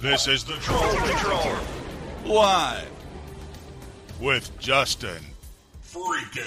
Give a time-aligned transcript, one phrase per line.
[0.00, 1.56] This is the Troll Patrol.
[2.24, 2.88] Live.
[4.20, 5.18] With Justin.
[5.84, 6.46] Freaking.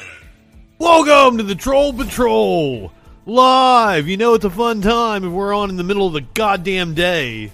[0.79, 2.93] Welcome to the Troll Patrol!
[3.25, 4.07] Live!
[4.07, 6.93] You know it's a fun time if we're on in the middle of the goddamn
[6.93, 7.51] day.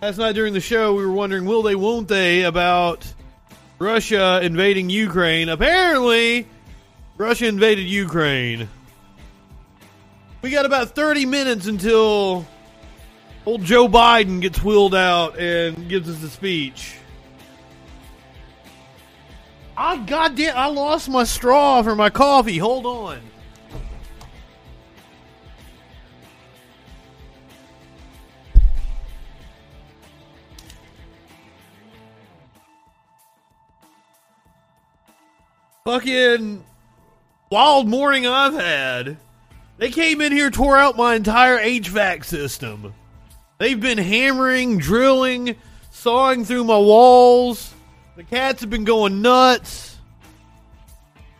[0.00, 3.06] Last night during the show, we were wondering will they, won't they, about
[3.78, 5.50] Russia invading Ukraine.
[5.50, 6.46] Apparently,
[7.18, 8.66] Russia invaded Ukraine.
[10.40, 12.46] We got about 30 minutes until
[13.46, 16.96] old Joe Biden gets wheeled out and gives us a speech.
[19.76, 22.58] I goddamn, I lost my straw for my coffee.
[22.58, 23.20] Hold on.
[35.84, 36.62] Fucking
[37.50, 39.16] wild morning I've had.
[39.78, 42.92] They came in here, tore out my entire HVAC system.
[43.60, 45.54] They've been hammering, drilling,
[45.90, 47.74] sawing through my walls.
[48.16, 49.98] The cats have been going nuts.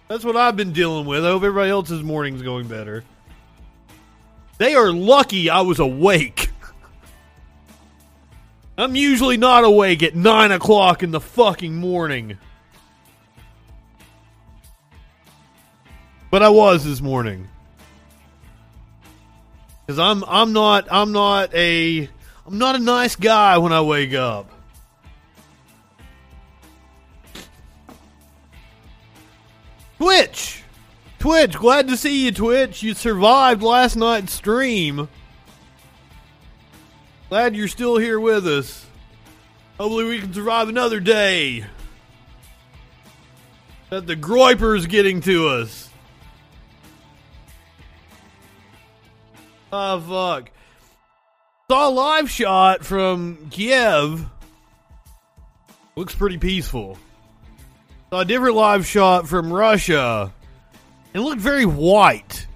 [0.07, 1.25] That's what I've been dealing with.
[1.25, 3.05] I hope everybody else's morning's going better.
[4.59, 6.51] They are lucky I was awake.
[8.77, 12.37] I'm usually not awake at 9 o'clock in the fucking morning.
[16.31, 17.49] But I was this morning.
[19.91, 22.09] Cuz I'm I'm not I'm not a
[22.47, 24.49] I'm not a nice guy when I wake up.
[29.99, 30.63] Twitch.
[31.19, 32.85] Twitch, glad to see you Twitch.
[32.85, 35.09] You survived last night's stream.
[37.29, 38.87] Glad you're still here with us.
[39.77, 41.65] Hopefully we can survive another day.
[43.89, 45.90] That the Groyper's getting to us.
[49.73, 50.51] Oh fuck!
[51.71, 54.27] Saw a live shot from Kiev.
[55.97, 56.99] Looks pretty peaceful.
[58.11, 60.33] Saw a different live shot from Russia.
[61.15, 62.47] It looked very white.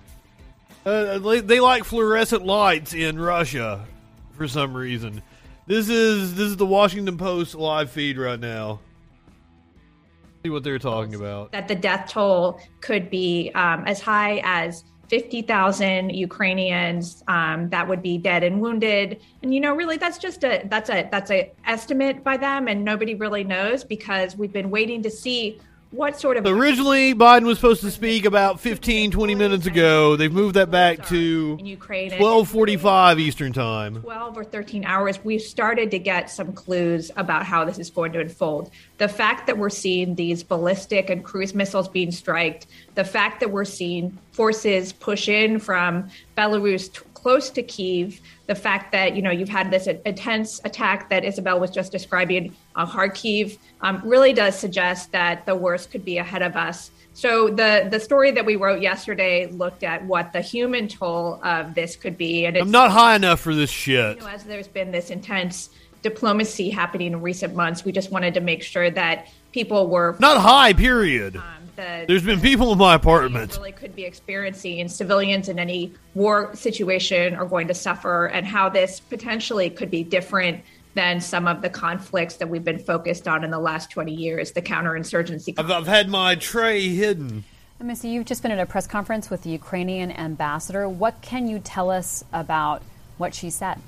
[0.85, 3.87] Uh, they, they like fluorescent lights in Russia
[4.33, 5.23] for some reason.
[5.67, 8.81] This is this is the Washington Post live feed right now.
[10.43, 11.53] See what they're talking about.
[11.53, 18.03] that the death toll could be um, as high as 50,000 Ukrainians um, that would
[18.03, 19.21] be dead and wounded.
[19.45, 22.85] And you know, really, that's just a that's a that's a estimate by them, and
[22.85, 25.61] nobody really knows because we've been waiting to see
[25.95, 30.17] what sort of Originally, Biden was supposed to speak about 15, 20 minutes ago.
[30.17, 32.11] They've moved that back to in Ukraine.
[32.13, 34.01] and- 12:45 Eastern Time.
[34.03, 38.13] 12 or 13 hours, we've started to get some clues about how this is going
[38.13, 38.71] to unfold.
[38.99, 43.51] The fact that we're seeing these ballistic and cruise missiles being striked, the fact that
[43.51, 49.23] we're seeing forces push in from Belarus t- close to Kiev, the fact that you
[49.23, 54.33] know you've had this intense attack that Isabel was just describing on Kharkiv, um, really
[54.33, 56.91] does suggest that the worst could be ahead of us.
[57.15, 61.75] So the the story that we wrote yesterday looked at what the human toll of
[61.75, 64.17] this could be, and it's I'm not high enough for this shit.
[64.17, 65.71] you know, as there's been this intense
[66.03, 70.39] diplomacy happening in recent months, we just wanted to make sure that people were Not
[70.39, 71.37] high, period.
[71.37, 73.57] um, the There's been people in my apartment.
[73.57, 78.47] really could be experiencing and civilians in any war situation are going to suffer and
[78.47, 80.63] how this potentially could be different
[80.95, 84.53] than some of the conflicts that we've been focused on in the last 20 years
[84.53, 87.45] the counterinsurgency I've, I've had my tray hidden.
[87.79, 90.89] And Missy, you've just been at a press conference with the Ukrainian ambassador.
[90.89, 92.83] What can you tell us about
[93.19, 93.79] what she said?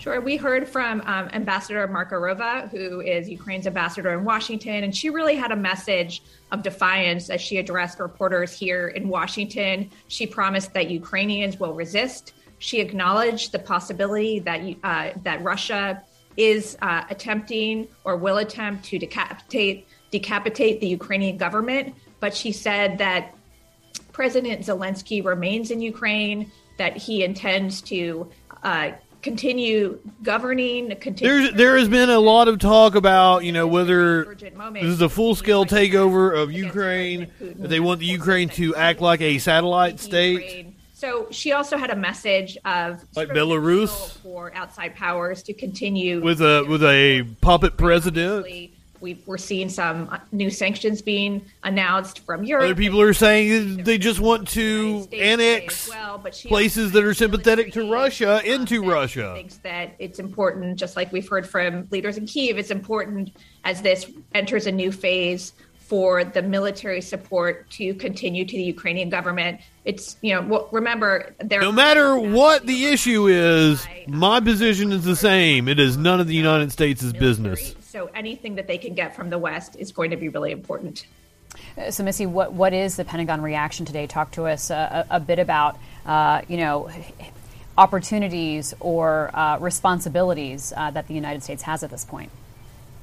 [0.00, 0.18] Sure.
[0.18, 5.36] We heard from um, Ambassador Markarova, who is Ukraine's ambassador in Washington, and she really
[5.36, 6.22] had a message
[6.52, 9.90] of defiance as she addressed reporters here in Washington.
[10.08, 12.32] She promised that Ukrainians will resist.
[12.60, 16.02] She acknowledged the possibility that uh, that Russia
[16.38, 22.96] is uh, attempting or will attempt to decapitate decapitate the Ukrainian government, but she said
[22.96, 23.34] that
[24.12, 28.30] President Zelensky remains in Ukraine, that he intends to
[28.62, 28.92] uh,
[29.22, 30.94] continue governing.
[30.96, 35.00] Continue There's there has been a lot of talk about you know whether this is
[35.00, 37.30] a full scale takeover of Ukraine.
[37.40, 40.74] That they want the Ukraine to act like a satellite state.
[40.92, 44.18] So she also had a message of Like Belarus?
[44.18, 48.46] for outside powers to continue with a with a puppet president.
[49.00, 52.64] We, we're seeing some new sanctions being announced from Europe.
[52.64, 57.90] Other people are saying they just want to annex well, places that are sympathetic to
[57.90, 59.32] Russia into Russia.
[59.34, 62.58] Thinks that it's important, just like we've heard from leaders in Kiev.
[62.58, 63.32] It's important
[63.64, 65.52] as this enters a new phase
[65.90, 69.60] for the military support to continue to the Ukrainian government.
[69.84, 71.60] It's you know well, remember there.
[71.60, 75.66] No matter what the issue is, my position is the same.
[75.66, 77.74] It is none of the United States' business.
[77.90, 81.06] So anything that they can get from the West is going to be really important.
[81.76, 84.06] Uh, so, Missy, what what is the Pentagon reaction today?
[84.06, 85.76] Talk to us uh, a, a, bit about
[86.06, 86.88] uh, you know
[87.76, 92.30] opportunities or uh, responsibilities uh, that the United States has at this point.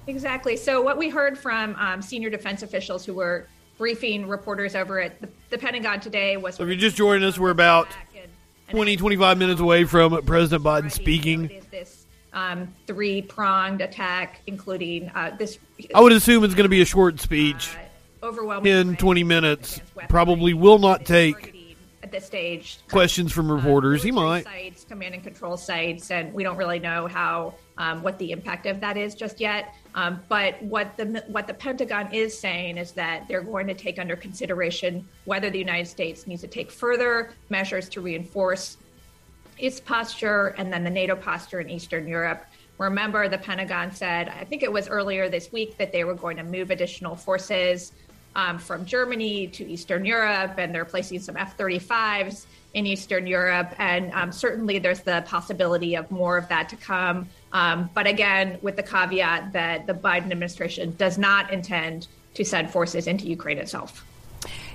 [0.07, 0.55] Exactly.
[0.55, 3.45] So, what we heard from um, senior defense officials who were
[3.77, 6.55] briefing reporters over at the, the Pentagon today was.
[6.55, 7.89] So, if you're just joining us, we're about
[8.69, 11.51] 20, 25 minutes away from President Biden speaking.
[12.33, 15.57] Um, three pronged attack, including uh, this.
[15.95, 17.75] I would assume it's going to be a short speech.
[18.21, 19.81] Uh, overwhelming 10, 20 minutes.
[20.09, 21.55] Probably will not take
[22.07, 22.79] at this stage.
[22.89, 24.01] Questions from reporters.
[24.01, 24.45] he might.
[24.45, 28.65] Sites, command and control sites, and we don't really know how um, what the impact
[28.65, 29.75] of that is just yet.
[29.93, 33.99] Um, but what the what the Pentagon is saying is that they're going to take
[33.99, 38.77] under consideration whether the United States needs to take further measures to reinforce
[39.57, 42.45] its posture and then the NATO posture in Eastern Europe.
[42.77, 46.37] Remember, the Pentagon said, I think it was earlier this week, that they were going
[46.37, 47.91] to move additional forces
[48.35, 52.45] um, from Germany to Eastern Europe, and they're placing some F 35s
[52.75, 53.73] in Eastern Europe.
[53.79, 57.27] And um, certainly there's the possibility of more of that to come.
[57.51, 62.69] Um, but again, with the caveat that the Biden administration does not intend to send
[62.69, 64.05] forces into Ukraine itself.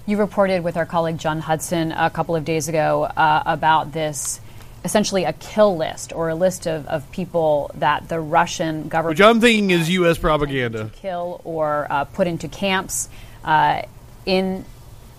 [0.05, 4.41] You reported with our colleague John Hudson a couple of days ago uh, about this
[4.85, 9.19] essentially a kill list or a list of, of people that the Russian government.
[9.19, 10.19] Which I'm thinking is U.S.
[10.19, 10.91] propaganda.
[10.95, 13.09] kill or uh, put into camps
[13.45, 13.83] uh,
[14.27, 14.65] in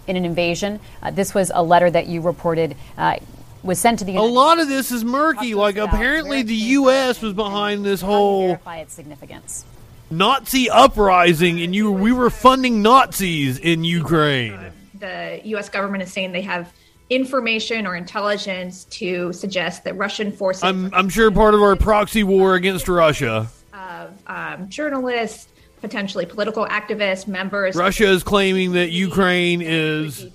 [0.05, 0.79] in an invasion.
[1.01, 3.17] Uh, this was a letter that you reported uh,
[3.63, 4.13] was sent to the.
[4.13, 5.55] United a lot of this is murky.
[5.55, 7.21] Like apparently the U.S.
[7.21, 8.47] was behind this whole.
[8.47, 9.65] Verify its significance.
[10.11, 14.59] Nazi uprising, and you we were funding Nazis in Ukraine.
[14.99, 15.69] The U.S.
[15.69, 16.71] government is saying they have
[17.09, 20.63] information or intelligence to suggest that Russian forces.
[20.63, 23.47] I'm, I'm sure part of our proxy war against Russia.
[23.73, 25.47] Of um, journalists,
[25.81, 27.75] potentially political activists, members.
[27.75, 30.25] Russia is claiming that Ukraine is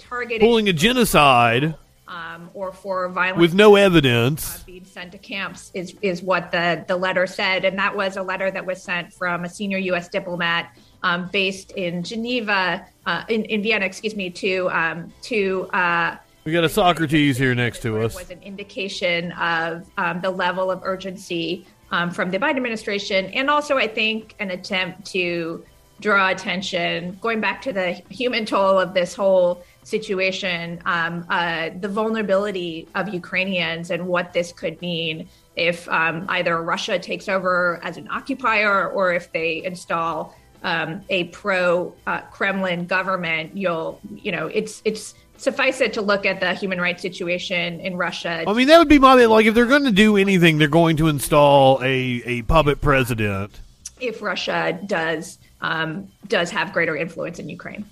[0.41, 1.75] pulling a genocide.
[2.07, 6.51] Um, or for violence with no evidence uh, being sent to camps is is what
[6.51, 9.77] the the letter said, and that was a letter that was sent from a senior
[9.77, 10.09] U.S.
[10.09, 15.69] diplomat um, based in Geneva, uh, in, in Vienna, excuse me, to um, to.
[15.71, 18.15] Uh, we got a Socrates here next to us.
[18.15, 23.51] Was an indication of um, the level of urgency um, from the Biden administration, and
[23.51, 25.65] also I think an attempt to
[26.01, 31.89] draw attention, going back to the human toll of this whole situation, um, uh, the
[31.89, 37.97] vulnerability of Ukrainians and what this could mean if um, either Russia takes over as
[37.97, 43.57] an occupier or if they install um, a pro uh, Kremlin government.
[43.57, 47.97] You'll, you know, it's it's suffice it to look at the human rights situation in
[47.97, 48.45] Russia.
[48.47, 50.97] I mean, that would be my like if they're going to do anything, they're going
[50.99, 53.59] to install a a puppet president.
[54.01, 57.85] If Russia does um, does have greater influence in Ukraine.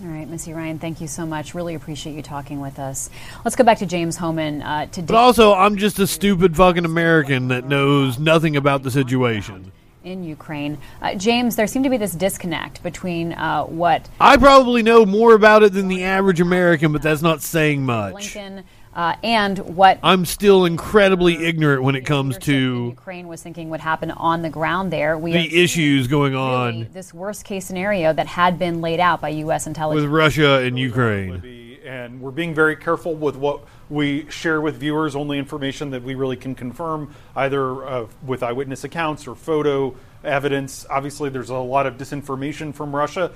[0.00, 1.54] All right, Missy Ryan, thank you so much.
[1.54, 3.10] Really appreciate you talking with us.
[3.44, 5.06] Let's go back to James Hohmann uh, today.
[5.06, 9.70] But also, I'm just a stupid fucking American that knows nothing about the situation
[10.04, 10.78] in Ukraine.
[11.00, 15.34] Uh, James, there seemed to be this disconnect between uh, what I probably know more
[15.34, 18.34] about it than the average American, but that's not saying much.
[18.34, 23.70] Blinken uh, and what I'm still incredibly ignorant when it comes to Ukraine was thinking
[23.70, 25.18] would happen on the ground there.
[25.18, 26.74] We the issues going on.
[26.74, 29.66] Really this worst case scenario that had been laid out by U.S.
[29.66, 31.72] intelligence with Russia and Ukraine.
[31.84, 35.14] And we're being very careful with what we share with viewers.
[35.16, 40.86] Only information that we really can confirm, either uh, with eyewitness accounts or photo evidence.
[40.88, 43.32] Obviously, there's a lot of disinformation from Russia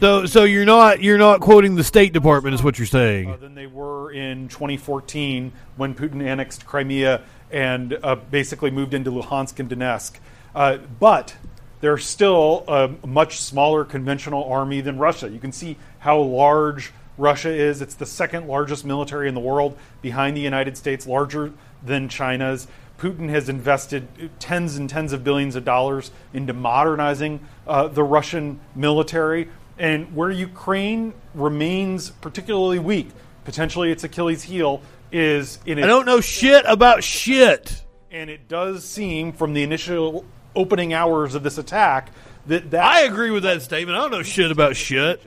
[0.00, 3.30] so, so you're not you're not quoting the State Department, is what you're saying?
[3.30, 9.10] Uh, than they were in 2014 when Putin annexed Crimea and uh, basically moved into
[9.10, 10.18] Luhansk and Donetsk.
[10.54, 11.36] Uh, but
[11.80, 15.28] they're still a much smaller conventional army than Russia.
[15.28, 17.80] You can see how large Russia is.
[17.82, 21.52] It's the second largest military in the world, behind the United States, larger
[21.82, 22.66] than China's.
[22.98, 28.58] Putin has invested tens and tens of billions of dollars into modernizing uh, the Russian
[28.74, 29.48] military.
[29.78, 33.10] And where Ukraine remains particularly weak,
[33.44, 34.80] potentially its Achilles heel,
[35.12, 35.82] is in.
[35.82, 37.82] I don't know shit about shit.
[38.10, 42.10] And it does seem, from the initial opening hours of this attack,
[42.46, 43.98] that that I agree with that statement.
[43.98, 45.20] I don't know shit about shit.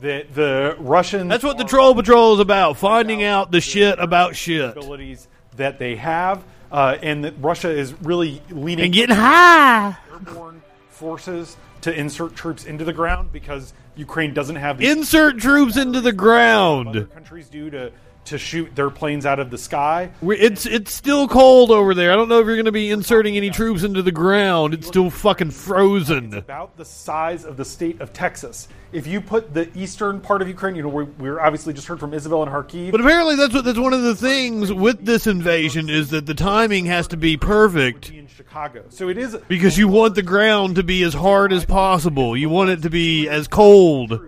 [0.00, 1.28] That the Russians.
[1.28, 4.76] That's what the Troll Patrol is about: finding out the shit about shit.
[4.76, 5.26] Abilities
[5.56, 9.96] that they have, uh, and that Russia is really leading and getting high.
[10.12, 15.76] Airborne forces to insert troops into the ground because Ukraine doesn't have the Insert troops
[15.76, 17.08] into the other ground.
[17.12, 17.92] countries do to
[18.28, 20.10] to shoot their planes out of the sky.
[20.22, 22.12] It's it's still cold over there.
[22.12, 24.74] I don't know if you're going to be inserting any troops into the ground.
[24.74, 26.34] It's still fucking frozen.
[26.34, 28.68] about the size of the state of Texas.
[28.90, 32.00] If you put the eastern part of Ukraine, you know, we we're obviously just heard
[32.00, 32.90] from Isabel and Kharkiv.
[32.90, 36.34] But apparently, that's what that's one of the things with this invasion is that the
[36.34, 40.76] timing has to be perfect in Chicago, so it is because you want the ground
[40.76, 42.36] to be as hard as possible.
[42.36, 44.27] You want it to be as cold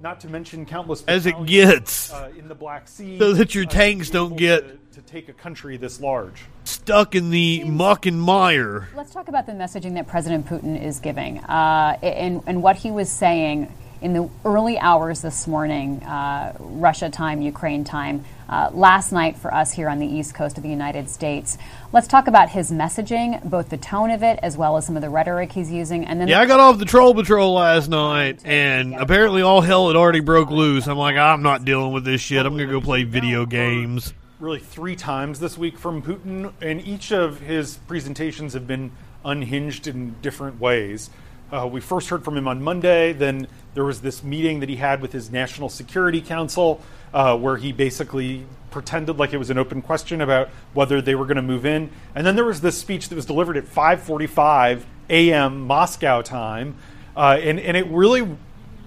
[0.00, 3.64] not to mention countless as it gets, uh, in the Black Sea, so that your
[3.64, 6.42] uh, tanks don't get to, to take a country this large.
[6.64, 8.88] stuck in the muck and mire.
[8.94, 12.90] Let's talk about the messaging that President Putin is giving uh, and, and what he
[12.90, 19.12] was saying in the early hours this morning, uh, Russia time, Ukraine time, uh, last
[19.12, 21.58] night for us here on the East Coast of the United States.
[21.92, 25.02] Let's talk about his messaging, both the tone of it as well as some of
[25.02, 26.04] the rhetoric he's using.
[26.06, 29.88] And then Yeah, I got off the troll patrol last night, and apparently all hell
[29.88, 30.88] had already broke loose.
[30.88, 32.44] I'm like, I'm not dealing with this shit.
[32.46, 34.14] I'm gonna go play video games.
[34.38, 38.90] really three times this week from Putin, and each of his presentations have been
[39.22, 41.10] unhinged in different ways.
[41.52, 43.12] Uh, we first heard from him on Monday.
[43.12, 46.80] Then there was this meeting that he had with his National Security Council,
[47.12, 51.24] uh, where he basically pretended like it was an open question about whether they were
[51.24, 51.90] going to move in.
[52.14, 55.66] And then there was this speech that was delivered at 5:45 a.m.
[55.66, 56.76] Moscow time,
[57.16, 58.28] uh, and and it really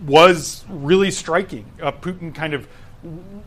[0.06, 1.66] was really striking.
[1.82, 2.66] Uh, Putin kind of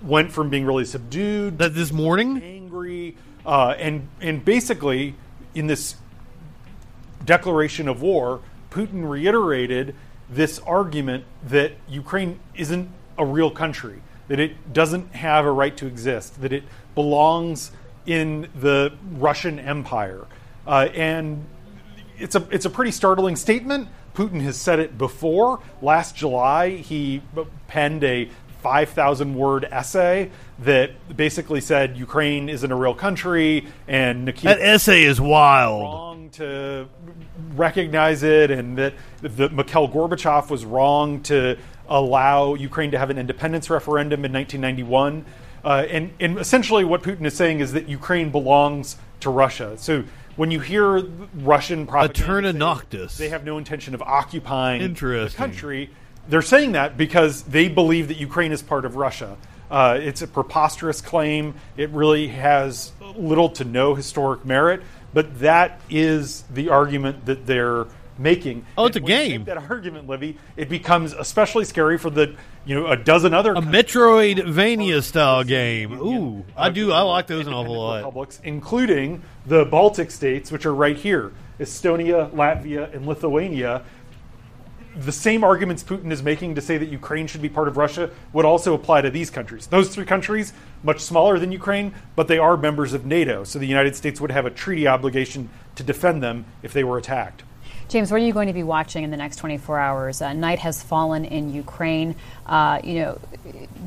[0.02, 5.14] went from being really subdued That this morning, angry, uh, and and basically
[5.54, 5.96] in this
[7.24, 8.42] declaration of war,
[8.76, 9.94] Putin reiterated
[10.28, 15.86] this argument that Ukraine isn't a real country, that it doesn't have a right to
[15.86, 16.62] exist, that it
[16.94, 17.72] belongs
[18.04, 20.26] in the Russian Empire,
[20.66, 21.46] uh, and
[22.18, 23.88] it's a it's a pretty startling statement.
[24.14, 25.60] Putin has said it before.
[25.80, 27.22] Last July, he
[27.68, 28.28] penned a
[28.62, 35.04] 5,000 word essay that basically said Ukraine isn't a real country and Nikita that essay
[35.04, 35.82] is wild.
[35.82, 36.88] wrong to
[37.56, 41.56] recognize it, and that the, Mikhail Gorbachev was wrong to
[41.88, 45.24] allow Ukraine to have an independence referendum in 1991.
[45.64, 49.76] Uh, and, and essentially, what Putin is saying is that Ukraine belongs to Russia.
[49.78, 50.04] So
[50.36, 51.00] when you hear
[51.34, 53.18] Russian propaganda, say Noctis.
[53.18, 55.90] they have no intention of occupying the country.
[56.28, 59.36] They're saying that because they believe that Ukraine is part of Russia.
[59.70, 61.54] Uh, it's a preposterous claim.
[61.76, 64.82] It really has little to no historic merit,
[65.16, 67.86] but that is the argument that they're
[68.18, 68.66] making.
[68.76, 69.44] Oh, it's And a game.
[69.44, 73.62] that argument, Libby, it becomes especially scary for the you know a dozen other A
[73.62, 75.94] Metroidvania style game.
[75.94, 76.92] Ooh, I do.
[76.92, 77.96] I like those an awful lot.
[77.96, 83.84] republics, including the Baltic states, which are right here Estonia, Latvia, and Lithuania.
[84.96, 88.08] The same arguments Putin is making to say that Ukraine should be part of Russia
[88.32, 89.66] would also apply to these countries.
[89.66, 93.66] Those three countries, much smaller than Ukraine, but they are members of NATO, so the
[93.66, 97.42] United States would have a treaty obligation to defend them if they were attacked.
[97.90, 100.22] James, what are you going to be watching in the next 24 hours?
[100.22, 102.16] Uh, night has fallen in Ukraine.
[102.46, 103.20] Uh, you know,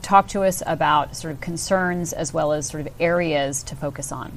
[0.03, 4.11] talk to us about sort of concerns as well as sort of areas to focus
[4.11, 4.31] on.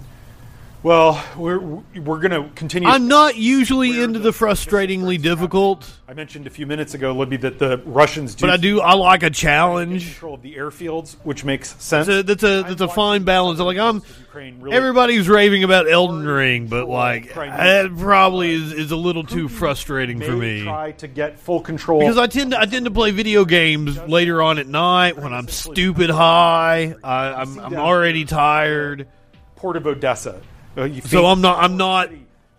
[0.82, 2.88] Well, we're we're going to continue.
[2.88, 7.58] I'm not usually into the frustratingly difficult, I mentioned a few minutes ago, Libby, that
[7.58, 8.82] the Russians do but I do.
[8.82, 10.04] I like a challenge.
[10.04, 12.06] control of the airfields, which makes sense.
[12.06, 13.60] That's a that's a, that's a fine balance.
[13.60, 14.02] Like I'm.
[14.34, 19.48] Really Everybody's raving about Elden Ring, but like that probably is, is a little too
[19.48, 20.64] frustrating for me.
[20.64, 23.98] try to get full control Because I tend to I tend to play video games
[24.00, 26.94] later on at night when I'm stupid high.
[27.02, 29.08] I, I'm I'm already tired,
[29.56, 30.42] port of Odessa.
[30.76, 32.10] Uh, so I'm not I'm not.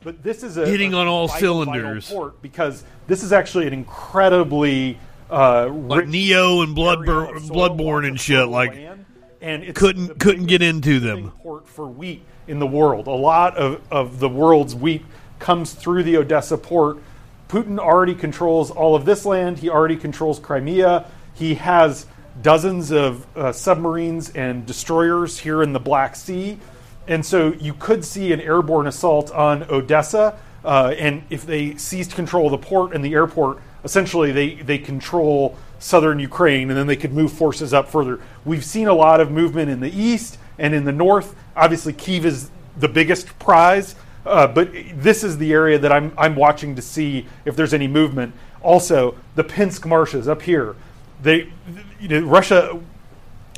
[0.03, 2.10] But this is a, hitting a on all vital, vital cylinders.
[2.12, 8.20] port because this is actually an incredibly uh, Like Neo and area Bloodbur- Bloodborne and
[8.20, 8.48] shit.
[8.48, 9.05] Like land,
[9.41, 11.32] and it's couldn't- couldn't get into them.
[11.41, 13.08] Port for wheat in the world.
[13.08, 15.05] A lot of, of the world's wheat
[15.39, 16.98] comes through the Odessa port.
[17.48, 19.60] Putin already controls all of this land.
[19.60, 21.05] He already controls Crimea.
[21.34, 22.05] He has
[22.41, 26.60] dozens of uh, submarines and destroyers here in the Black Sea.
[27.07, 30.38] And so you could see an airborne assault on Odessa.
[30.63, 34.77] Uh, and if they seized control of the port and the airport, essentially they, they
[34.77, 38.19] control southern Ukraine and then they could move forces up further.
[38.45, 41.36] We've seen a lot of movement in the east and in the north.
[41.55, 43.95] Obviously, Kiev is the biggest prize.
[44.25, 47.88] Uh, but this is the area that I'm, I'm watching to see if there's any
[47.88, 48.33] movement.
[48.62, 50.75] Also, the Pinsk marshes up here.
[51.22, 51.51] They,
[52.00, 52.79] you know, Russia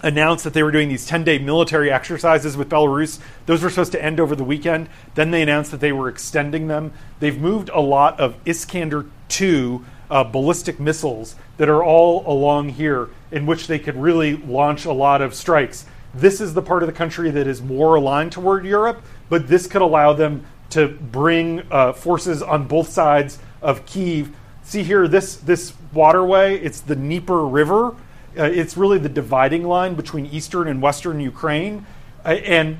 [0.05, 3.19] announced that they were doing these 10 day military exercises with Belarus.
[3.47, 4.88] Those were supposed to end over the weekend.
[5.15, 6.93] Then they announced that they were extending them.
[7.19, 13.09] They've moved a lot of Iskander 2 uh, ballistic missiles that are all along here,
[13.31, 15.85] in which they could really launch a lot of strikes.
[16.13, 19.65] This is the part of the country that is more aligned toward Europe, but this
[19.65, 24.35] could allow them to bring uh, forces on both sides of Kiev.
[24.63, 26.57] See here, this this waterway.
[26.59, 27.95] It's the Dnieper River.
[28.37, 31.85] Uh, it's really the dividing line between eastern and western Ukraine,
[32.25, 32.77] uh, and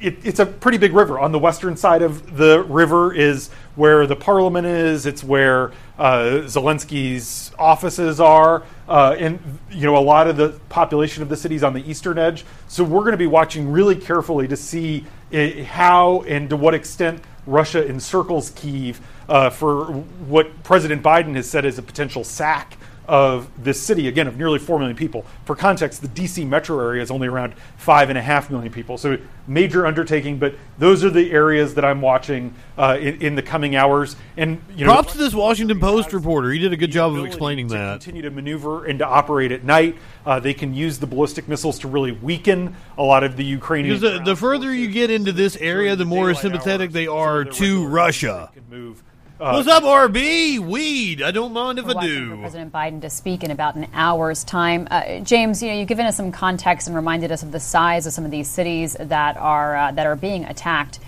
[0.00, 1.18] it, it's a pretty big river.
[1.18, 5.06] On the western side of the river is where the parliament is.
[5.06, 11.22] It's where uh, Zelensky's offices are, uh, and you know a lot of the population
[11.22, 12.44] of the city's on the eastern edge.
[12.68, 16.74] So we're going to be watching really carefully to see uh, how and to what
[16.74, 19.84] extent Russia encircles Kiev uh, for
[20.26, 22.76] what President Biden has said is a potential sack
[23.08, 25.24] of this city, again, of nearly 4 million people.
[25.44, 28.98] For context, the DC metro area is only around 5.5 million people.
[28.98, 33.42] So, major undertaking, but those are the areas that I'm watching uh, in, in, the
[33.42, 34.16] coming hours.
[34.36, 36.50] And, you know, props to this Washington Post reporter.
[36.50, 38.00] He did a good job of explaining that.
[38.00, 39.96] Continue to maneuver and to operate at night.
[40.24, 43.98] Uh, they can use the ballistic missiles to really weaken a lot of the Ukrainian.
[43.98, 47.86] Because the, the further you get into this area, the more sympathetic they are to
[47.86, 48.50] Russia.
[48.68, 49.02] Move
[49.38, 50.58] uh, What's up, RB?
[50.58, 51.20] Weed.
[51.20, 52.38] I don't mind if I do.
[52.38, 54.88] President Biden to speak in about an hour's time.
[54.90, 58.06] Uh, James, you know, you've given us some context and reminded us of the size
[58.06, 61.00] of some of these cities that are uh, that are being attacked.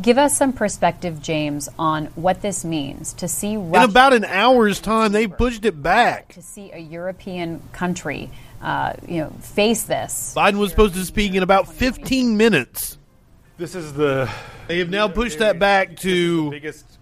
[0.00, 4.24] Give us some perspective, James, on what this means to see Russia in about an
[4.24, 5.12] hour's time.
[5.12, 8.30] They pushed it back to see a European country,
[8.62, 10.34] uh, you know, face this.
[10.36, 12.98] Biden was supposed to speak in about 15 minutes.
[13.58, 14.30] This is the.
[14.68, 16.95] They have now pushed that back to biggest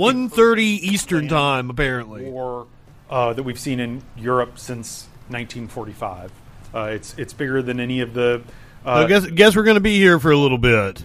[0.00, 2.30] 1.30 Eastern time, apparently.
[2.30, 2.66] War
[3.10, 6.32] uh, that we've seen in Europe since 1945.
[6.72, 8.42] Uh, it's it's bigger than any of the.
[8.84, 11.02] Uh, so guess guess we're going to be here for a little bit.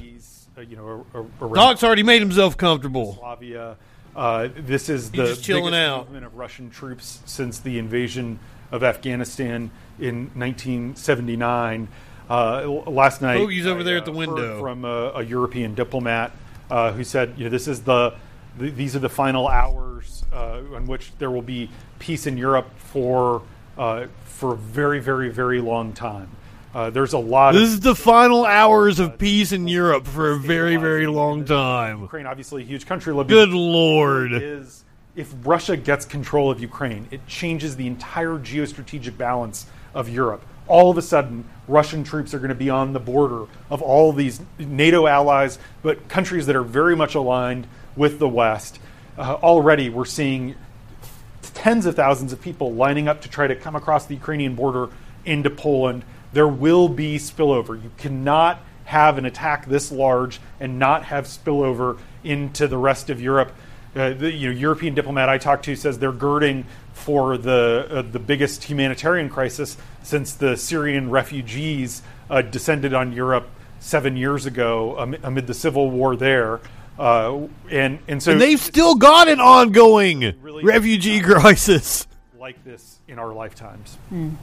[0.57, 1.05] Uh, you know,
[1.53, 3.15] Doc's already made himself comfortable.
[3.15, 3.75] Slavia.
[4.15, 6.05] Uh, this is the chilling out.
[6.05, 8.39] movement of Russian troops since the invasion
[8.71, 11.89] of Afghanistan in 1979.
[12.29, 16.31] Uh, last night, Bogey's over there at the window from a, a European diplomat
[16.69, 18.15] who said, "You know, this is the
[18.57, 23.41] these are the final hours uh, in which there will be peace in Europe for
[23.77, 26.29] uh, for a very, very, very long time.
[26.73, 27.53] Uh, there's a lot.
[27.53, 31.45] This of, is the final hours of peace in Europe for a very, very long
[31.45, 32.01] time.
[32.01, 33.13] Ukraine, obviously, a huge country.
[33.25, 34.33] Good lord!
[34.33, 34.83] Is
[35.15, 40.43] if Russia gets control of Ukraine, it changes the entire geostrategic balance of Europe.
[40.67, 44.11] All of a sudden, Russian troops are going to be on the border of all
[44.11, 48.79] these NATO allies, but countries that are very much aligned with the West.
[49.17, 50.55] Uh, already, we're seeing
[51.53, 54.89] tens of thousands of people lining up to try to come across the Ukrainian border
[55.25, 56.03] into Poland.
[56.33, 57.81] There will be spillover.
[57.81, 63.21] You cannot have an attack this large and not have spillover into the rest of
[63.21, 63.51] Europe.
[63.95, 68.01] Uh, the you know, European diplomat I talked to says they're girding for the uh,
[68.01, 73.47] the biggest humanitarian crisis since the Syrian refugees uh, descended on Europe
[73.79, 76.59] seven years ago amid the civil war there.
[76.97, 82.07] Uh, and and so and they've still got an ongoing really refugee crisis
[82.39, 83.97] like this in our lifetimes.
[84.13, 84.35] Mm.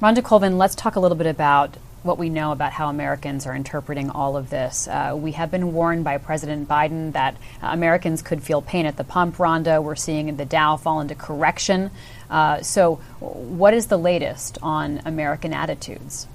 [0.00, 3.54] Rhonda Colvin, let's talk a little bit about what we know about how Americans are
[3.54, 4.88] interpreting all of this.
[4.88, 8.96] Uh, we have been warned by President Biden that uh, Americans could feel pain at
[8.96, 9.36] the pump.
[9.36, 11.90] Rhonda, we're seeing the Dow fall into correction.
[12.30, 16.26] Uh, so, what is the latest on American attitudes?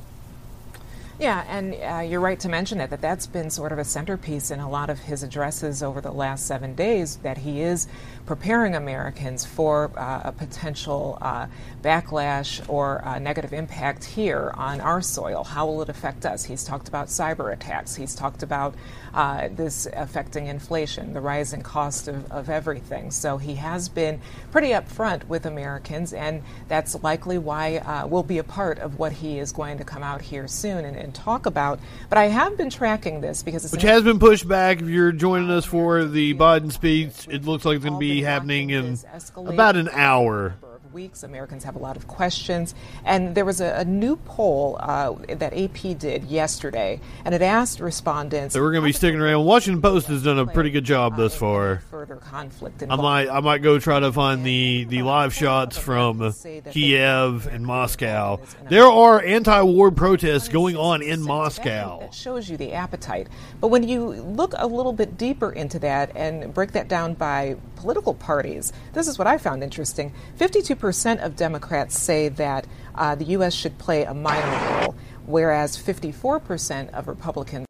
[1.19, 4.51] Yeah, and uh, you're right to mention it, that that's been sort of a centerpiece
[4.51, 7.87] in a lot of his addresses over the last seven days, that he is
[8.27, 11.47] preparing Americans for uh, a potential uh,
[11.81, 15.43] backlash or negative impact here on our soil.
[15.43, 16.43] How will it affect us?
[16.43, 17.95] He's talked about cyber attacks.
[17.95, 18.75] He's talked about
[19.13, 23.11] uh, this affecting inflation, the rising cost of, of everything.
[23.11, 28.37] So he has been pretty upfront with Americans, and that's likely why uh, will be
[28.37, 31.45] a part of what he is going to come out here soon and, and talk
[31.45, 31.79] about.
[32.09, 34.81] But I have been tracking this because it's which has been pushed back.
[34.81, 38.21] If you're joining us for the Biden speech, it looks like it's going to be
[38.21, 38.97] happening in
[39.35, 40.55] about an hour
[40.93, 41.23] weeks.
[41.23, 42.75] Americans have a lot of questions.
[43.05, 47.79] And there was a, a new poll uh, that AP did yesterday, and it asked
[47.79, 48.53] respondents.
[48.53, 49.45] So we're going to be sticking around.
[49.45, 51.83] Washington Post has done a pretty good job thus far.
[51.91, 52.83] Further conflict.
[52.89, 56.33] I might, I might go try to find the, the live shots from
[56.71, 58.39] Kiev and Moscow.
[58.69, 61.99] There are anti-war protests going on in Moscow.
[61.99, 63.27] That shows you the appetite.
[63.59, 67.55] But when you look a little bit deeper into that and break that down by
[67.77, 68.73] political parties.
[68.93, 73.53] This is what I found interesting 52% of Democrats say that uh, the U.S.
[73.53, 77.67] should play a minor role, whereas 54% of Republicans.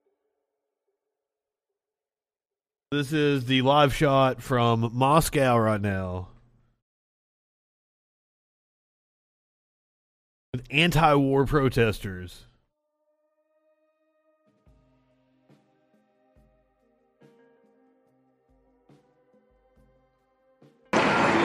[2.91, 6.29] This is the live shot from Moscow right now.
[10.53, 12.46] With anti war protesters.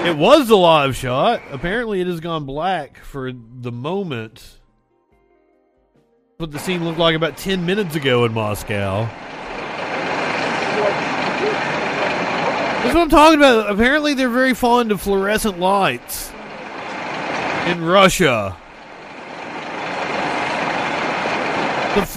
[0.07, 1.43] It was the live shot.
[1.53, 4.59] Apparently, it has gone black for the moment.
[6.39, 9.09] What the scene looked like about 10 minutes ago in Moscow.
[12.83, 13.71] That's what I'm talking about.
[13.71, 16.33] Apparently, they're very fond of fluorescent lights
[17.69, 18.57] in Russia.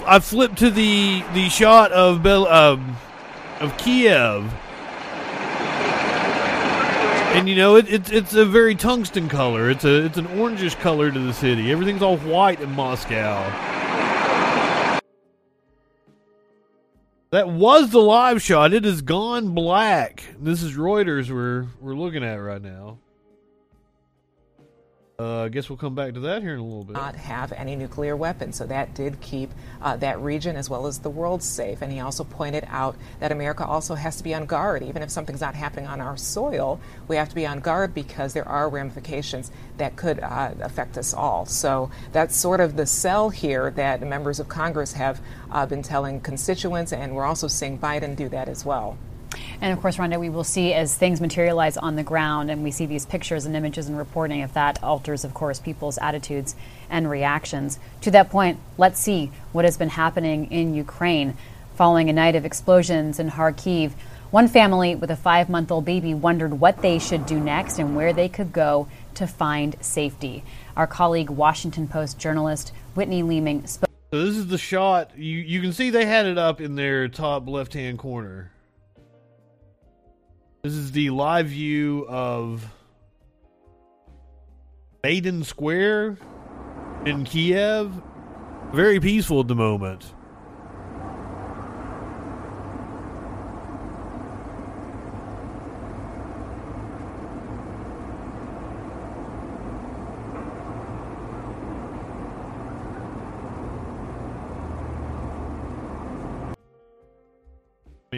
[0.07, 2.97] I flipped to the the shot of Bel, um,
[3.59, 4.51] of Kiev,
[7.35, 9.69] and you know it, it's it's a very tungsten color.
[9.69, 11.69] It's a it's an orangish color to the city.
[11.69, 13.43] Everything's all white in Moscow.
[17.31, 18.71] That was the live shot.
[18.71, 20.23] It has gone black.
[20.39, 22.99] This is Reuters we're we're looking at right now.
[25.17, 26.93] Uh, I guess we'll come back to that here in a little bit.
[26.93, 29.49] Not have any nuclear weapons, so that did keep
[29.82, 31.82] uh, that region as well as the world safe.
[31.82, 35.10] And he also pointed out that America also has to be on guard, even if
[35.10, 36.82] something's not happening on our soil.
[37.08, 41.13] We have to be on guard because there are ramifications that could uh, affect us
[41.13, 41.45] all.
[41.45, 46.19] So that's sort of the sell here that members of Congress have uh, been telling
[46.19, 48.97] constituents, and we're also seeing Biden do that as well.
[49.61, 52.71] And of course, Rhonda, we will see as things materialize on the ground and we
[52.71, 56.55] see these pictures and images and reporting if that alters, of course, people's attitudes
[56.89, 57.79] and reactions.
[58.01, 61.35] To that point, let's see what has been happening in Ukraine
[61.75, 63.91] following a night of explosions in Kharkiv.
[64.31, 67.95] One family with a five month old baby wondered what they should do next and
[67.95, 70.43] where they could go to find safety.
[70.75, 73.89] Our colleague, Washington Post journalist Whitney Leaming, spoke.
[74.11, 75.17] So this is the shot.
[75.17, 78.51] You you can see they had it up in their top left hand corner.
[80.65, 82.65] This is the live view of
[85.04, 86.17] Maidan Square
[87.06, 87.93] in Kiev.
[88.73, 90.12] Very peaceful at the moment.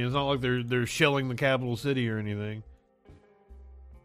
[0.08, 2.64] It's not like they're they're shelling the capital city or anything.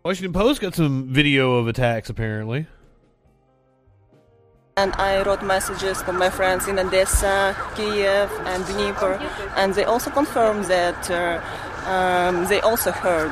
[0.04, 2.66] Washington Post got some video of attacks apparently.
[4.76, 9.20] And I wrote messages to my friends in Odessa, Kiev, and Dnipro,
[9.54, 11.40] and they also confirmed that uh,
[11.86, 13.30] um, they also heard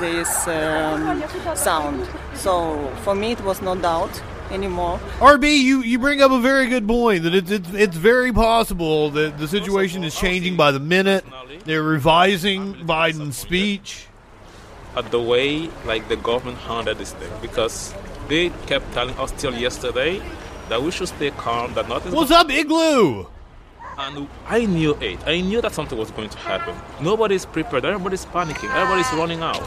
[0.00, 1.22] this um,
[1.56, 2.06] sound.
[2.34, 4.98] So for me, it was no doubt anymore.
[5.18, 9.10] RB, you, you bring up a very good point that it's, it's it's very possible
[9.10, 11.24] that the situation is changing by the minute.
[11.64, 14.06] They're revising Biden's speech.
[14.96, 17.94] At the way like the government handled this thing because
[18.28, 20.22] they kept telling us till yesterday
[20.68, 22.12] that we should stay calm, that nothing.
[22.12, 23.26] What's up, Igloo?
[23.98, 25.18] And I knew it.
[25.26, 26.74] I knew that something was going to happen.
[27.02, 27.84] Nobody's prepared.
[27.84, 28.70] Everybody's panicking.
[28.74, 29.62] Everybody's running out.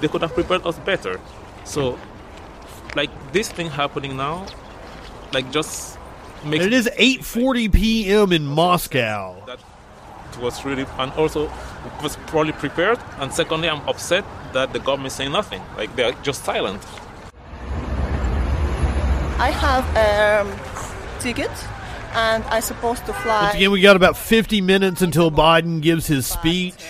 [0.00, 1.20] They could have prepared us better.
[1.64, 1.98] So,
[2.96, 4.46] like this thing happening now,
[5.32, 5.98] like just
[6.44, 8.32] makes And it is 8:40 p.m.
[8.32, 9.36] in Moscow.
[9.46, 9.60] that
[10.40, 12.98] was really and also it was probably prepared.
[13.18, 15.62] And secondly, I'm upset that the government is saying nothing.
[15.76, 16.82] Like they're just silent.
[19.38, 21.52] I have a um, ticket,
[22.14, 23.42] and I'm supposed to fly.
[23.42, 26.82] Once again, we got about 50 minutes until Biden gives his speech.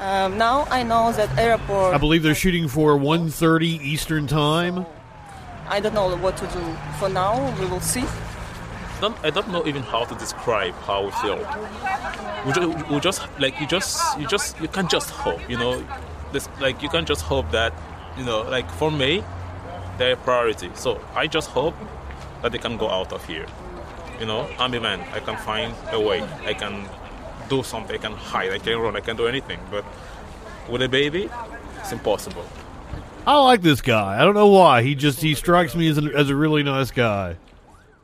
[0.00, 1.94] Um, now I know that airport.
[1.94, 4.86] I believe they're shooting for 1:30 Eastern time.
[5.68, 6.76] I don't know what to do.
[6.98, 8.04] For now, we will see.
[9.00, 11.38] don't, I don't know even how to describe how we feel.
[12.46, 15.84] We just, we just like you just you just you can't just hope, you know.
[16.32, 17.72] This like you can't just hope that
[18.16, 19.22] you know like for me,
[19.98, 20.70] they're a priority.
[20.74, 21.74] So I just hope
[22.42, 23.46] that they can go out of here.
[24.20, 25.00] You know, I'm a man.
[25.12, 26.22] I can find a way.
[26.44, 26.88] I can
[27.48, 27.94] do something.
[27.94, 28.52] I can hide.
[28.52, 28.96] I can run.
[28.96, 29.60] I can do anything.
[29.70, 29.84] But
[30.68, 31.30] with a baby,
[31.78, 32.44] it's impossible.
[33.28, 34.18] I like this guy.
[34.18, 34.80] I don't know why.
[34.80, 37.36] He just he strikes me as a, as a really nice guy.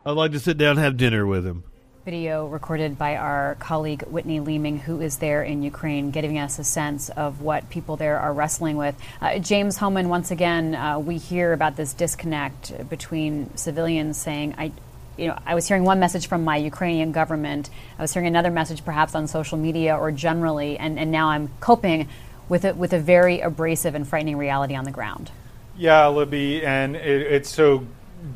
[0.04, 1.64] I'd like to sit down and have dinner with him.
[2.04, 6.64] Video recorded by our colleague Whitney Leaming, who is there in Ukraine, giving us a
[6.64, 8.94] sense of what people there are wrestling with.
[9.22, 14.72] Uh, James Hohmann, once again, uh, we hear about this disconnect between civilians saying, I,
[15.16, 17.70] you know, I was hearing one message from my Ukrainian government.
[17.98, 21.48] I was hearing another message, perhaps on social media or generally, and, and now I'm
[21.60, 22.10] coping
[22.48, 25.30] with it with a very abrasive and frightening reality on the ground.
[25.76, 27.86] Yeah, Libby, and it, it's so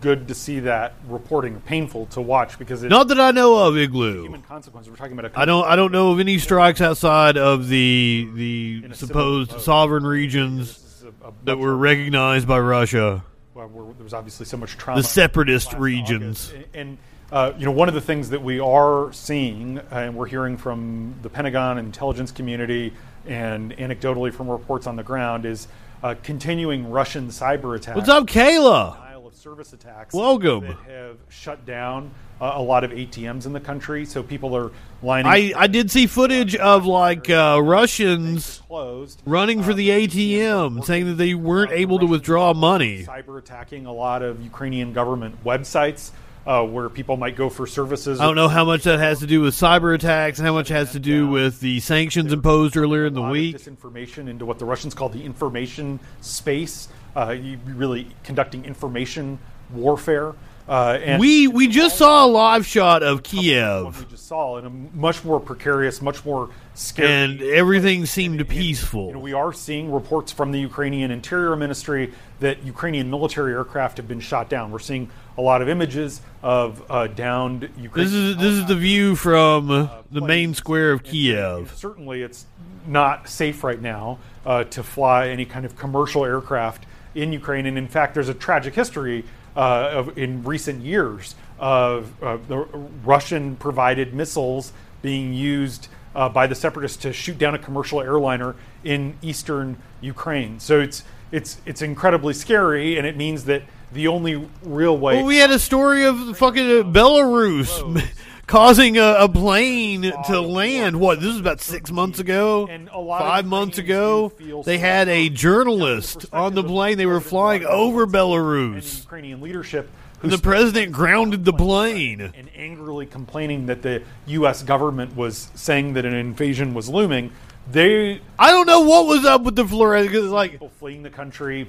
[0.01, 1.61] good to see that reporting.
[1.63, 4.23] Painful to watch because it's Not that I know of, Igloo.
[4.25, 4.91] human consequences.
[4.91, 8.29] We're talking about a I don't I don't know of any strikes outside of the
[8.35, 13.23] the In a civil supposed sovereign regions a- a that were recognized by Russia.
[13.55, 15.01] where there was obviously so much trauma.
[15.01, 16.51] The separatist regions.
[16.53, 16.69] August.
[16.75, 16.99] And,
[17.33, 21.15] uh, you know, one of the things that we are seeing, and we're hearing from
[21.23, 22.93] the Pentagon intelligence community,
[23.27, 25.69] and anecdotally from reports on the ground, is
[26.03, 27.97] uh, continuing Russian cyber attacks.
[27.97, 28.95] What's up, Kayla?
[28.95, 30.15] Denial of service attacks.
[30.15, 30.67] Welcome.
[30.67, 34.71] That have shut down uh, a lot of ATMs in the country, so people are
[35.03, 35.31] lining.
[35.31, 39.23] I, I did see footage of like uh, Russians closed.
[39.27, 43.05] running for the ATM, saying that they weren't able to withdraw money.
[43.05, 46.13] Cyber attacking a lot of Ukrainian government websites
[46.47, 48.21] uh, where people might go for services.
[48.21, 50.69] I don't know how much that has to do with cyber attacks, and how much
[50.69, 53.57] has to do with the sanctions imposed earlier in the week.
[53.57, 56.89] Disinformation into what the Russians call the information space.
[57.15, 59.39] Uh, really conducting information
[59.73, 60.35] warfare.
[60.69, 64.67] Uh, and We we just saw a live shot of Kiev, we just saw in
[64.67, 67.09] a much more precarious, much more scary.
[67.11, 69.13] and everything seemed You know, peaceful.
[69.19, 74.21] we are seeing reports from the Ukrainian Interior Ministry that Ukrainian military aircraft have been
[74.21, 74.71] shot down.
[74.71, 79.17] We're seeing a lot of images of uh, downed This is this is the view
[79.17, 81.73] from uh, the main square of And Kiev.
[81.77, 82.45] certainly, it's
[82.87, 87.65] not safe right now uh, to fly any kind of commercial aircraft in Ukraine.
[87.65, 89.25] And in fact, there's a tragic history
[89.57, 92.57] uh, of, in recent years of uh, the
[93.05, 99.17] Russian-provided missiles being used uh, by the separatists to shoot down a commercial airliner in
[99.23, 100.61] eastern Ukraine.
[100.61, 105.27] So it's it's it's incredibly scary, and it means that the only real way Well,
[105.27, 108.13] we had a story of fucking Belarus
[108.49, 110.99] causing a, a plane to land.
[110.99, 111.21] What?
[111.21, 114.33] This was about six months ago, And a lot five months ago.
[114.65, 116.99] They had a journalist on the plane.
[116.99, 119.03] They were flying over Belarus.
[119.05, 119.89] Ukrainian leadership.
[120.21, 122.21] And the president grounded the plane.
[122.21, 124.65] and angrily complaining that the U.S.
[124.65, 127.31] government was saying that an invasion was looming.
[127.71, 129.65] They I don't know what was up with the.
[129.65, 131.69] 'cause, Like people fleeing the country.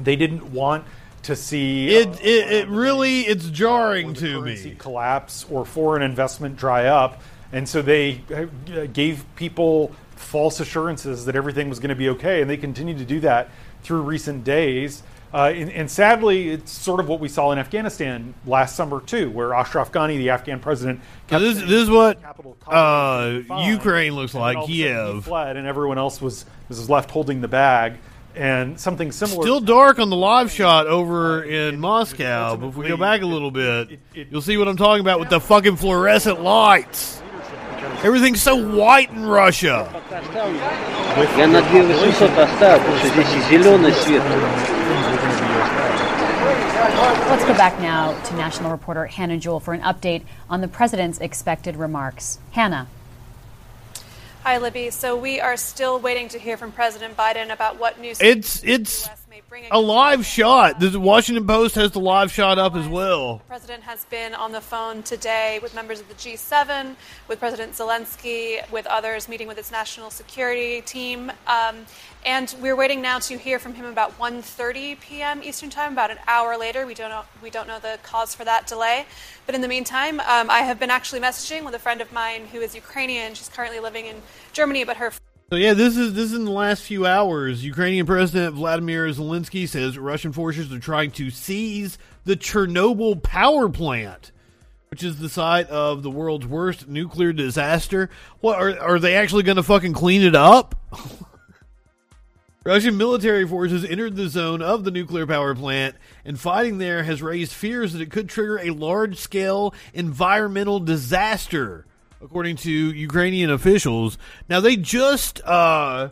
[0.00, 0.84] They didn't want
[1.26, 4.76] to see it, uh, it, it really, it's jarring to me.
[4.78, 7.20] collapse or foreign investment dry up,
[7.52, 12.40] and so they uh, gave people false assurances that everything was going to be okay,
[12.40, 13.48] and they continued to do that
[13.82, 15.02] through recent days.
[15.34, 19.28] Uh, and, and sadly, it's sort of what we saw in Afghanistan last summer too,
[19.30, 23.42] where Ashraf Ghani, the Afghan president, kept this, this is what capital uh, Kabul would
[23.42, 24.56] be fine, Ukraine looks like.
[24.56, 25.24] all of a sudden he Kiev.
[25.24, 27.98] fled, and everyone else was was left holding the bag
[28.35, 29.41] And something similar.
[29.43, 33.25] Still dark on the live shot over in Moscow, but if we go back a
[33.25, 37.21] little bit, it- it- you'll see what I'm talking about with the fucking fluorescent lights.
[38.03, 39.85] Everything's so white in Russia.
[41.37, 44.23] Я на 2800 оставил, потому что здесь и зеленый свет.
[47.29, 51.19] Let's go back now to national reporter Hannah Jewell for an update on the president's
[51.19, 52.39] expected remarks.
[52.51, 52.87] Hannah.
[54.46, 54.90] Hi, Libby.
[54.90, 59.08] So we are still waiting to hear from President Biden about what new It's it's
[59.70, 60.80] a live shot.
[60.80, 63.38] The Washington Post has the live shot up as well.
[63.38, 66.96] The president has been on the phone today with members of the G7,
[67.28, 71.32] with President Zelensky, with others, meeting with its national security team.
[71.46, 71.86] Um,
[72.24, 75.42] and we're waiting now to hear from him about 1:30 p.m.
[75.42, 76.86] Eastern Time, about an hour later.
[76.86, 79.06] We don't know we don't know the cause for that delay.
[79.46, 82.46] But in the meantime, um, I have been actually messaging with a friend of mine
[82.52, 83.34] who is Ukrainian.
[83.34, 84.16] She's currently living in
[84.52, 85.12] Germany, but her
[85.48, 87.64] So yeah, this is this is in the last few hours.
[87.64, 94.32] Ukrainian President Vladimir Zelensky says Russian forces are trying to seize the Chernobyl power plant,
[94.90, 98.10] which is the site of the world's worst nuclear disaster.
[98.40, 100.74] What are are they actually going to fucking clean it up?
[102.64, 107.22] Russian military forces entered the zone of the nuclear power plant, and fighting there has
[107.22, 111.86] raised fears that it could trigger a large scale environmental disaster,
[112.26, 114.18] according to Ukrainian officials.
[114.48, 116.08] Now they just uh,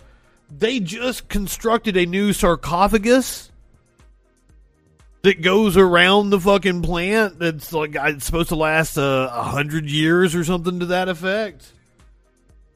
[0.48, 3.50] they just constructed a new sarcophagus
[5.22, 7.40] that goes around the fucking plant.
[7.40, 11.72] That's like it's supposed to last uh, a hundred years or something to that effect.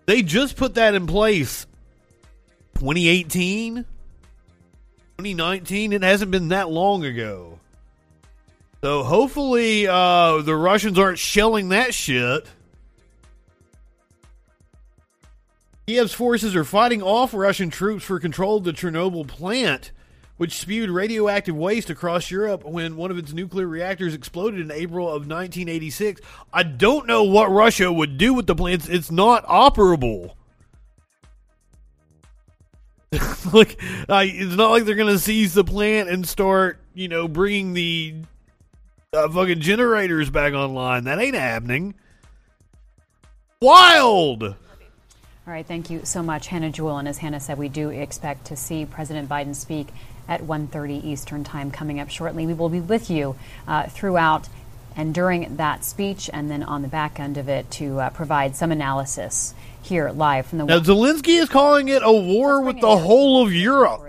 [0.07, 1.67] They just put that in place
[2.75, 3.85] 2018
[5.19, 7.59] 2019 it hasn't been that long ago
[8.81, 12.47] so hopefully uh, the russians aren't shelling that shit
[15.89, 19.91] kiev's forces are fighting off russian troops for control of the chernobyl plant
[20.37, 25.09] which spewed radioactive waste across Europe when one of its nuclear reactors exploded in April
[25.09, 26.21] of 1986.
[26.53, 28.89] I don't know what Russia would do with the plant.
[28.89, 30.35] It's not operable.
[33.53, 37.73] like uh, it's not like they're gonna seize the plant and start you know bringing
[37.73, 38.15] the
[39.15, 41.95] uh, fucking generators back online that ain't happening
[43.63, 44.55] wild
[45.49, 46.99] All right, thank you so much, Hannah Jewell.
[46.99, 49.89] And as Hannah said, we do expect to see President Biden speak
[50.29, 52.47] at 1.30 Eastern Time coming up shortly.
[52.47, 53.35] We will be with you
[53.67, 54.47] uh, throughout
[54.95, 58.57] and during that speech and then on the back end of it to uh, provide
[58.57, 62.99] some analysis here live from the Now, Zelensky is calling it a war with the
[62.99, 64.03] whole of Europe,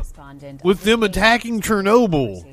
[0.62, 2.44] with them attacking Chernobyl.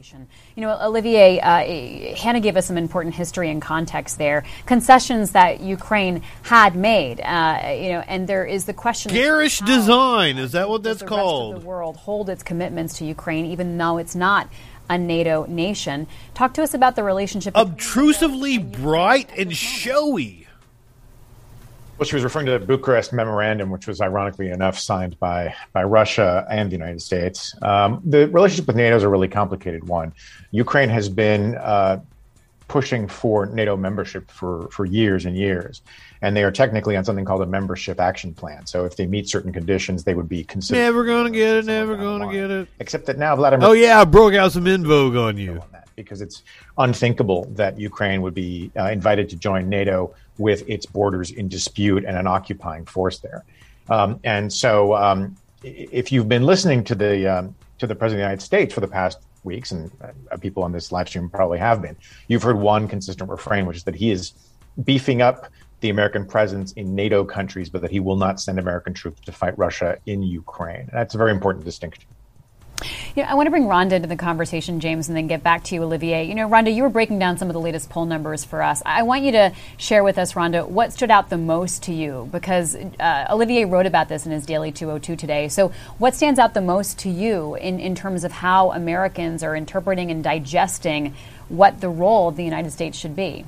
[0.56, 4.42] You know, Olivier, uh, Hannah gave us some important history and context there.
[4.64, 10.38] Concessions that Ukraine had made, uh, you know, and there is the question: Garish design
[10.38, 11.52] is that what that's the called?
[11.52, 14.48] Rest of the world hold its commitments to Ukraine, even though it's not
[14.88, 16.06] a NATO nation.
[16.32, 17.52] Talk to us about the relationship.
[17.54, 20.45] Obtrusively bright and showy.
[21.98, 25.82] Well, she was referring to the Bucharest Memorandum, which was ironically enough signed by by
[25.82, 27.54] Russia and the United States.
[27.62, 30.12] Um, the relationship with NATO is a really complicated one.
[30.50, 32.00] Ukraine has been uh,
[32.68, 35.80] pushing for NATO membership for for years and years,
[36.20, 38.66] and they are technically on something called a membership action plan.
[38.66, 40.80] So if they meet certain conditions, they would be considered.
[40.80, 41.64] Never gonna get it.
[41.64, 42.68] Never gonna get it.
[42.78, 43.66] Except that now Vladimir.
[43.66, 45.62] Oh yeah, I broke out some En Vogue on you.
[45.96, 46.42] Because it's
[46.78, 52.04] unthinkable that Ukraine would be uh, invited to join NATO with its borders in dispute
[52.04, 53.44] and an occupying force there.
[53.88, 58.26] Um, and so, um, if you've been listening to the um, to the president of
[58.26, 59.90] the United States for the past weeks, and
[60.30, 61.96] uh, people on this live stream probably have been,
[62.28, 64.32] you've heard one consistent refrain, which is that he is
[64.84, 68.94] beefing up the American presence in NATO countries, but that he will not send American
[68.94, 70.88] troops to fight Russia in Ukraine.
[70.92, 72.04] That's a very important distinction.
[73.16, 75.74] Know, I want to bring Rhonda into the conversation, James, and then get back to
[75.74, 76.24] you, Olivier.
[76.24, 78.82] You know, Rhonda, you were breaking down some of the latest poll numbers for us.
[78.84, 82.28] I want you to share with us, Rhonda, what stood out the most to you,
[82.30, 85.48] because uh, Olivier wrote about this in his Daily 202 today.
[85.48, 89.56] So, what stands out the most to you in, in terms of how Americans are
[89.56, 91.14] interpreting and digesting
[91.48, 93.46] what the role of the United States should be?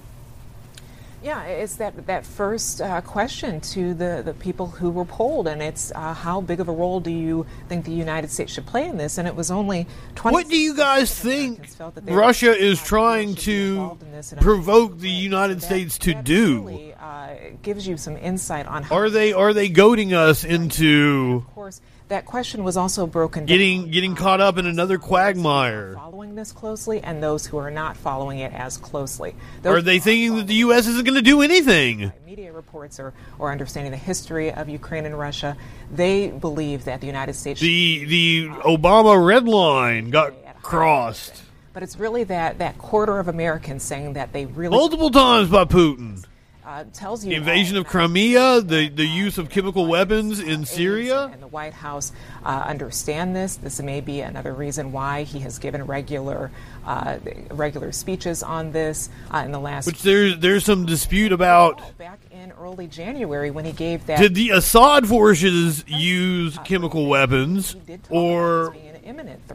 [1.22, 5.60] Yeah, it's that that first uh, question to the, the people who were polled, and
[5.60, 8.88] it's uh, how big of a role do you think the United States should play
[8.88, 9.18] in this?
[9.18, 10.34] And it was only twenty.
[10.34, 11.68] What do you guys think
[12.04, 13.98] Russia is trying to
[14.40, 16.62] provoke the United States to do?
[16.62, 18.84] Really, uh, gives you some insight on.
[18.84, 21.42] How are they are they goading us into?
[21.48, 25.94] Of course that question was also broken getting getting caught up in another quagmire.
[25.94, 29.34] following this closely and those who are not following it as closely.
[29.62, 32.12] Those are they thinking that the US isn't going to do anything?
[32.24, 35.56] media reports or, or understanding the history of Ukraine and Russia
[35.92, 41.42] they believe that the United States the the Obama red line got crossed.
[41.72, 45.64] but it's really that that quarter of Americans saying that they really multiple times by
[45.64, 46.24] Putin
[46.68, 51.30] uh, tells you the invasion of Crimea, the, the use of chemical weapons in Syria.
[51.32, 52.12] And the White House
[52.44, 53.56] uh, understand this.
[53.56, 56.50] This may be another reason why he has given regular
[56.84, 57.18] uh,
[57.50, 59.86] regular speeches on this uh, in the last.
[59.86, 61.96] Which there's there's some dispute about.
[61.96, 64.18] Back in early January when he gave that.
[64.18, 67.76] Did the Assad forces use chemical weapons,
[68.10, 68.74] or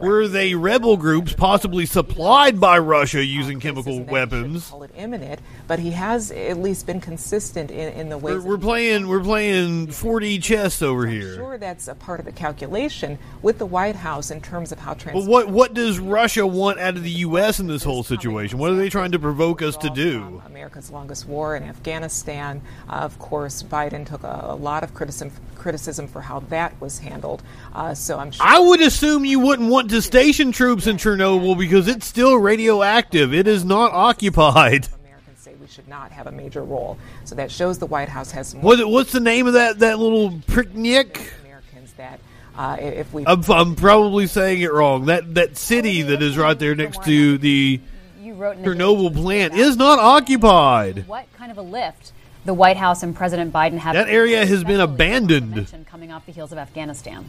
[0.00, 4.68] were they rebel groups possibly supplied by Russia using chemical weapons?
[4.70, 8.42] Call it imminent, but he has at least been consistent in, in the way We're,
[8.42, 11.32] we're playing we're playing 4D chess over here.
[11.32, 14.78] I'm sure, that's a part of the calculation with the White House in terms of
[14.78, 14.94] how.
[14.94, 17.58] But what what does Russia want out of the U.S.
[17.58, 18.58] in this whole situation?
[18.58, 20.40] What are they trying to provoke us to do?
[20.46, 22.62] America's longest war in Afghanistan.
[22.88, 26.98] Uh, of course, Biden took a, a, lot of criticism criticism for how that was
[26.98, 27.42] handled.
[27.72, 28.46] Uh, so I'm sure.
[28.46, 33.34] I would assume you wouldn't want to station troops in Chernobyl because it's still radioactive.
[33.34, 34.88] It is not occupied.
[35.00, 36.98] Americans say we should not have a major role.
[37.24, 38.54] So that shows the White House has.
[38.54, 41.20] What, what's the name of that that little pricknick?
[41.42, 42.20] Americans that.
[42.56, 45.06] Uh, if we, I'm, I'm, probably saying it wrong.
[45.06, 47.80] That that city that is right there next to the
[48.22, 51.06] Chernobyl plant is not occupied.
[51.08, 52.12] What kind of a lift
[52.44, 53.94] the White House and President Biden have?
[53.94, 55.68] That area has been abandoned.
[55.86, 57.24] Coming off the heels of Afghanistan.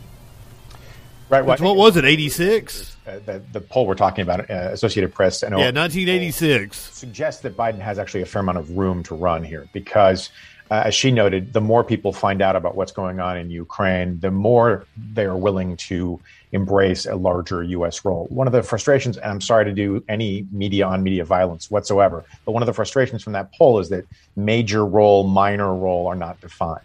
[1.29, 1.43] Right.
[1.43, 2.05] Which, what was it?
[2.05, 2.95] Eighty six.
[3.07, 6.77] Uh, the, the poll we're talking about, uh, Associated Press, and yeah, nineteen eighty six,
[6.77, 10.29] suggests that Biden has actually a fair amount of room to run here because.
[10.71, 14.19] Uh, as she noted, the more people find out about what's going on in Ukraine,
[14.19, 16.19] the more they are willing to
[16.53, 18.03] embrace a larger U.S.
[18.03, 18.25] role.
[18.31, 22.25] One of the frustrations, and I'm sorry to do any media on media violence whatsoever,
[22.45, 24.05] but one of the frustrations from that poll is that
[24.35, 26.81] major role, minor role are not defined.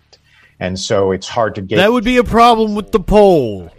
[0.59, 1.76] And so it's hard to get.
[1.76, 3.70] That would be a problem with the poll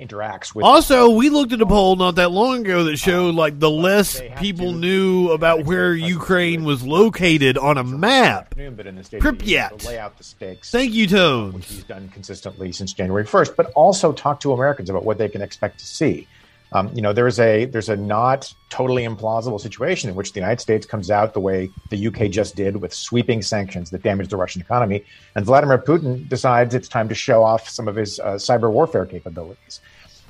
[0.00, 0.64] interacts with.
[0.64, 4.20] Also, we looked at a poll not that long ago that showed like the less
[4.38, 8.54] people knew about where Ukraine was located on a map.
[8.56, 9.84] But in the state Pripyat.
[9.84, 10.70] Lay out the stakes.
[10.70, 11.68] Thank you, Tones.
[11.68, 15.42] He's done consistently since January 1st, but also talk to Americans about what they can
[15.42, 16.26] expect to see.
[16.72, 20.60] Um, you know, there's a there's a not totally implausible situation in which the United
[20.60, 24.36] States comes out the way the UK just did with sweeping sanctions that damage the
[24.36, 28.34] Russian economy, and Vladimir Putin decides it's time to show off some of his uh,
[28.34, 29.80] cyber warfare capabilities.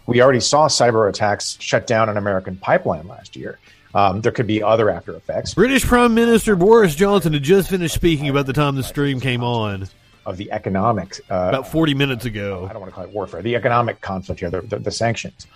[0.06, 3.58] We already saw cyber attacks shut down an American pipeline last year.
[3.94, 5.54] Um, there could be other after effects.
[5.54, 9.42] British Prime Minister Boris Johnson had just finished speaking about the time the stream came
[9.42, 9.88] on.
[10.26, 11.20] Of the economic.
[11.30, 12.66] Uh, about 40 minutes ago.
[12.68, 13.42] I don't want to call it warfare.
[13.42, 15.46] The economic conflict here, the, the, the sanctions.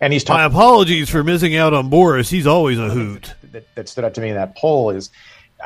[0.00, 0.40] And he's talking.
[0.40, 2.30] My apologies for missing out on Boris.
[2.30, 3.34] He's always a hoot.
[3.52, 5.10] That, that stood out to me in that poll is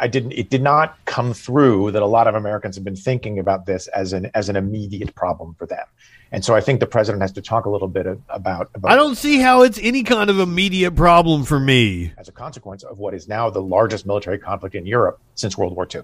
[0.01, 0.32] I didn't.
[0.32, 3.87] It did not come through that a lot of Americans have been thinking about this
[3.89, 5.87] as an as an immediate problem for them.
[6.32, 8.90] And so I think the president has to talk a little bit about, about.
[8.90, 12.12] I don't see how it's any kind of immediate problem for me.
[12.18, 15.76] As a consequence of what is now the largest military conflict in Europe since World
[15.76, 16.02] War II.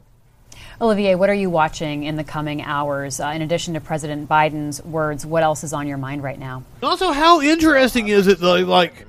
[0.81, 3.21] Olivier, what are you watching in the coming hours?
[3.21, 6.63] Uh, in addition to President Biden's words, what else is on your mind right now?
[6.83, 9.07] Also, how interesting is it that, like,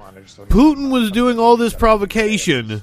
[0.49, 2.81] Putin was doing all this provocation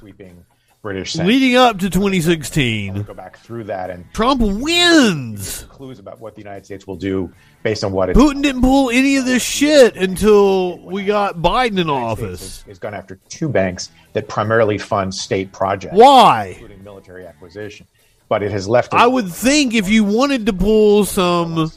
[0.81, 3.03] British leading up to 2016?
[3.03, 5.65] Go back through that and Trump wins.
[5.65, 9.17] Clues about what the United States will do based on what Putin didn't pull any
[9.17, 12.63] of this shit until we got Biden in office.
[12.67, 15.97] He's gone after two banks that primarily fund state projects.
[15.97, 16.55] Why?
[16.55, 17.87] Including military acquisition
[18.29, 18.95] but it has left.
[18.95, 21.71] I would think if you wanted to pull some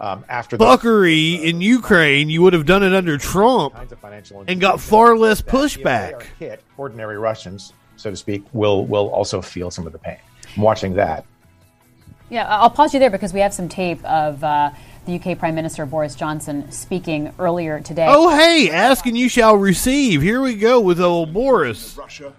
[0.00, 3.74] um, after buckery the, in Ukraine, you would have done it under Trump
[4.46, 6.22] and got far less pushback.
[6.38, 10.18] Hit, ordinary Russians, so to speak, will will also feel some of the pain.
[10.56, 11.24] I'm watching that.
[12.30, 14.42] Yeah, I'll pause you there because we have some tape of.
[14.42, 14.70] Uh,
[15.06, 18.06] the UK Prime Minister Boris Johnson speaking earlier today.
[18.08, 20.22] Oh, hey, ask and you shall receive.
[20.22, 21.96] Here we go with old Boris.
[21.96, 22.32] Russia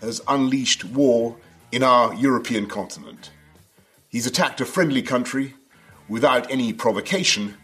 [0.00, 1.36] has unleashed war
[1.70, 3.30] in our European continent.
[4.08, 5.54] He's attacked a friendly country
[6.08, 7.54] without any provocation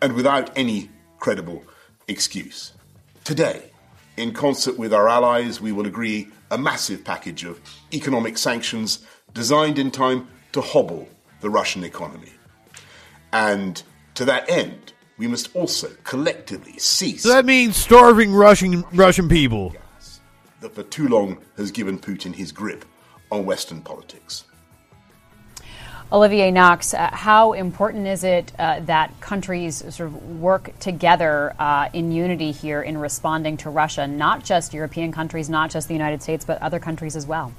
[0.00, 1.62] and without any credible
[2.08, 2.72] excuse.
[3.22, 3.70] Today,
[4.16, 7.60] in concert with our allies, we will agree a massive package of
[7.92, 11.08] economic sanctions designed in time to hobble
[11.40, 12.32] the Russian economy.
[13.32, 13.82] And
[14.14, 17.22] to that end, we must also collectively cease.
[17.22, 19.74] So that means starving Russian Russian people.
[20.60, 22.84] That for too long has given Putin his grip
[23.30, 24.44] on Western politics.
[26.14, 31.88] Olivier Knox, uh, how important is it uh, that countries sort of work together uh,
[31.92, 36.22] in unity here in responding to Russia, not just European countries, not just the United
[36.22, 37.52] States, but other countries as well?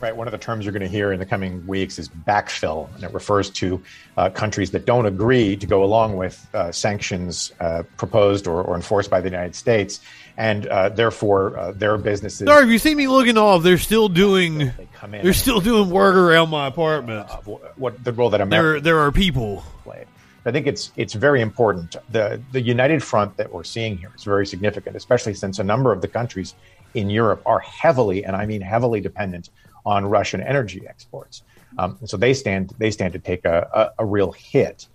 [0.00, 0.16] Right.
[0.16, 3.04] One of the terms you're going to hear in the coming weeks is backfill, and
[3.04, 3.82] it refers to
[4.16, 8.76] uh, countries that don't agree to go along with uh, sanctions uh, proposed or, or,
[8.76, 10.00] enforced by the United States,
[10.38, 12.46] and uh, therefore uh, their businesses.
[12.46, 14.72] Sorry, if you see me looking off, they're still doing.
[15.10, 17.28] They are still doing work around my apartment.
[17.28, 17.36] Uh,
[17.76, 19.62] what the role that America there there are people.
[19.84, 20.06] Played.
[20.46, 21.96] I think it's it's very important.
[22.08, 25.92] the The united front that we're seeing here is very significant, especially since a number
[25.92, 26.54] of the countries
[26.94, 29.50] in Europe are heavily, and I mean heavily, dependent
[29.84, 31.42] on Russian energy exports.
[31.78, 34.86] Um, so they stand they stand to take a, a, a real hit.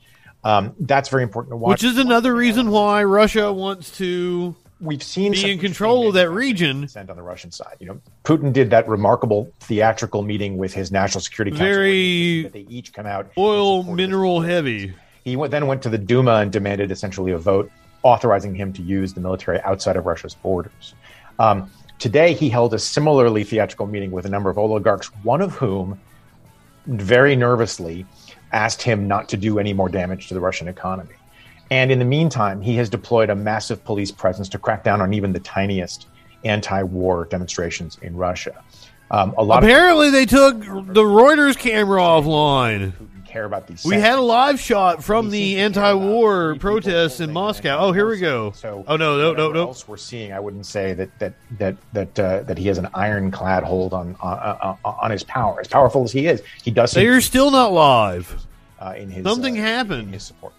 [0.44, 1.82] Um, that's very important to watch.
[1.82, 6.30] Which is another reason why Russia wants to we've seen be in control of that
[6.30, 6.88] region.
[6.96, 11.22] On the Russian side, you know, Putin did that remarkable theatrical meeting with his national
[11.22, 11.66] security council.
[11.66, 14.94] Very that they each come out oil mineral heavy.
[15.24, 17.72] He went, then went to the Duma and demanded essentially a vote
[18.04, 20.94] authorizing him to use the military outside of Russia's borders.
[21.40, 25.54] Um, Today, he held a similarly theatrical meeting with a number of oligarchs, one of
[25.56, 26.00] whom
[26.88, 28.06] very nervously
[28.52, 31.16] asked him not to do any more damage to the Russian economy.
[31.72, 35.14] And in the meantime, he has deployed a massive police presence to crack down on
[35.14, 36.08] even the tiniest
[36.43, 38.64] anti war demonstrations in Russia.
[39.10, 42.93] Um, a lot Apparently, of- they took the Reuters camera offline
[43.36, 43.84] care about these.
[43.84, 47.78] We had a live shot from the anti-war protests in Moscow.
[47.80, 48.52] Oh, here we go.
[48.52, 49.62] So, oh no, no, no, no.
[49.68, 52.88] Else we're seeing, I wouldn't say that that that that uh, that he has an
[52.94, 55.60] ironclad hold on on, uh, uh, on his power.
[55.60, 56.92] As powerful as he is, he does.
[56.92, 58.48] They are still not live.
[58.80, 60.04] Uh, in his something uh, happened.
[60.04, 60.54] In his support.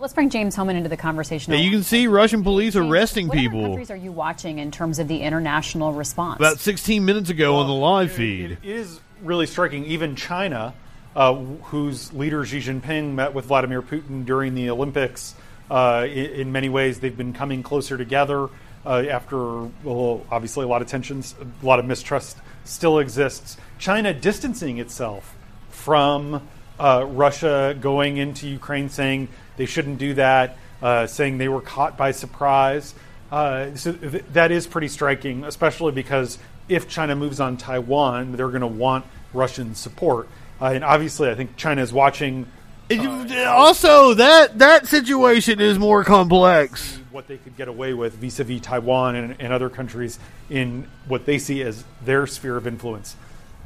[0.00, 1.52] Let's bring James Hohmann into the conversation.
[1.52, 3.62] Yeah, you can see Russian police James, arresting people.
[3.62, 6.38] What countries are you watching in terms of the international response?
[6.38, 8.52] About 16 minutes ago well, on the live feed.
[8.52, 9.84] It is really striking.
[9.86, 10.74] Even China
[11.18, 15.34] uh, whose leader Xi Jinping met with Vladimir Putin during the Olympics.
[15.68, 18.48] Uh, in, in, many ways, they've been coming closer together
[18.86, 23.56] uh, after, well, obviously, a lot of tensions, a lot of mistrust still exists.
[23.80, 25.34] China distancing itself
[25.70, 26.48] from
[26.78, 31.96] uh, Russia going into Ukraine, saying they shouldn't do that, uh, saying they were caught
[31.96, 32.94] by surprise.
[33.32, 36.38] Uh, so th- that is pretty striking, especially because
[36.68, 40.28] if China moves on Taiwan, they're going to want Russian support.
[40.60, 42.46] Uh, and obviously, I think China is watching
[42.88, 46.98] It- also, that that situation is more complex.
[47.10, 50.18] what they could get away with vis-a-vis Taiwan and, and other countries
[50.50, 53.16] in what they see as their sphere of influence.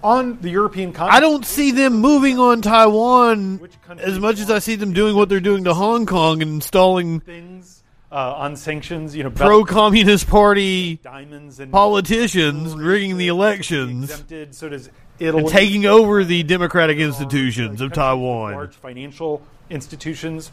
[0.03, 3.61] On the European continent, I don't see them moving on Taiwan
[3.99, 7.21] as much as I see them doing what they're doing to Hong Kong and installing
[7.21, 9.15] things uh, on sanctions.
[9.15, 14.55] You know, pro Communist Party diamonds and politicians rigging the elections exempted.
[14.57, 14.91] So does
[15.23, 15.43] Italy.
[15.45, 18.53] and taking over the democratic institutions of Taiwan.
[18.53, 20.51] large financial institutions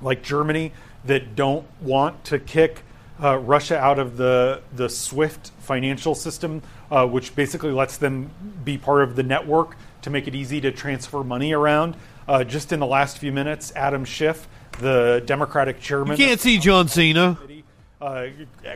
[0.00, 0.72] like Germany
[1.04, 2.82] that don't want to kick
[3.22, 8.30] uh, Russia out of the the SWIFT financial system, uh, which basically lets them
[8.64, 11.96] be part of the network to make it easy to transfer money around.
[12.26, 14.48] Uh, just in the last few minutes, Adam Schiff,
[14.80, 17.38] the Democratic chairman, You can't see John Cena.
[18.00, 18.26] uh,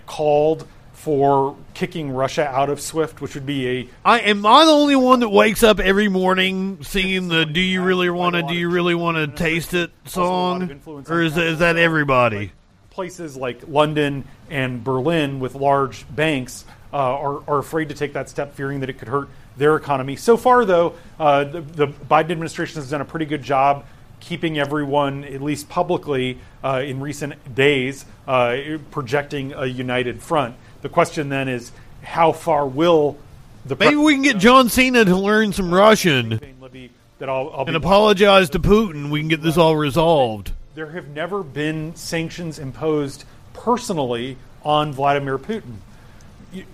[0.07, 0.66] called
[1.07, 4.97] for kicking Russia out of SWIFT, which would be a I am I the only
[4.97, 8.43] one that wakes up every morning singing the "Do you really want to?
[8.43, 12.51] Do you really want to taste it?" song, or is that, is that everybody?
[12.91, 18.29] places like London and Berlin with large banks uh, are, are afraid to take that
[18.31, 19.29] step, fearing that it could hurt
[19.59, 20.17] their economy.
[20.17, 23.85] So far, though, uh, the, the Biden administration has done a pretty good job
[24.19, 28.57] keeping everyone, at least publicly, uh, in recent days, uh,
[28.91, 30.57] projecting a united front.
[30.87, 33.18] The question then is, how far will
[33.64, 36.39] the Maybe we can get John Cena to learn some Russian
[37.18, 39.11] that I'll, I'll be and apologize to Putin.
[39.11, 40.53] We can get this all resolved.
[40.76, 45.78] there have never been sanctions imposed personally on Vladimir Putin.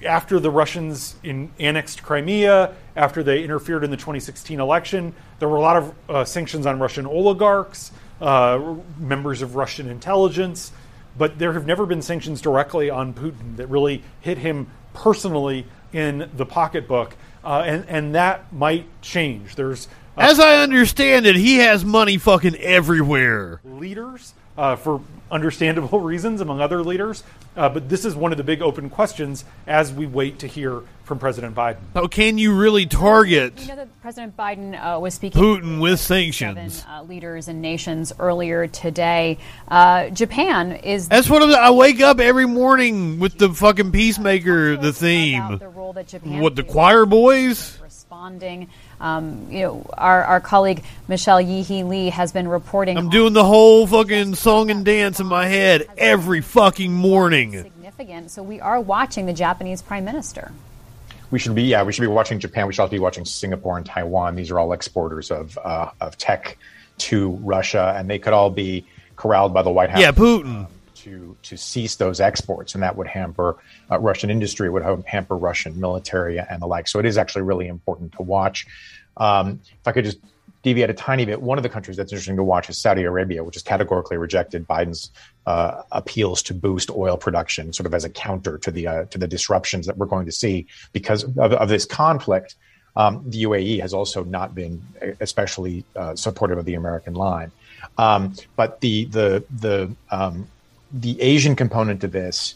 [0.04, 5.56] After the Russians in, annexed Crimea, after they interfered in the 2016 election, there were
[5.56, 10.70] a lot of uh, sanctions on Russian oligarchs, uh, members of Russian intelligence,
[11.16, 16.30] but there have never been sanctions directly on Putin that really hit him personally in
[16.36, 19.54] the pocketbook, uh, and, and that might change.
[19.56, 23.60] There's uh, As I understand it, he has money fucking everywhere.
[23.64, 25.00] leaders uh, for
[25.30, 27.22] understandable reasons, among other leaders.
[27.56, 30.82] Uh, but this is one of the big open questions as we wait to hear
[31.04, 31.76] from President Biden.
[31.94, 36.00] So can you really target We know that President Biden uh, was speaking Putin with
[36.00, 36.84] seven sanctions?
[36.88, 39.36] uh, leaders and nations earlier today.
[39.68, 44.76] Uh, Japan is That's what I'm, I wake up every morning with the fucking peacemaker,
[44.76, 45.58] the theme.
[45.58, 47.78] the role that Japan What the choir boys?
[47.82, 48.68] responding.
[49.02, 52.96] Um, you know, our, our colleague Michelle Ye Hee Lee has been reporting.
[52.96, 57.60] I'm doing the whole fucking song and dance in my head every fucking morning.
[57.62, 58.30] significant.
[58.30, 60.52] So we are watching the Japanese Prime Minister.
[61.32, 62.68] We should be, yeah, we should be watching Japan.
[62.68, 64.36] We should also be watching Singapore and Taiwan.
[64.36, 66.56] These are all exporters of uh, of tech
[66.98, 68.86] to Russia, and they could all be
[69.16, 70.00] corralled by the White House.
[70.00, 70.68] Yeah, Putin.
[71.04, 73.56] To to cease those exports, and that would hamper
[73.90, 76.88] uh, Russian industry, would hamper Russian military and the like.
[76.88, 78.66] So it is actually really important to watch.
[79.16, 80.18] Um, if I could just
[80.62, 83.42] deviate a tiny bit, one of the countries that's interesting to watch is Saudi Arabia,
[83.42, 85.10] which has categorically rejected Biden's
[85.46, 89.18] uh, appeals to boost oil production, sort of as a counter to the uh, to
[89.18, 92.54] the disruptions that we're going to see because of, of this conflict.
[92.94, 94.82] Um, the UAE has also not been
[95.20, 97.50] especially uh, supportive of the American line.
[97.98, 100.46] Um, but the the the um,
[100.92, 102.54] the Asian component to this,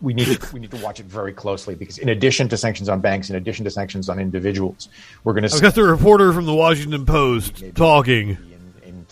[0.00, 2.88] we need to, we need to watch it very closely because in addition to sanctions
[2.88, 4.88] on banks, in addition to sanctions on individuals,
[5.22, 5.54] we're going to.
[5.54, 8.36] I've got the reporter from the Washington Post talking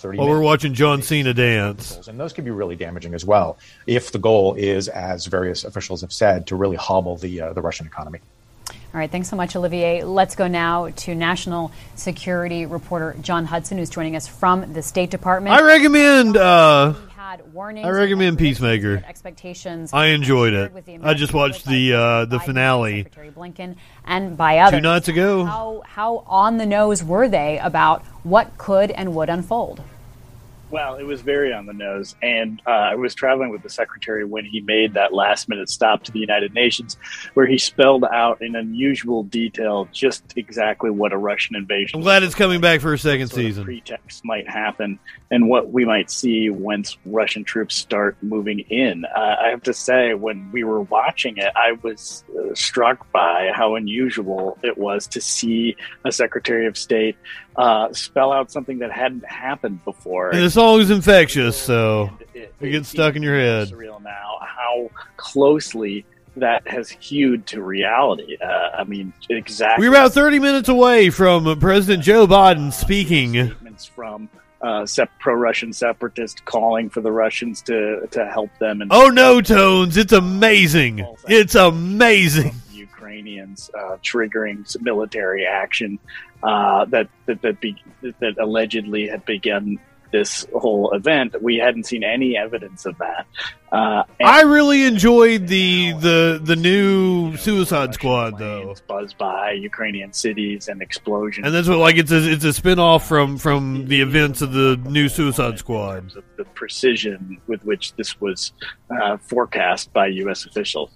[0.00, 2.08] 30 while we're watching John Cena dance.
[2.08, 6.00] and those could be really damaging as well if the goal is, as various officials
[6.00, 8.20] have said, to really hobble the uh, the Russian economy.
[8.92, 10.02] All right, thanks so much, Olivier.
[10.02, 15.10] Let's go now to national security reporter John Hudson, who's joining us from the State
[15.10, 15.54] Department.
[15.54, 16.36] I recommend.
[16.36, 16.94] Uh,
[17.30, 19.04] had warnings I recommend Peacemaker.
[19.06, 19.92] expectations.
[19.92, 20.72] I enjoyed it.
[21.02, 24.78] I just watched the uh, the finale Secretary Blinken and by others.
[24.78, 25.44] two nights ago.
[25.44, 29.80] How how on the nose were they about what could and would unfold?
[30.70, 32.14] Well, it was very on the nose.
[32.22, 36.04] And uh, I was traveling with the secretary when he made that last minute stop
[36.04, 36.96] to the United Nations,
[37.34, 42.22] where he spelled out in unusual detail just exactly what a Russian invasion I'm glad
[42.22, 43.64] it's coming back for a second season.
[43.64, 44.98] pretext might happen
[45.30, 49.04] and what we might see once Russian troops start moving in.
[49.04, 53.50] Uh, I have to say, when we were watching it, I was uh, struck by
[53.52, 57.16] how unusual it was to see a Secretary of State
[57.60, 60.30] uh, spell out something that hadn't happened before.
[60.30, 63.68] And song is infectious, so it gets stuck in your head.
[63.68, 66.06] surreal now how closely
[66.36, 68.38] that has hewed to reality.
[68.40, 69.86] Uh, I mean, exactly.
[69.86, 73.32] We're about 30 minutes away from President Joe Biden speaking.
[73.32, 74.30] statements from
[74.62, 79.40] uh, sep- pro-Russian separatists calling for the Russians to to help them and Oh no,
[79.40, 79.96] Tones!
[79.96, 81.06] It's amazing.
[81.28, 82.54] It's amazing.
[82.72, 85.98] Ukrainians uh, triggering military action.
[86.42, 89.78] Uh, that that that, be, that allegedly had begun
[90.12, 91.40] this whole event.
[91.42, 93.26] We hadn't seen any evidence of that.
[93.72, 98.74] Uh, I really enjoyed the the the new Suicide Squad though.
[98.88, 101.46] Buzz by Ukrainian cities and explosions.
[101.46, 104.52] And that's what like it's a it's a spin off from from the events of
[104.52, 106.12] the new Suicide Squad.
[106.36, 108.52] the precision with which this was
[108.90, 110.46] uh, forecast by U.S.
[110.46, 110.90] officials.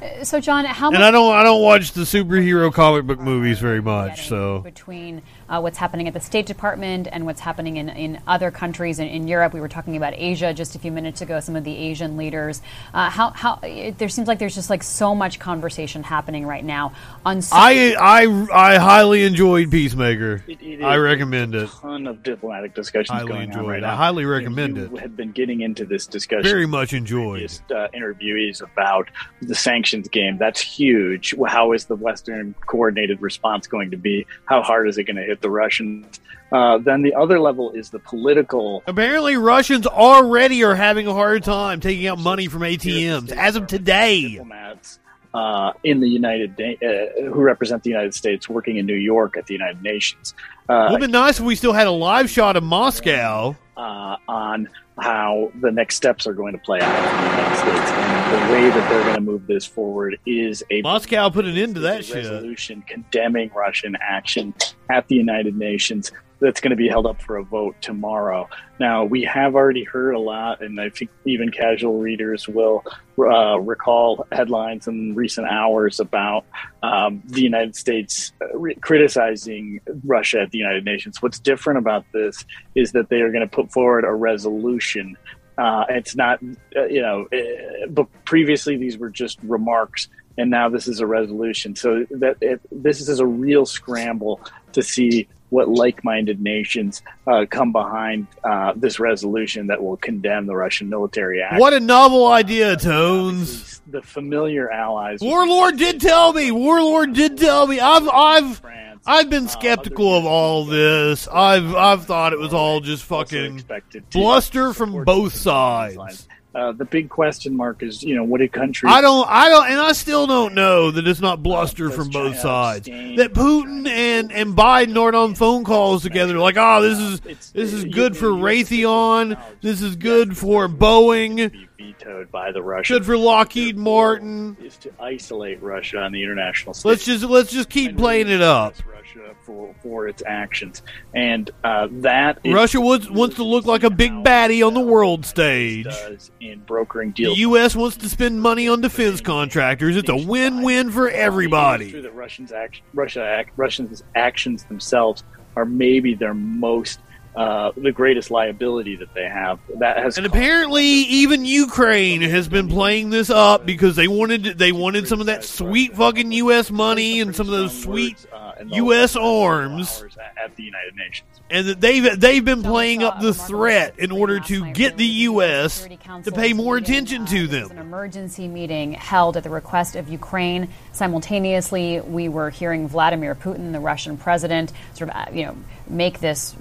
[0.00, 3.20] Uh, so, John, how much And I don't I don't watch the superhero comic book
[3.20, 4.60] movies very much, so.
[4.60, 8.98] between uh, what's happening at the State Department and what's happening in, in other countries
[8.98, 9.52] in, in Europe?
[9.52, 11.40] We were talking about Asia just a few minutes ago.
[11.40, 12.60] Some of the Asian leaders.
[12.92, 16.64] Uh, how how it, there seems like there's just like so much conversation happening right
[16.64, 16.92] now
[17.24, 17.42] on.
[17.42, 20.44] So I I I highly enjoyed Peacemaker.
[20.46, 21.70] It I is recommend a it.
[21.70, 23.82] ton of diplomatic discussions Highly going on right it.
[23.82, 23.92] now.
[23.92, 25.00] I highly recommend you it.
[25.00, 26.44] Have been getting into this discussion.
[26.44, 27.38] Very much enjoyed.
[27.38, 29.08] previous, uh, interviewees about
[29.42, 30.38] the sanctions game.
[30.38, 31.34] That's huge.
[31.46, 34.26] How is the Western coordinated response going to be?
[34.44, 36.20] How hard is it going to hit the Russians?
[36.50, 38.82] Uh, then the other level is the political.
[38.86, 43.66] Apparently, Russians already are having a hard time taking out money from ATMs as of
[43.66, 44.30] today.
[44.30, 44.98] diplomats
[45.34, 49.46] uh, in the United uh, who represent the United States working in New York at
[49.46, 50.34] the United Nations.
[50.68, 53.56] Uh, Would have been nice if we still had a live shot of Moscow.
[53.76, 54.68] uh, on
[55.00, 57.90] how the next steps are going to play out in the United States.
[57.92, 61.56] And the way that they're going to move this forward is a Moscow put an
[61.56, 62.16] end to that a shit.
[62.16, 64.54] resolution condemning Russian action
[64.90, 68.48] at the United Nations that's going to be held up for a vote tomorrow.
[68.78, 72.84] Now, we have already heard a lot, and I think even casual readers will
[73.18, 76.44] uh, recall headlines in recent hours about
[76.82, 81.20] um, the United States uh, re- criticizing Russia at the United Nations.
[81.20, 85.16] What's different about this is that they are going to put forward a resolution.
[85.56, 86.38] Uh, it's not,
[86.76, 91.06] uh, you know, uh, but previously these were just remarks, and now this is a
[91.06, 91.74] resolution.
[91.74, 94.40] So that it, this is a real scramble
[94.72, 100.54] to see what like-minded nations uh, come behind uh, this resolution that will condemn the
[100.54, 101.58] Russian military action.
[101.58, 103.80] What a novel idea, Tones.
[103.86, 105.20] the familiar allies.
[105.20, 106.50] Warlord did tell me.
[106.50, 107.80] Warlord did tell me.
[107.80, 108.62] I've I've
[109.06, 111.26] I've been skeptical of all this.
[111.28, 113.64] I've I've thought it was all just fucking
[114.10, 116.28] bluster from both sides.
[116.54, 118.88] Uh, the big question mark is, you know, what a country.
[118.88, 122.38] I don't, I don't, and I still don't know that it's not bluster from both
[122.38, 122.86] sides.
[122.86, 127.72] That Putin and and Biden aren't on phone calls together, like, oh, this is this
[127.74, 132.98] is good for Raytheon, this is good for Boeing, vetoed by the Russians.
[133.00, 134.56] good for Lockheed Martin.
[134.62, 136.90] is to isolate Russia on the international stage.
[136.90, 138.74] Let's just let's just keep playing it up.
[138.90, 140.82] Russia for for its actions,
[141.14, 144.80] and uh, that is Russia wants wants to look like a big baddie on the
[144.80, 145.84] world stage.
[145.84, 147.38] does in brokering The deals.
[147.38, 147.74] U.S.
[147.74, 149.96] wants to spend money on defense contractors.
[149.96, 151.90] It's a win-win for It's everybody.
[151.90, 155.24] true that Russians act, Russia act, Russians actions themselves
[155.56, 157.00] are maybe their most
[157.36, 159.60] uh, the greatest liability that they have.
[159.78, 164.72] That has And apparently, even Ukraine has been playing this up because they wanted they
[164.72, 166.70] wanted some of that sweet fucking U.S.
[166.70, 168.26] money and some of those sweet
[168.66, 169.16] U.S.
[169.16, 170.04] arms,
[170.42, 171.28] at the United Nations.
[171.50, 175.86] and that they've they've been playing up the threat in order to get the U.S.
[176.24, 177.70] to pay more attention to them.
[177.70, 180.68] an emergency meeting held at the request of Ukraine.
[180.92, 185.56] Simultaneously, we were hearing Vladimir Putin, the Russian president, sort of uh, you know
[185.88, 186.56] make this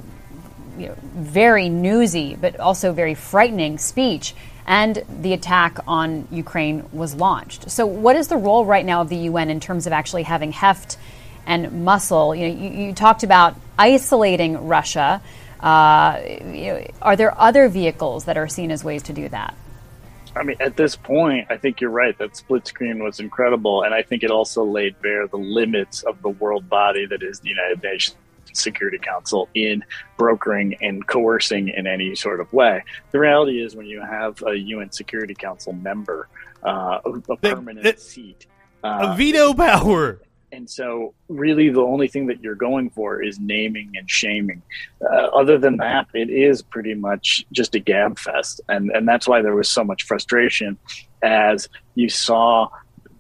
[0.78, 4.36] you know, very newsy but also very frightening speech.
[4.70, 7.72] And the attack on Ukraine was launched.
[7.72, 10.52] So, what is the role right now of the UN in terms of actually having
[10.52, 10.98] heft
[11.48, 12.36] and muscle?
[12.36, 15.22] You know, you, you talked about isolating Russia.
[15.60, 19.56] Uh, you know, are there other vehicles that are seen as ways to do that?
[20.36, 22.16] I mean, at this point, I think you're right.
[22.20, 26.22] That split screen was incredible, and I think it also laid bare the limits of
[26.22, 28.18] the world body that is the United Nations
[28.54, 29.84] Security Council in
[30.18, 32.84] brokering and coercing in any sort of way.
[33.12, 36.28] The reality is, when you have a UN Security Council member,
[36.64, 38.46] uh, a, a permanent seat,
[38.84, 40.20] uh, A veto power.
[40.52, 44.62] And so, really, the only thing that you're going for is naming and shaming.
[45.02, 49.28] Uh, other than that, it is pretty much just a gab fest, and and that's
[49.28, 50.78] why there was so much frustration
[51.22, 52.70] as you saw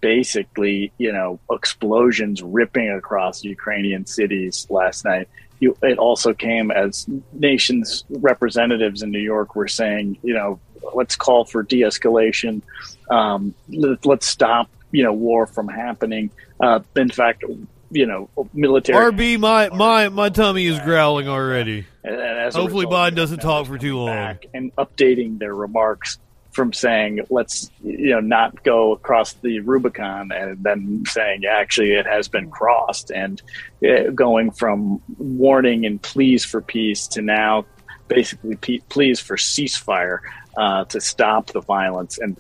[0.02, 5.28] basically, you know, explosions ripping across Ukrainian cities last night.
[5.60, 10.60] You, it also came as nations representatives in New York were saying, you know,
[10.94, 12.62] let's call for de-escalation.
[13.10, 16.30] Um, let, let's stop, you know, war from happening.
[16.60, 17.44] Uh, in fact,
[17.92, 19.12] you know, military.
[19.12, 21.86] RB, my my my tummy is growling already.
[22.04, 24.38] And as a Hopefully, Biden doesn't talk for too long.
[24.54, 26.20] and updating their remarks
[26.58, 32.08] from saying let's you know not go across the Rubicon and then saying actually it
[32.08, 33.40] has been crossed and
[33.88, 37.64] uh, going from warning and pleas for peace to now
[38.08, 38.56] basically
[38.90, 40.18] pleas for ceasefire
[40.58, 42.36] uh, to stop the violence and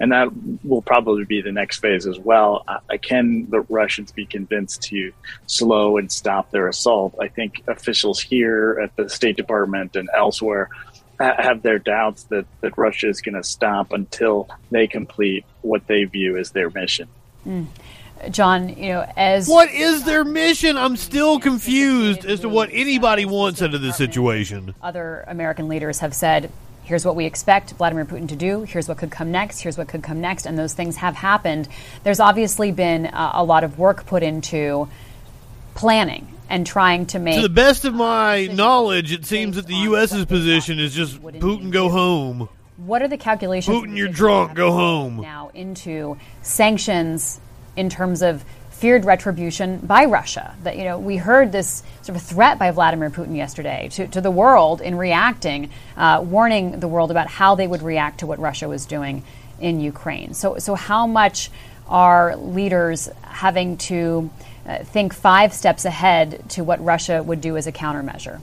[0.00, 0.28] and that
[0.64, 2.64] will probably be the next phase as well.
[2.66, 5.12] Uh, can the Russians be convinced to
[5.46, 7.14] slow and stop their assault?
[7.20, 10.70] I think officials here at the State Department and elsewhere
[11.20, 16.04] have their doubts that, that Russia is going to stop until they complete what they
[16.04, 17.08] view as their mission.
[17.46, 17.66] Mm.
[18.30, 20.76] John, you know, as what is their mission?
[20.76, 24.74] I'm still confused as to what anybody wants out of this situation.
[24.82, 26.50] Other American leaders have said,
[26.90, 29.86] here's what we expect Vladimir Putin to do, here's what could come next, here's what
[29.86, 31.68] could come next, and those things have happened.
[32.02, 34.88] There's obviously been uh, a lot of work put into
[35.76, 37.36] planning and trying to make.
[37.36, 41.70] To the best of my knowledge, it seems that the U.S.'s position is just Putin
[41.70, 42.48] go home.
[42.76, 43.76] What are the calculations?
[43.76, 44.56] Putin, you're drunk.
[44.56, 45.18] Go home.
[45.18, 47.38] Now into sanctions
[47.76, 48.44] in terms of
[48.80, 50.54] feared retribution by Russia.
[50.64, 54.22] That you know, we heard this sort of threat by Vladimir Putin yesterday to, to
[54.22, 58.38] the world in reacting, uh, warning the world about how they would react to what
[58.38, 59.22] Russia was doing
[59.60, 60.32] in Ukraine.
[60.32, 61.50] So, so how much
[61.88, 64.30] are leaders having to
[64.64, 68.40] uh, think five steps ahead to what Russia would do as a countermeasure?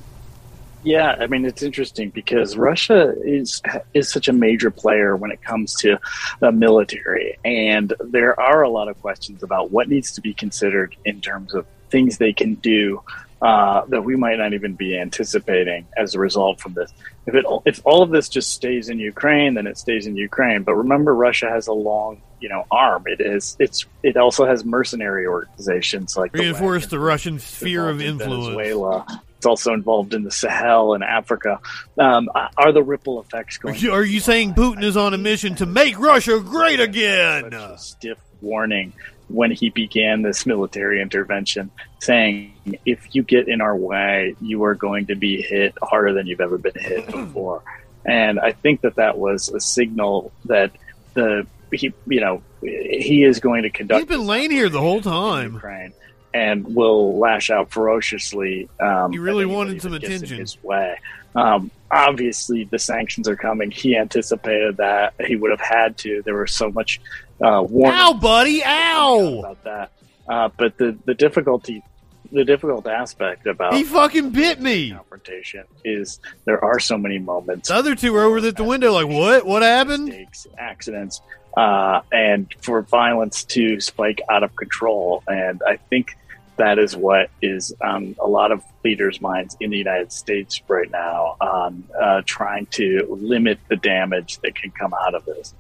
[0.84, 3.62] Yeah, I mean it's interesting because Russia is
[3.94, 5.98] is such a major player when it comes to
[6.40, 10.96] the military, and there are a lot of questions about what needs to be considered
[11.04, 13.02] in terms of things they can do
[13.42, 16.92] uh, that we might not even be anticipating as a result from this.
[17.26, 20.64] If it if all of this just stays in Ukraine, then it stays in Ukraine.
[20.64, 23.04] But remember, Russia has a long you know arm.
[23.06, 28.02] It is it's it also has mercenary organizations like reinforce the, the Russian sphere of
[28.02, 28.46] influence.
[28.46, 29.22] Venezuela.
[29.38, 31.60] It's also involved in the Sahel and Africa.
[31.98, 32.28] Um,
[32.58, 33.76] are the ripple effects going?
[33.76, 37.54] Are you, are you saying Putin is on a mission to make Russia great again?
[37.78, 38.94] stiff warning
[39.28, 41.70] when he began this military intervention,
[42.00, 42.54] saying,
[42.86, 46.42] if you get in our way, you are going to be hit harder than you've
[46.42, 47.62] ever been hit before.
[48.06, 50.72] And I think that that was a signal that
[51.14, 54.00] the he, you know, he is going to conduct.
[54.00, 55.56] He's been laying here the whole time.
[55.56, 55.94] Ukraine
[56.38, 58.70] and will lash out ferociously.
[58.80, 61.00] Um, he really wanted some attention his way.
[61.34, 63.72] Um, obviously, the sanctions are coming.
[63.72, 65.16] He anticipated that.
[65.26, 66.22] He would have had to.
[66.24, 67.02] There was so much
[67.42, 68.00] uh, warning.
[68.00, 68.64] Ow, buddy!
[68.64, 69.40] Ow!
[69.40, 69.92] About that.
[70.30, 71.84] Uh, but the the difficulty,
[72.32, 74.92] the difficult aspect about he fucking bit me.
[74.92, 77.70] Confrontation is there are so many moments.
[77.70, 79.44] The other two were over at the window, like what?
[79.44, 80.06] What happened?
[80.06, 81.22] Mistakes, accidents,
[81.56, 85.24] uh, and for violence to spike out of control.
[85.28, 86.16] And I think
[86.58, 90.90] that is what is um, a lot of leaders' minds in the United States right
[90.92, 95.54] now on uh, trying to limit the damage that can come out of this.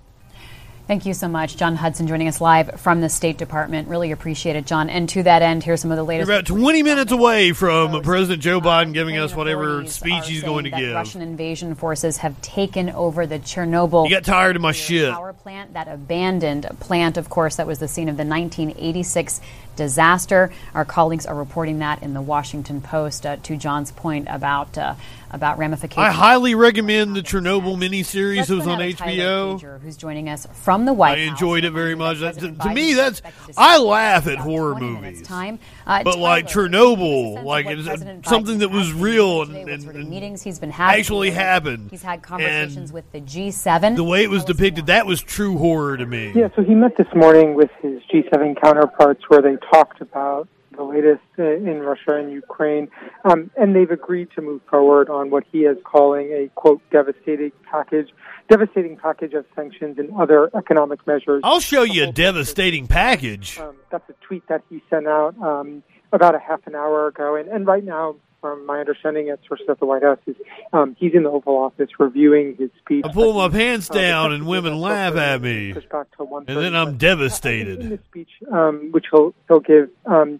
[0.87, 3.89] Thank you so much, John Hudson, joining us live from the State Department.
[3.89, 4.89] Really appreciate it, John.
[4.89, 6.29] And to that end, here's some of the latest.
[6.29, 10.63] We're about 20 minutes away from President Joe Biden giving us whatever speech he's going
[10.63, 10.93] to give.
[10.93, 14.07] Russian invasion forces have taken over the Chernobyl.
[14.07, 15.11] You got tired of my shit.
[15.11, 19.41] Power plant, that abandoned plant, of course, that was the scene of the 1986
[19.75, 20.51] disaster.
[20.73, 23.25] Our colleagues are reporting that in the Washington Post.
[23.25, 24.95] Uh, to John's point about uh,
[25.31, 26.07] about ramifications.
[26.07, 29.59] I highly recommend the Chernobyl miniseries that was on HBO.
[29.59, 32.19] Pager, who's joining us from the White I enjoyed it very much.
[32.19, 33.21] That, to, to me, that's
[33.57, 35.21] I laugh at horror movies.
[35.21, 40.07] Time, uh, but like Chernobyl, like it's something that was real and, and, sort of
[40.07, 41.89] meetings he's been having actually happened.
[41.91, 43.95] He's had conversations with the G7.
[43.95, 46.31] The way it was depicted, that was true horror to me.
[46.35, 50.47] Yeah, so he met this morning with his G7 counterparts, where they talked about
[50.77, 52.87] the latest uh, in Russia and Ukraine,
[53.25, 57.51] um, and they've agreed to move forward on what he is calling a quote devastating
[57.69, 58.09] package,
[58.49, 61.41] devastating package of sanctions and other economic measures.
[61.43, 63.59] I'll show you a devastating package.
[63.59, 67.35] Um, that's a tweet that he sent out um, about a half an hour ago,
[67.35, 68.15] and, and right now.
[68.39, 70.35] From my understanding at sources at the White House, is
[70.71, 73.03] um, he's in the Oval Office reviewing his speech.
[73.03, 77.79] I pull my pants down and women laugh at me, and then I'm devastated.
[77.79, 80.39] In the speech, um, which he'll he'll give, um,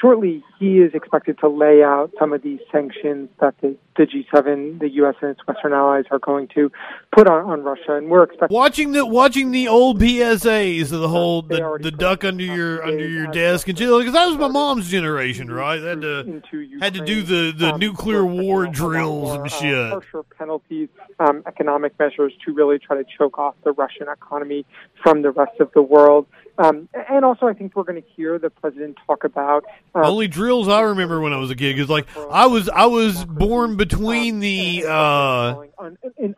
[0.00, 4.80] shortly, he is expected to lay out some of these sanctions that the, the G7,
[4.80, 5.14] the U.S.
[5.20, 6.72] and its Western allies are going to
[7.12, 11.08] put on, on Russia, and we're expecting watching the watching the old PSAs of the
[11.08, 14.88] whole the, the duck under your under your desk and because that was my mom's
[14.88, 15.82] generation, right?
[15.82, 16.42] Had to
[16.80, 19.74] had to do the the um, nuclear war drills and shit.
[19.74, 20.88] Uh, harsher penalties,
[21.18, 24.64] um, economic measures to really try to choke off the Russian economy
[25.02, 26.26] from the rest of the world.
[26.56, 30.28] Um, and also, I think we're going to hear the president talk about um, only
[30.28, 31.74] drill drills I remember when I was a kid.
[31.74, 35.64] Because like I was I was born between the uh,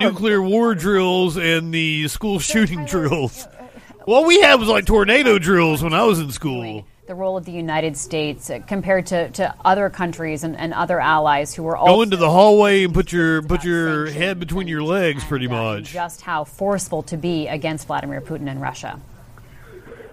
[0.00, 3.46] nuclear war drills and the school shooting drills.
[4.04, 6.86] What we had was like tornado drills when I was in school.
[7.06, 10.98] The role of the United States uh, compared to, to other countries and, and other
[10.98, 14.66] allies who were all Go into the hallway and put your put your head between
[14.66, 15.84] your legs, pretty much.
[15.84, 19.00] just how forceful to be against Vladimir Putin and Russia.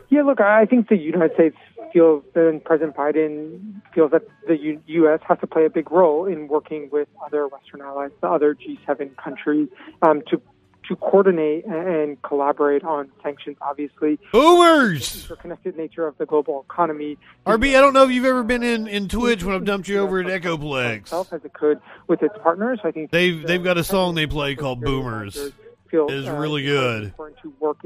[0.09, 1.57] Yeah, look, I think the United States
[1.93, 5.19] feels, and President Biden feels that the U- U.S.
[5.27, 9.15] has to play a big role in working with other Western allies, the other G7
[9.15, 9.69] countries,
[10.01, 10.41] um, to
[10.89, 13.55] to coordinate and collaborate on sanctions.
[13.61, 15.27] Obviously, Boomers.
[15.29, 17.17] the connected nature of the global economy.
[17.47, 19.99] RB, I don't know if you've ever been in, in Twitch when I've dumped you
[19.99, 21.03] over at Echoplex.
[21.03, 22.79] Itself as it could with its partners.
[22.83, 25.53] I think They've they've got a song they play called Boomers.
[25.93, 27.13] Feel is uh, really good.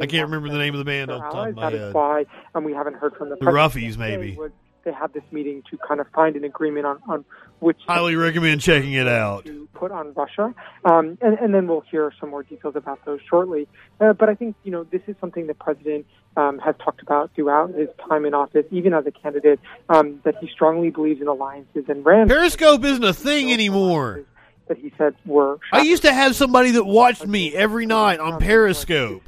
[0.01, 1.49] I can't remember the name of the band off the allies.
[1.51, 1.93] of my That is head.
[1.93, 4.36] why um, we haven't heard from the The Roughies, maybe.
[4.36, 4.51] was
[4.84, 7.26] They had this meeting to kind of find an agreement on, on
[7.60, 9.45] which Highly recommend checking it out.
[9.45, 10.53] to put on Russia,
[10.86, 13.68] um, and, and then we'll hear some more details about those shortly.
[13.99, 16.05] Uh, but I think you know this is something the president
[16.38, 20.36] um, has talked about throughout his time in office, even as a candidate, um, that
[20.39, 24.24] he strongly believes in alliances and ran Periscope isn't a thing anymore.
[24.68, 28.39] That he said were I used to have somebody that watched me every night on
[28.39, 29.24] Periscope.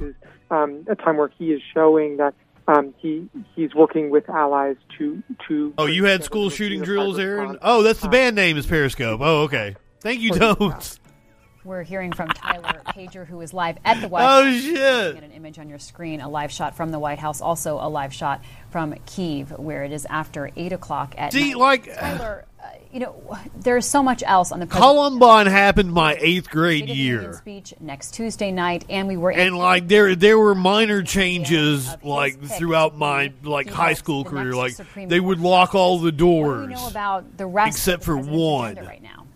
[0.50, 2.34] um, a time where he is showing that
[2.68, 5.74] um, he he's working with allies to to.
[5.78, 7.58] Oh, you had school shooting drills, Aaron?
[7.62, 9.20] Oh, that's the band name is Periscope.
[9.22, 9.76] Oh, okay.
[10.00, 10.98] Thank you, Tones.
[11.62, 14.40] We're hearing from Tyler Pager, who is live at the White House.
[14.40, 14.62] Oh, House.
[14.62, 15.14] shit.
[15.16, 17.86] Get an image on your screen, a live shot from the White House, also a
[17.88, 21.58] live shot from Kiev, where it is after eight o'clock at See, night.
[21.58, 22.49] like- Tyler, uh,
[22.92, 26.90] you know, there's so much else on the president's Columbine happened my eighth grade State
[26.90, 27.32] of the Union year.
[27.34, 32.42] speech next Tuesday night, and we were And like there there were minor changes like
[32.42, 34.54] throughout my like high school career.
[34.54, 38.02] Like they would lock all the What do doors we know about the rest except
[38.04, 38.76] for one.
[38.76, 39.26] right now?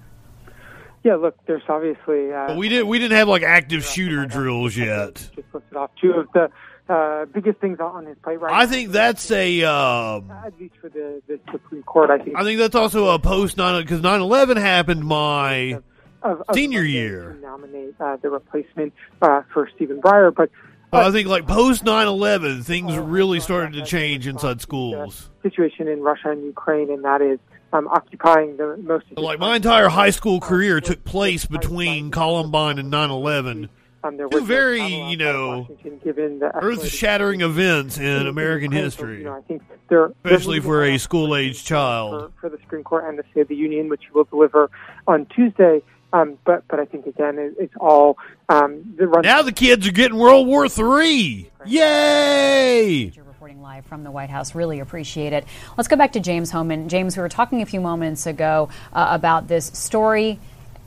[1.04, 2.32] Yeah, look, there's obviously.
[2.32, 5.16] Uh, we didn't we didn't have like active shooter drills yet.
[5.36, 6.48] just listed off two of the
[6.88, 8.58] uh, biggest things on his plate right now.
[8.58, 12.10] I think that's a um, at least for the, the Supreme Court.
[12.10, 15.80] I think I think that's also a post nine because 9/11 happened my
[16.22, 17.38] of, of senior Monday year.
[17.40, 20.50] nominate uh, the replacement uh, for Stephen Breyer, but
[20.92, 25.30] I think like post 9/11 things really started to change inside schools.
[25.42, 27.38] situation in Russia and Ukraine, and that is
[27.72, 29.06] um, occupying the most.
[29.16, 33.68] Like my entire high school career took place between Columbine and 9/11.
[34.04, 39.18] Um, there Two very, travel you know, Washington, given the earth-shattering events in American history,
[39.18, 42.30] you know, I think there, especially there's for a school-age child.
[42.34, 44.70] for, for the Supreme Court and the State of the Union, which will deliver
[45.06, 45.82] on Tuesday.
[46.12, 48.18] Um, but but I think again, it, it's all
[48.50, 49.22] um, the run.
[49.22, 51.50] Now the kids are getting World War Three.
[51.64, 53.10] Yay!
[53.16, 54.54] Reporting live from the White House.
[54.54, 55.44] Really appreciate it.
[55.76, 56.88] Let's go back to James Hohmann.
[56.88, 60.38] James, we were talking a few moments ago uh, about this story.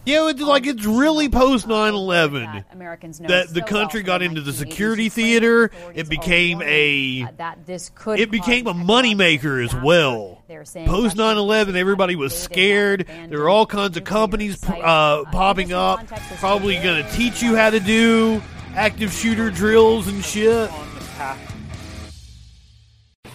[0.08, 4.54] Yeah, it's like it's really post 9/11 Americans know that the country got into the
[4.54, 5.70] security theater.
[5.94, 10.46] It became a that this could it became a moneymaker as well.
[10.48, 13.06] Post 9/11, everybody was scared.
[13.28, 16.08] There were all kinds of companies uh, popping up,
[16.40, 18.42] probably going to teach you how to do
[18.76, 20.72] active shooter drills and shit.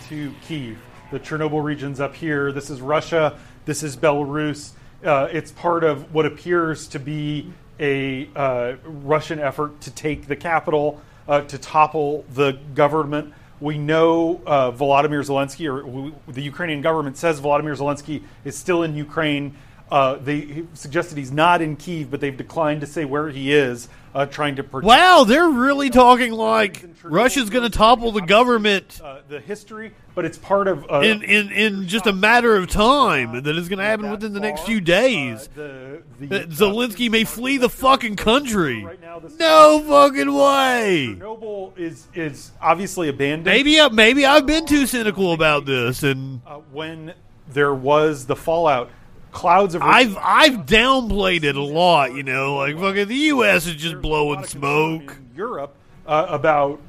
[0.08, 0.78] to Kiev.
[1.10, 2.50] The Chernobyl region's up here.
[2.50, 3.38] This is Russia.
[3.66, 4.72] This is Belarus.
[5.04, 10.36] Uh, it's part of what appears to be a uh, Russian effort to take the
[10.36, 13.34] capital, uh, to topple the government.
[13.60, 18.94] We know uh, Volodymyr Zelensky, or the Ukrainian government says Volodymyr Zelensky is still in
[18.94, 19.56] Ukraine.
[19.92, 23.88] Uh, they suggested he's not in Kiev, but they've declined to say where he is,
[24.14, 24.86] uh, trying to protect.
[24.86, 30.24] Wow, they're really talking like Russia's going to topple the government uh, the history, but
[30.24, 33.42] it's part of uh, in, in, in just a matter of time.
[33.42, 35.46] That is going to happen within the next few days.
[35.48, 38.82] the, That Zelensky may flee the fucking country.
[38.82, 41.16] Right now, No fucking way.
[41.18, 43.44] Chernobyl is is obviously abandoned.
[43.44, 47.12] Maybe maybe I've been too cynical about this, and uh, when
[47.46, 48.90] there was the fallout,
[49.32, 52.14] clouds of I've I've downplayed it a lot.
[52.14, 53.66] You know, like fucking the U.S.
[53.66, 55.18] is just blowing smoke.
[55.34, 55.74] Europe
[56.06, 56.80] uh, about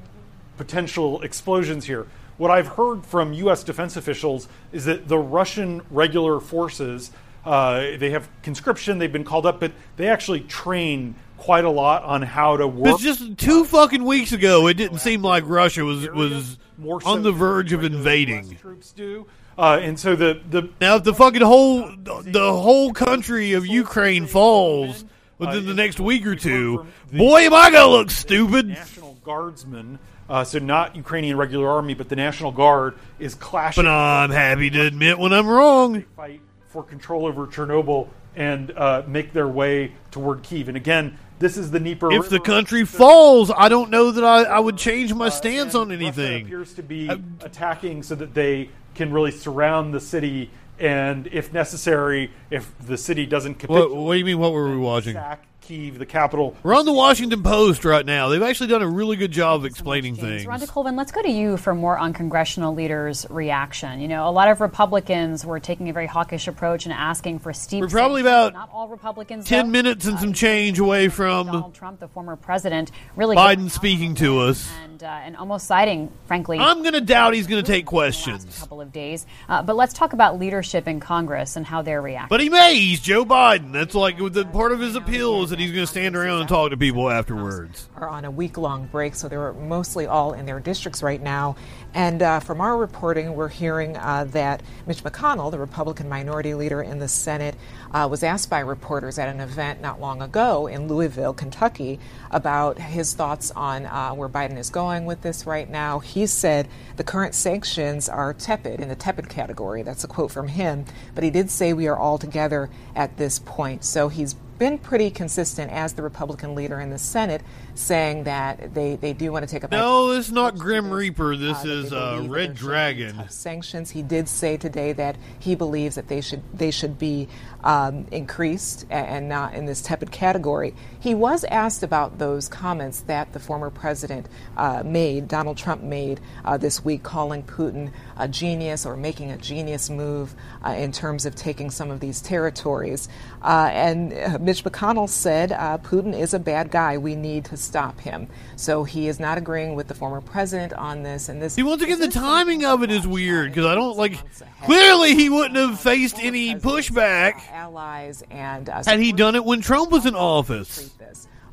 [0.57, 2.07] potential explosions here.
[2.37, 3.63] What I've heard from U.S.
[3.63, 7.11] defense officials is that the Russian regular forces
[7.45, 12.03] uh, they have conscription, they've been called up, but they actually train quite a lot
[12.03, 12.93] on how to work.
[12.93, 14.67] It's just two fucking weeks ago.
[14.67, 16.57] It didn't seem like Russia was was
[17.05, 18.55] on the verge of invading.
[18.55, 19.25] Troops do.
[19.57, 24.25] Uh, and so the the Now, if the fucking whole the whole country of Ukraine
[24.25, 25.05] falls
[25.37, 28.67] within the next week or two, boy, am I gonna look stupid.
[28.69, 29.99] National Guardsmen
[30.29, 33.83] Uh, so not Ukrainian regular army, but the National Guard is clashing.
[33.83, 36.03] But I'm happy to admit when I'm wrong.
[36.15, 40.67] Fight for control over Chernobyl and uh, make their way toward Kiev.
[40.67, 42.11] And again, this is the Dnieper.
[42.13, 45.75] If the country falls, I don't know that I, I would change my uh, stance
[45.75, 46.45] on Russia anything.
[46.45, 47.09] appears to be
[47.41, 53.25] attacking so that they can really surround the city, and if necessary, if the city
[53.25, 54.39] doesn't capitulate, What, what do you mean?
[54.39, 55.13] What were we watching?
[55.15, 56.55] sack Kiev, the capital.
[56.61, 58.27] We're on the Washington Post right now.
[58.27, 60.45] They've actually done a really good job of explaining things.
[60.45, 64.01] Rhonda Colvin, let's go to you for more on congressional leaders' reaction.
[64.01, 67.53] You know, a lot of Republicans were taking a very hawkish approach and asking for
[67.53, 67.79] steep.
[67.79, 68.49] We're probably sanctions.
[68.49, 69.45] about not all Republicans.
[69.47, 69.71] Ten though.
[69.71, 74.39] minutes and some change away from Donald Trump, the former president, really Biden speaking to
[74.41, 74.69] us.
[74.83, 78.59] and, uh, and almost citing, frankly, I'm going to doubt he's going to take questions.
[78.59, 79.25] couple of days.
[79.47, 82.27] Uh, but let's talk about leadership in Congress and how they're reacting.
[82.27, 82.75] But he may.
[82.75, 83.71] He's Joe Biden.
[83.71, 86.49] That's like the part of his appeal is that he's going to stand around and
[86.49, 87.87] talk to people afterwards.
[87.95, 91.55] are on a week long break, so they're mostly all in their districts right now.
[91.93, 96.81] And uh, from our reporting, we're hearing uh, that Mitch McConnell, the Republican minority leader
[96.81, 97.53] in the Senate,
[97.93, 101.99] uh, was asked by reporters at an event not long ago in Louisville, Kentucky,
[102.31, 105.99] about his thoughts on uh, where Biden is going with this right now.
[105.99, 109.83] He said the current sanctions are tepid, in the tepid category.
[109.83, 110.85] That's a quote from him.
[111.13, 113.83] But he did say we are all together at this point.
[113.83, 114.33] So he's
[114.63, 117.41] been pretty consistent as the Republican leader in the Senate,
[117.75, 121.35] saying that they, they do want to take a No, this is not Grim Reaper.
[121.35, 123.29] This uh, is uh, Red there should be Dragon.
[123.29, 123.91] sanctions.
[123.91, 127.27] He did say today that he believes that they should they should be
[127.63, 130.75] um, increased and not in this tepid category.
[130.99, 136.19] He was asked about those comments that the former president uh, made, Donald Trump made
[136.45, 141.25] uh, this week, calling Putin a genius or making a genius move uh, in terms
[141.25, 143.07] of taking some of these territories.
[143.41, 144.09] Uh, and
[144.43, 146.97] Mitch McConnell said uh, Putin is a bad guy.
[146.97, 148.27] We need to stop him.
[148.55, 151.29] So he is not agreeing with the former president on this.
[151.29, 154.17] And this See, once again, the timing of it is weird because I don't like.
[154.63, 159.61] Clearly, he wouldn't have faced any pushback allies and uh, had he done it when
[159.61, 160.91] Trump was in office.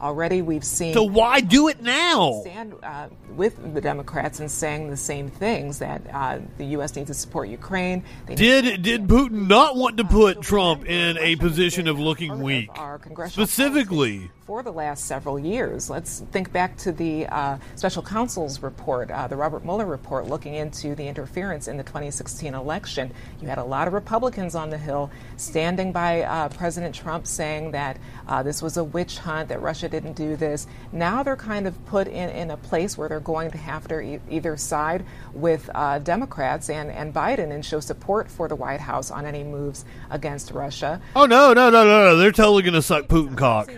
[0.01, 0.95] Already, we've seen.
[0.95, 2.41] So why do it now?
[2.43, 6.97] Stand uh, with the Democrats and saying the same things that uh, the U.S.
[6.97, 8.03] needs to support Ukraine.
[8.27, 12.71] They Did did Putin not want to put Trump in a position of looking weak?
[12.99, 15.89] congressional Specifically, for the last several years.
[15.89, 20.55] Let's think back to the uh, special counsel's report, uh, the Robert Mueller report, looking
[20.55, 23.13] into the interference in the 2016 election.
[23.41, 27.71] You had a lot of Republicans on the Hill standing by uh, President Trump saying
[27.71, 30.67] that uh, this was a witch hunt, that Russia didn't do this.
[30.93, 34.01] Now they're kind of put in, in a place where they're going to have to
[34.01, 38.81] e- either side with uh, Democrats and, and Biden and show support for the White
[38.81, 41.01] House on any moves against Russia.
[41.17, 42.17] oh no, no, no, no, no!
[42.17, 43.71] They're totally going to suck Putin cock.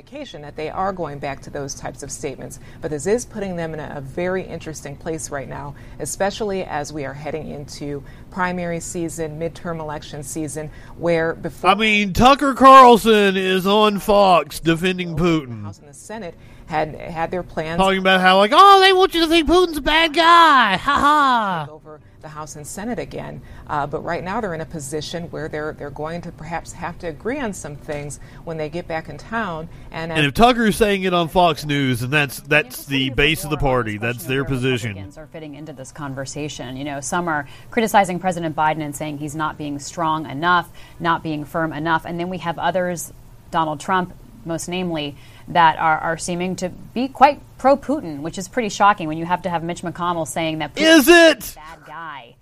[0.00, 3.56] Indication that they are going back to those types of statements, but this is putting
[3.56, 8.80] them in a, very interesting place right now, especially as we are heading into primary
[8.80, 15.64] season, midterm election season, where before I mean, Tucker Carlson is on Fox defending Putin,
[15.64, 16.34] House and the Senate
[16.64, 19.76] had had their plans talking about how like, oh, they want you to think Putin's
[19.76, 21.68] a bad guy, ha ha.
[21.70, 23.40] over the House and Senate again.
[23.66, 26.98] Uh, but right now they're in a position where they're they're going to perhaps have
[26.98, 29.68] to agree on some things when they get back in town.
[29.90, 33.50] And, And if Tucker's saying it on Fox News, and that's that's the base of
[33.50, 34.90] the party, that's their position.
[34.90, 36.76] Republicans are fitting into this conversation.
[36.76, 41.22] You know, some are criticizing President Biden and saying he's not being strong enough, not
[41.22, 43.12] being firm enough, and then we have others,
[43.50, 44.14] Donald Trump
[44.44, 45.16] most namely,
[45.50, 49.26] that are, are seeming to be quite pro Putin, which is pretty shocking when you
[49.26, 51.52] have to have Mitch McConnell saying that Putin Is it?
[51.52, 52.36] a bad guy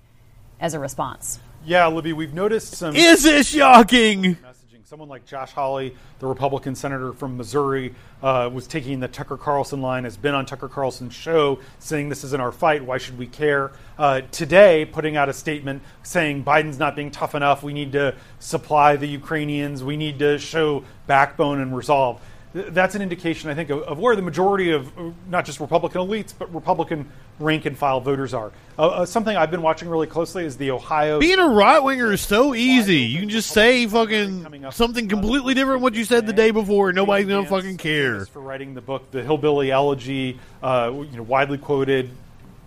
[0.61, 1.40] as a response.
[1.64, 2.94] Yeah, Libby, we've noticed some.
[2.94, 4.36] Is it shocking?
[4.36, 4.54] Messaging.
[4.84, 9.82] Someone like Josh Hawley, the Republican senator from Missouri, uh, was taking the Tucker Carlson
[9.82, 12.82] line, has been on Tucker Carlson's show saying this isn't our fight.
[12.82, 13.72] Why should we care?
[13.98, 17.62] Uh, today, putting out a statement saying Biden's not being tough enough.
[17.62, 19.84] We need to supply the Ukrainians.
[19.84, 22.22] We need to show backbone and resolve.
[22.53, 25.61] Th- That's an indication, I think, of, of where the majority of uh, not just
[25.61, 28.53] Republican elites, but Republican rank and file voters are.
[28.78, 31.20] Uh, uh, something I've been watching really closely is the Ohio.
[31.20, 33.01] Being a right winger is so easy.
[33.01, 36.96] You can just say fucking something completely different what you said the day before, and
[36.96, 38.24] nobody's gonna fucking care.
[38.26, 42.11] for writing the book, The Hillbilly Elegy, uh, you know, widely quoted,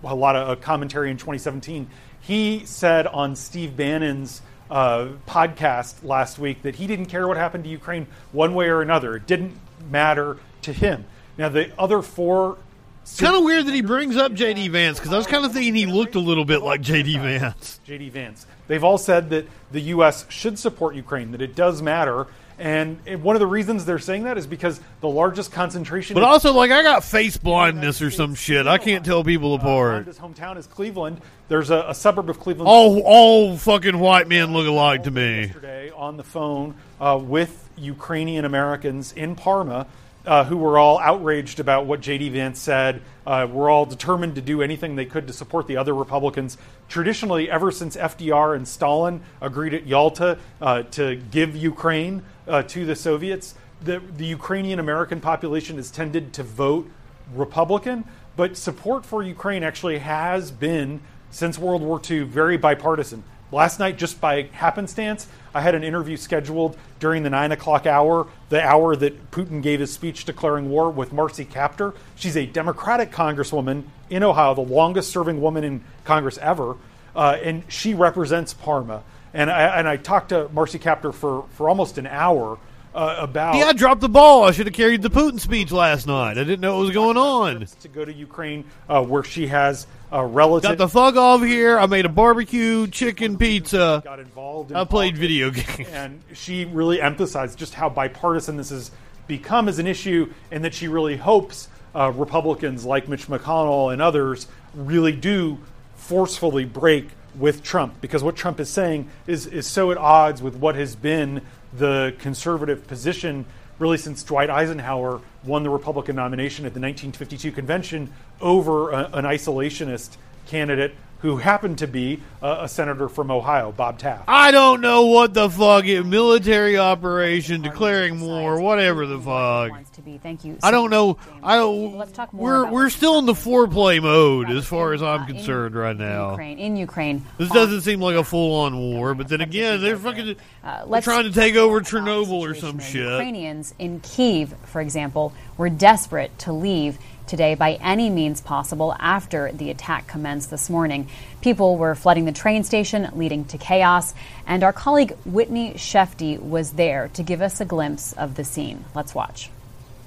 [0.03, 1.87] a lot of uh, commentary in 2017.
[2.21, 7.63] He said on Steve Bannon's uh, podcast last week that he didn't care what happened
[7.65, 9.15] to Ukraine one way or another.
[9.15, 9.53] It didn't
[9.83, 11.05] matter to him.
[11.37, 12.57] Now, the other four.
[13.03, 15.51] It's kind of weird that he brings up JD Vance because I was kind of
[15.53, 17.79] thinking he looked a little bit like JD Vance.
[17.87, 18.45] JD Vance.
[18.67, 20.25] They've all said that the U.S.
[20.29, 22.27] should support Ukraine, that it does matter,
[22.59, 26.13] And one of the reasons they're saying that is because the largest concentration.
[26.13, 28.67] But also, like, I got face blindness or some shit.
[28.67, 30.05] I can't tell people apart.
[30.05, 31.21] His hometown is Cleveland.
[31.47, 32.67] There's a, a suburb of Cleveland.
[32.69, 35.45] All, all fucking white men look alike to me.
[35.45, 39.87] yesterday on the phone uh, with Ukrainian Americans in Parma
[40.25, 42.29] uh, who were all outraged about what J.D.
[42.29, 43.01] Vance said.
[43.25, 46.57] Uh, were all determined to do anything they could to support the other Republicans.
[46.89, 52.85] Traditionally, ever since FDR and Stalin agreed at Yalta uh, to give Ukraine uh, to
[52.85, 56.89] the Soviets, the, the Ukrainian American population has tended to vote
[57.33, 58.05] Republican,
[58.35, 63.23] but support for Ukraine actually has been, since World War II, very bipartisan.
[63.51, 68.27] Last night, just by happenstance, I had an interview scheduled during the nine o'clock hour,
[68.47, 71.93] the hour that Putin gave his speech declaring war with Marcy Kaptur.
[72.15, 76.77] She's a Democratic congresswoman in Ohio, the longest serving woman in Congress ever,
[77.13, 79.03] uh, and she represents Parma.
[79.33, 82.57] And I, and I talked to Marcy Kaptur for, for almost an hour
[82.93, 83.55] uh, about.
[83.55, 84.43] Yeah, I dropped the ball.
[84.43, 86.37] I should have carried the Putin speech last night.
[86.37, 87.65] I didn't know what was going on.
[87.81, 90.69] to go to Ukraine, uh, where she has a relative.
[90.69, 91.79] Got the fuck off here.
[91.79, 94.01] I made a barbecue chicken pizza.
[94.03, 94.71] Got involved.
[94.71, 95.87] In I played video games.
[95.89, 98.91] and she really emphasized just how bipartisan this has
[99.27, 104.01] become as an issue, and that she really hopes uh, Republicans like Mitch McConnell and
[104.01, 105.57] others really do
[105.95, 110.55] forcefully break with Trump, because what Trump is saying is is so at odds with
[110.55, 111.41] what has been
[111.73, 113.45] the conservative position
[113.79, 119.25] really since Dwight Eisenhower won the Republican nomination at the 1952 convention over a, an
[119.25, 120.17] isolationist
[120.47, 124.25] candidate who happened to be a, a senator from Ohio, Bob Taft.
[124.27, 129.91] I don't know what the fuck it military operation declaring war, whatever the fuck.
[129.93, 130.17] to be.
[130.17, 130.57] Thank you.
[130.63, 131.17] I don't know.
[131.43, 131.97] I don't.
[131.97, 135.75] Let's talk more We're we're still in the foreplay mode as far as I'm concerned
[135.75, 136.31] right now.
[136.31, 136.59] Ukraine.
[136.59, 140.35] In Ukraine, This doesn't seem like a full on war, but then again, they're fucking
[140.63, 143.03] Uh, they're trying to take over Chernobyl or some shit.
[143.03, 146.97] Ukrainians in Kiev, for example, were desperate to leave
[147.31, 151.07] today by any means possible after the attack commenced this morning.
[151.39, 154.13] People were flooding the train station, leading to chaos,
[154.45, 158.83] and our colleague Whitney Shefte was there to give us a glimpse of the scene.
[158.93, 159.49] Let's watch.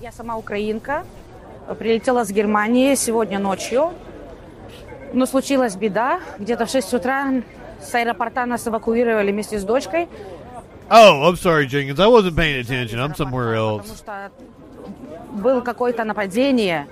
[0.02, 1.04] Я сама украинка,
[1.78, 3.94] прилетела с Германии сегодня ночью,
[5.14, 6.20] но случилась беда.
[6.38, 7.42] Где-то утра
[7.80, 10.08] с аэропорта нас эвакуировали вместе с дочкой.
[10.90, 11.98] Oh, I'm sorry, Jenkins.
[11.98, 13.00] I wasn't paying attention.
[13.00, 14.04] I'm somewhere else.
[15.32, 16.86] Был какое-то нападение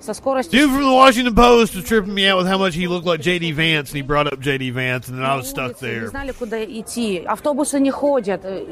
[0.00, 0.58] со скоростью...
[0.58, 3.20] Dude from the Washington Post was tripping me out with how much he looked like
[3.20, 6.00] JD Vance, and he brought up JD Vance, and then I was stuck улице, Не
[6.00, 6.06] there.
[6.08, 7.22] знали, куда идти.
[7.26, 8.64] Автобусы не ходят, э,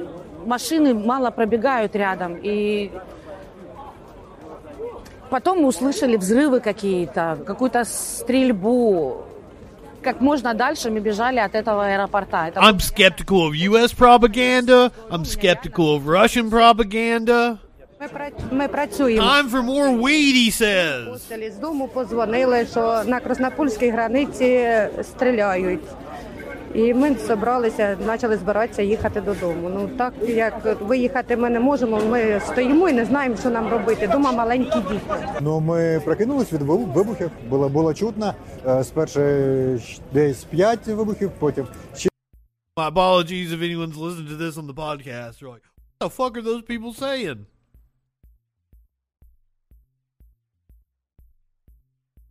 [0.44, 2.36] машины мало пробегают рядом.
[2.42, 2.90] И
[5.30, 9.24] потом мы услышали взрывы какие-то, какую-то стрельбу.
[10.02, 12.46] Как можно дальше мы бежали от этого аэропорта.
[12.48, 13.92] Это I'm skeptical of U.S.
[13.92, 14.90] propaganda.
[15.10, 17.58] I'm skeptical of Russian propaganda.
[18.01, 19.27] Ми, пра- ми працюємо.
[19.27, 21.11] Time for more weed, he says.
[21.11, 24.69] Постелі з дому позвонили, що на Краснопольській границі
[25.03, 25.81] стріляють.
[26.73, 29.69] І ми зібралися, почали збиратися їхати додому.
[29.69, 34.07] Ну так як виїхати ми не можемо, ми стоїмо і не знаємо, що нам робити.
[34.07, 34.99] Дома маленькі діти.
[35.41, 37.31] Ну, ми прокинулись від вибухів.
[37.49, 38.33] Було, було чутно.
[38.67, 39.19] Е, Спершу
[40.13, 42.09] десь п'ять вибухів, потім ще
[42.77, 45.33] My apologies if anyone's listening to this on the podcast.
[45.39, 45.65] They're like,
[45.99, 47.37] what the fuck are those people saying?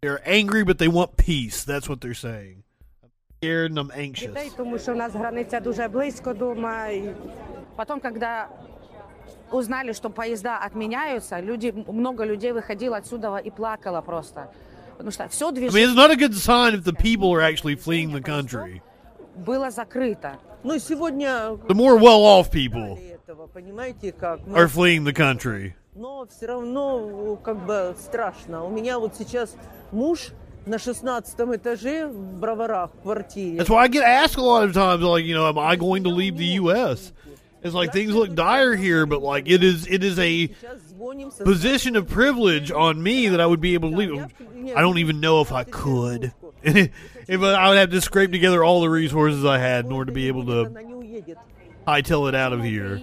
[0.04, 1.64] They're angry, but they want peace.
[1.66, 2.64] That's what they're saying.
[3.04, 3.10] I'm
[3.42, 4.34] scared and I'm anxious.
[4.34, 6.88] Дітей, тому що в нас границя дуже близько дома.
[6.88, 7.16] І
[7.76, 8.48] Потом, когда
[9.52, 14.48] узнали, что поезда отменяются, люди, много людей выходило отсюда и плакало просто.
[14.92, 17.42] Потому что все I mean, движение it's not a good sign if the people are
[17.42, 18.82] actually fleeing the country.
[19.36, 20.38] было закрыто.
[20.64, 24.40] Ну, сегодня The more well off people этого, понимаете, как?
[24.46, 25.74] Мы- are fleeing the country.
[25.96, 28.64] Но все равно как бы страшно.
[28.64, 29.56] У меня вот сейчас
[29.92, 30.30] муж
[30.66, 33.58] на 16 этаже в Броварах в квартире.
[33.58, 36.04] That's why I get asked a lot of times, like, you know, am I going
[36.04, 37.12] to leave the U.S.?
[37.62, 40.50] It's like things look dire here, but like it is, it is a
[41.44, 44.26] position of privilege on me that I would be able to leave.
[44.76, 46.32] I don't even know if I could.
[46.64, 50.14] if I would have to scrape together all the resources I had in order to
[50.14, 50.72] be able to
[51.86, 53.02] hightail it out of here.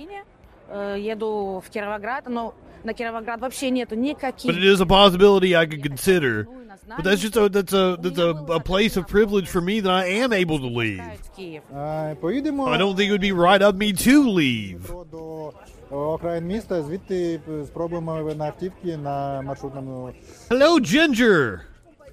[0.68, 2.54] Э, Еду в Кировоград, но
[2.84, 4.50] на Кировоград вообще нету никаких.
[4.50, 6.46] But it is a possibility I could consider.
[6.88, 9.92] But that's just a that's a that's a, a place of privilege for me that
[9.92, 11.02] I am able to leave.
[11.36, 11.62] Киев.
[11.76, 15.04] е, поїдемо I don't think it would be right of me to leave.
[15.10, 15.52] до
[15.90, 20.10] окраїн міста, звідти спробуємо на автівки на маршрутному
[20.50, 21.60] Hello, Ginger.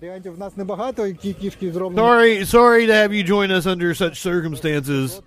[0.01, 2.07] Варіантів в нас небагато, і ті кішки зроблені.
[2.07, 5.21] Sorry, sorry to have you join us under such circumstances.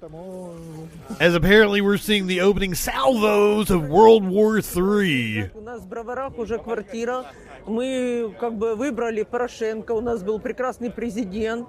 [1.19, 5.51] As apparently we're seeing the opening salvos of World War III.
[5.55, 7.25] У нас в Броварах уже квартира.
[7.67, 9.93] Мы как бы выбрали Порошенко.
[9.93, 11.69] У нас был прекрасный президент,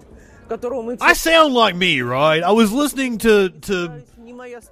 [0.50, 0.98] которого мы...
[1.00, 2.44] I sound like me, right?
[2.44, 4.04] I was listening to to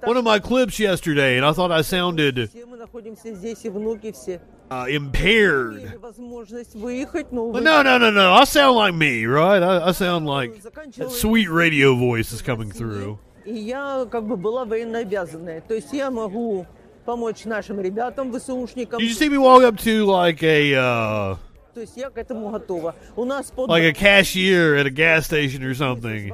[0.04, 3.68] one of my clips yesterday, and I thought I sounded Все мы находимся здесь, и
[3.68, 4.40] внуки все.
[4.70, 5.98] uh, impaired.
[6.00, 7.50] Возможность выехать, но...
[7.50, 8.32] But no, no, no, no.
[8.34, 9.62] I sound like me, right?
[9.62, 13.18] I, I sound like that sweet radio voice is coming through.
[13.44, 15.60] И я как бы была военнообязанная.
[15.60, 16.66] То есть я могу
[17.04, 19.00] помочь нашим ребятам, ВСУшникам.
[19.00, 21.36] Did you see me walk up to like a uh,
[21.74, 22.94] То есть я к этому готова.
[23.16, 23.68] У нас под...
[23.68, 26.32] like a cashier at a gas station or something,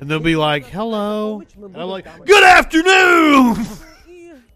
[0.00, 3.56] and they'll be like, "Hello," and I'm like, "Good afternoon."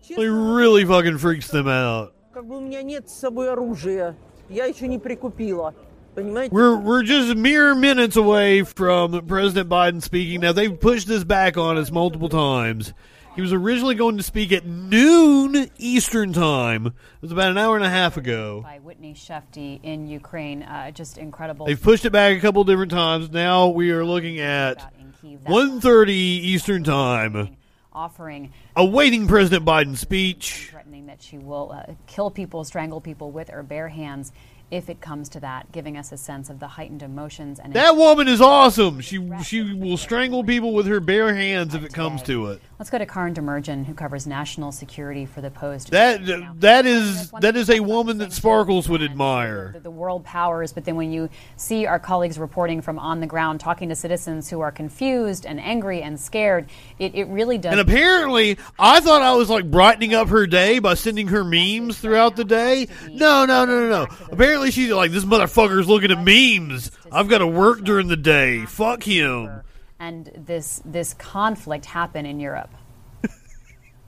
[0.09, 2.13] it really fucking freaks them out.
[2.33, 4.17] Как бы у меня нет с собой оружия.
[4.49, 5.75] Я еще не прикупила.
[6.16, 10.42] We're we're just mere minutes away from President Biden speaking.
[10.42, 12.94] Now they've pushed this back on us multiple times.
[13.36, 16.88] He was originally going to speak at noon Eastern time.
[16.88, 18.62] It was about an hour and a half ago.
[18.64, 21.66] By Whitney Shefte in Ukraine, uh, just incredible.
[21.66, 23.30] They've pushed it back a couple different times.
[23.30, 27.58] Now we are looking at 1.30 Eastern time
[27.92, 33.50] offering awaiting President Biden's speech, threatening that she will uh, kill people, strangle people with
[33.50, 34.34] her bare hands
[34.72, 37.96] if it comes to that, giving us a sense of the heightened emotions and That
[37.96, 39.00] woman is awesome.
[39.00, 42.62] She she will strangle people with her bare hands if it comes to it.
[42.80, 45.92] Let's go to Karoun Demirjian, who covers national security for the Post.
[45.92, 49.72] That that is that is a woman that Sparkles would admire.
[49.74, 53.28] the, the world powers, but then when you see our colleagues reporting from on the
[53.28, 56.68] ground, talking to citizens who are confused and angry and scared,
[57.00, 57.72] it, it really does.
[57.72, 62.00] And apparently, I thought I was like brightening up her day by sending her memes
[62.00, 62.88] throughout the day.
[63.10, 64.16] No, no, no, no, no.
[64.32, 66.92] Apparently, she's like, this motherfucker's looking at memes.
[67.12, 68.66] I've got to work during the day.
[68.66, 69.62] Fuck him.
[70.00, 72.72] and this this conflict happen in Europe.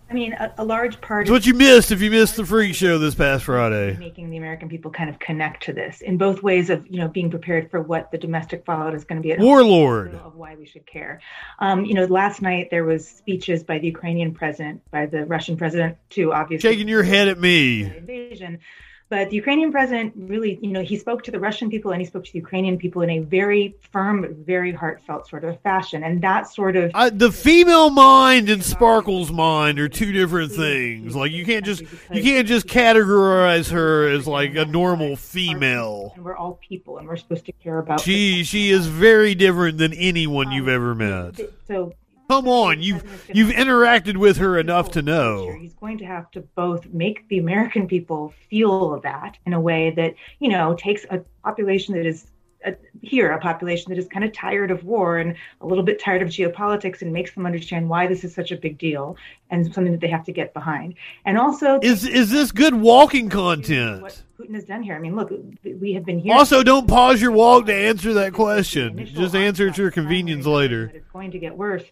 [0.10, 2.74] I mean, a, a large part It's what you missed if you missed the freak
[2.74, 3.98] show this past Friday.
[3.98, 7.10] making the American people kind of connect to this in both ways of you know
[7.10, 10.16] being prepared for what the domestic fallout is going to be at home, Warlord.
[10.16, 11.20] of why we should care.
[11.60, 15.58] Um, you know, last night there was speeches by the Ukrainian president, by the Russian
[15.58, 16.32] president, too.
[16.32, 17.84] Obviously, Shaking your head at me.
[17.84, 18.60] invasion.
[19.10, 22.06] But the Ukrainian president really, you know, he spoke to the Russian people and he
[22.06, 26.22] spoke to the Ukrainian people in a very firm, very heartfelt sort of fashion, and
[26.22, 31.16] that sort of the female mind and Sparkle's mind are two different things.
[31.16, 31.82] Like you can't just
[32.12, 36.12] you can't just categorize her as like a normal female.
[36.16, 38.02] and we're all people and we're supposed to care about.
[38.02, 41.40] She she is very different than anyone you've ever met.
[41.66, 41.94] So
[42.30, 45.52] Come on, you've you've interacted with her enough to know.
[45.58, 49.92] he's going to have to both make the American people feel that in a way
[49.92, 52.28] that you know takes a population that is
[52.66, 52.72] uh,
[53.02, 56.22] here a population that is kind of tired of war and a little bit tired
[56.22, 59.16] of geopolitics and makes them understand why this is such a big deal
[59.50, 60.96] and something that they have to get behind.
[61.24, 64.02] And also, Is is this good walking content?
[64.02, 64.96] What Putin has done here.
[64.96, 65.32] I mean, look,
[65.64, 66.36] we have been here.
[66.36, 69.06] Also, don't pause your walk to answer that question.
[69.06, 70.92] Just answer it to your convenience later.
[70.94, 71.84] It's going to get worse.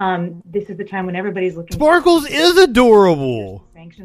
[0.00, 1.74] Um, this is the time when everybody's looking.
[1.74, 3.64] Sparkles is adorable,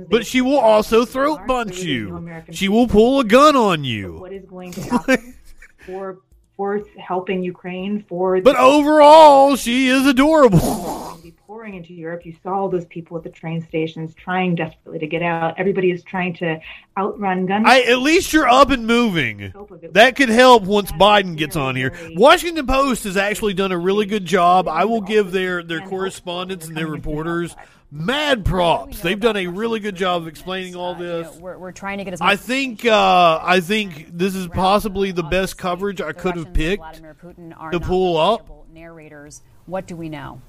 [0.09, 2.43] but she will also throat punch you.
[2.51, 4.17] She will pull a gun on you.
[4.19, 5.35] What is going to happen
[5.85, 6.19] for
[6.57, 8.03] for helping Ukraine?
[8.07, 11.05] For But overall, she is adorable.
[11.25, 12.23] be pouring into Europe.
[12.23, 15.55] You saw all those people at the train stations trying desperately to get out.
[15.57, 16.59] Everybody is trying to
[16.97, 17.65] outrun guns.
[17.67, 19.51] I, at least you're up and moving.
[19.91, 21.93] That could help once Biden gets on here.
[22.15, 24.67] Washington Post has actually done a really good job.
[24.67, 27.55] I will give their, their correspondents and their reporters
[27.91, 28.99] mad props.
[29.01, 31.35] They've done a really good job of explaining all this.
[31.37, 35.23] We're, we're trying to get as I think uh, I think this is possibly the
[35.23, 38.67] best coverage I could have picked Vladimir Putin are to pull up.
[38.73, 39.41] narrators.
[39.65, 40.41] What do we know?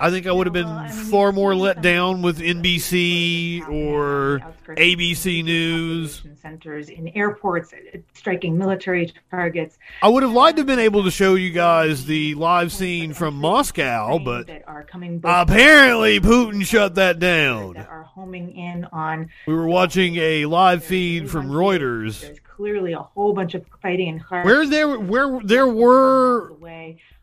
[0.00, 6.22] I think I would have been far more let down with NBC or ABC News.
[6.40, 9.78] centers in airports, uh, striking military targets.
[10.02, 13.12] I would have liked to have been able to show you guys the live scene
[13.12, 17.74] from Moscow, but that are coming both apparently Putin shut that down.
[17.74, 22.92] that are homing in on We were watching a live feed from Reuters There's clearly
[22.92, 26.52] a whole bunch of fighting and where there where there were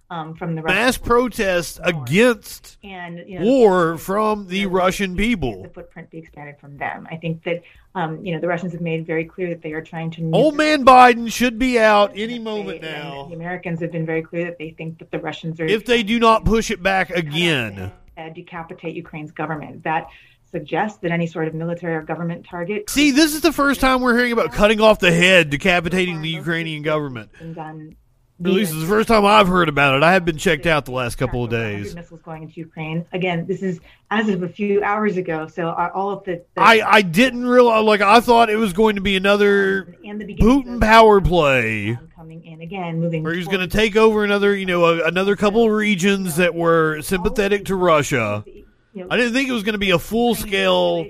[0.10, 5.64] um, from the mass protests against and you know, war from the Russian people.
[5.64, 7.08] the footprint be expanded from them.
[7.12, 7.64] I think that
[7.96, 10.32] um, you know the Russians have made very clear that they are trying to.
[10.32, 13.28] Old man Biden should be out any moment now.
[13.30, 16.04] The Americans have been very clear that they think that the Russians are If they
[16.04, 17.92] do not push it back again.
[18.18, 19.84] uh, decapitate Ukraine's government.
[19.84, 20.08] That
[20.52, 22.90] suggest that any sort of military or government target.
[22.90, 26.30] See, this is the first time we're hearing about cutting off the head, decapitating the
[26.30, 27.32] Ukrainian government.
[27.54, 27.96] Done
[28.44, 30.04] at least it's the first time I've heard about it.
[30.04, 31.96] I have been checked out the last couple of days.
[31.96, 33.06] missiles going into Ukraine.
[33.14, 33.80] Again, this is
[34.12, 35.48] as of a few hours ago.
[35.48, 38.96] So all of the, the I, I didn't realize, like, I thought it was going
[38.96, 43.24] to be another and the Putin power play coming in again, moving.
[43.24, 46.54] where he's going to take over another, you know, a, another couple of regions that
[46.54, 48.44] were sympathetic to Russia.
[48.48, 51.06] I didn't think it was going to be a full scale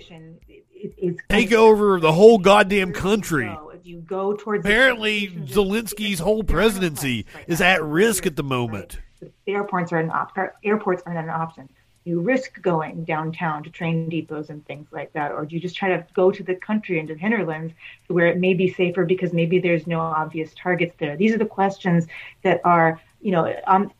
[1.30, 3.56] takeover of the whole goddamn country.
[3.86, 8.98] You go towards Apparently, Zelensky's whole presidency is at risk at the moment.
[9.20, 11.70] the airports are an op- airports aren't an option.
[12.04, 15.76] You risk going downtown to train depots and things like that, or do you just
[15.76, 17.76] try to go to the country into the hinterlands
[18.08, 21.16] where it may be safer because maybe there's no obvious targets there?
[21.16, 22.08] These are the questions
[22.42, 23.92] that are, you know, um,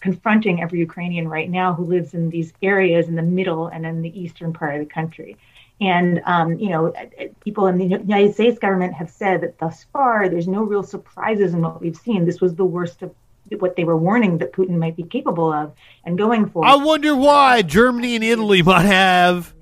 [0.00, 4.00] confronting every Ukrainian right now who lives in these areas in the middle and in
[4.00, 5.36] the eastern part of the country.
[5.80, 6.92] And um, you know,
[7.40, 11.52] people in the United States government have said that thus far there's no real surprises
[11.52, 12.24] in what we've seen.
[12.24, 13.14] This was the worst of
[13.58, 15.72] what they were warning that Putin might be capable of
[16.04, 16.64] and going for.
[16.64, 19.54] I wonder why Germany and Italy might have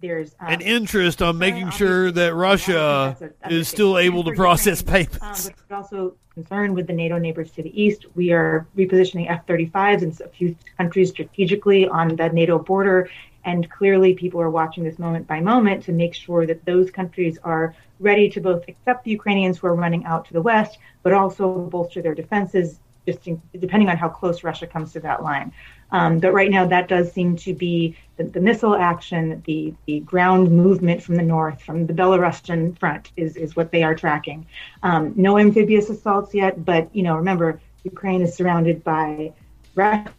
[0.00, 3.16] There's um, an interest on making sure that Russia
[3.48, 5.50] is still able to process um, payments.
[5.68, 8.06] but also concerned with the NATO neighbors to the east.
[8.14, 13.08] We are repositioning F-35s in a few countries strategically on the NATO border,
[13.44, 17.38] and clearly people are watching this moment by moment to make sure that those countries
[17.44, 21.12] are ready to both accept the Ukrainians who are running out to the west, but
[21.12, 25.52] also bolster their defenses, just in, depending on how close Russia comes to that line.
[25.92, 30.00] Um, but right now, that does seem to be the, the missile action, the, the
[30.00, 34.46] ground movement from the north, from the Belarusian front, is, is what they are tracking.
[34.82, 39.32] Um, no amphibious assaults yet, but you know, remember, Ukraine is surrounded by
[39.74, 40.10] Russia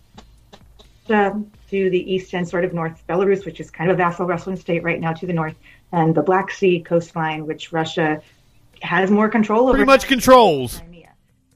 [1.70, 4.56] to the east and sort of north, Belarus, which is kind of a vassal Russian
[4.58, 5.56] state right now to the north,
[5.92, 8.22] and the Black Sea coastline, which Russia
[8.82, 9.74] has more control over.
[9.74, 10.82] Pretty much controls.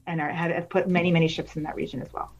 [0.06, 2.32] And are, have, have put many, many ships in that region as well.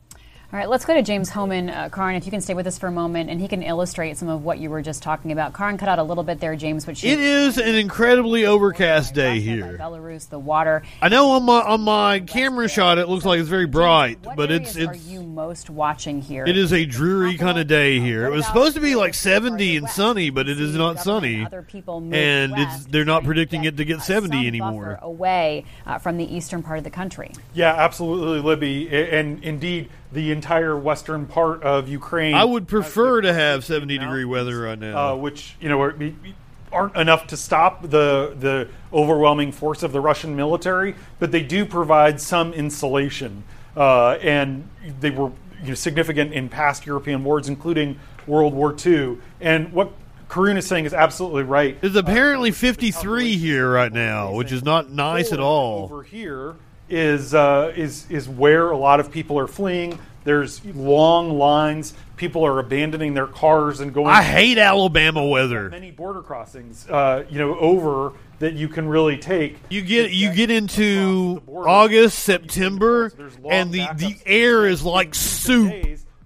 [0.52, 1.70] All right, let's go to James Hohmann.
[1.70, 4.16] Uh, Karoun, if you can stay with us for a moment, and he can illustrate
[4.16, 5.52] some of what you were just talking about.
[5.52, 9.38] Karoun cut out a little bit there, James, which It is an incredibly overcast day
[9.38, 9.78] here.
[9.78, 10.82] Belarus, the water.
[11.00, 14.50] I know on my on my camera shot it looks like it's very bright, but
[14.50, 16.44] it's Are you most watching here?
[16.44, 18.26] it is a dreary kind of day here.
[18.26, 21.46] It was supposed to be like 70 and sunny, but it is not sunny.
[21.68, 24.98] people And it's they're not predicting it to get 70 anymore.
[25.00, 27.30] away uh, from the eastern part of the country.
[27.54, 32.34] Yeah, absolutely, Libby, and indeed the entire western part of Ukraine.
[32.34, 35.12] I would prefer to have 70 degree weather right now.
[35.12, 35.94] uh, which you know are,
[36.72, 41.64] aren't enough to stop the the overwhelming force of the Russian military, but they do
[41.64, 43.44] provide some insulation,
[43.76, 44.68] uh, and
[45.00, 45.32] they were
[45.62, 49.18] you know, significant in past European wars, including World War II.
[49.40, 49.92] And what
[50.28, 51.76] Karoun is saying is absolutely right.
[51.82, 55.84] It's apparently 53 here right now, which is not nice at all.
[55.84, 56.56] Over here
[56.90, 59.98] is uh, is is where a lot of people are fleeing.
[60.24, 61.94] There's long lines.
[62.16, 64.08] People are abandoning their cars and going.
[64.08, 65.70] I hate Alabama weather.
[65.70, 69.58] Many border crossings, uh, you know, over that you can really take.
[69.70, 73.12] You get you get into August, September,
[73.48, 75.72] and the the air is like soup.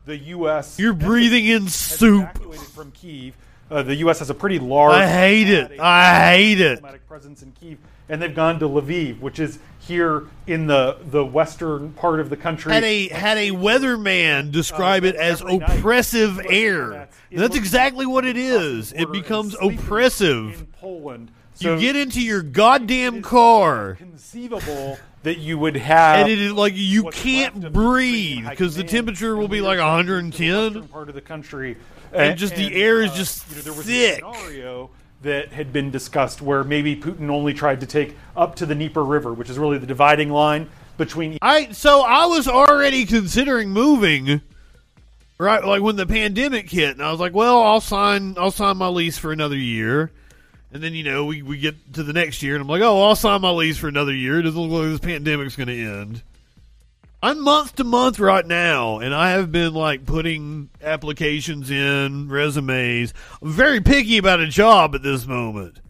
[0.07, 0.79] The U.S.
[0.79, 2.29] You're breathing in soup.
[2.31, 3.37] evacuated from Kiev.
[3.71, 4.19] Uh, the U.S.
[4.19, 4.95] has a pretty large.
[4.95, 5.81] I hate it.
[5.81, 6.85] I hate it.
[7.09, 7.79] presence in Kiev,
[8.09, 12.37] and they've gone to Lviv, which is here in the the western part of the
[12.37, 12.73] country.
[12.73, 17.09] Had a had a weatherman describe it as oppressive air.
[17.31, 18.93] And that's exactly what it is.
[18.93, 20.67] It becomes oppressive.
[20.81, 21.31] Poland.
[21.59, 23.95] You get into your goddamn car.
[23.95, 29.37] Conceivable that you would have, and it is like you can't breathe because the temperature
[29.37, 30.89] will be like 110.
[30.89, 31.77] part of the country,
[32.13, 34.23] And just the air is uh, just you know, there was thick.
[34.23, 34.91] A scenario
[35.25, 39.05] that had been discussed where maybe Putin only tried to take up to the Dnieper
[39.05, 41.39] River, which is really the dividing line between.
[41.43, 44.41] I so I was already considering moving,
[45.39, 45.65] right?
[45.65, 48.89] Like when the pandemic hit, and I was like, well, I'll sign I'll sign my
[48.89, 50.11] lease for another year.
[50.73, 53.03] And then you know we, we get to the next year, and I'm like, oh,
[53.03, 54.41] I'll sign my lease for another year.
[54.41, 56.23] It doesn't look like this pandemic's going to end.
[57.25, 63.15] I'm month to month right now, and I have been like putting applications in, resumes.
[63.41, 65.81] I'm very picky about a job at this moment.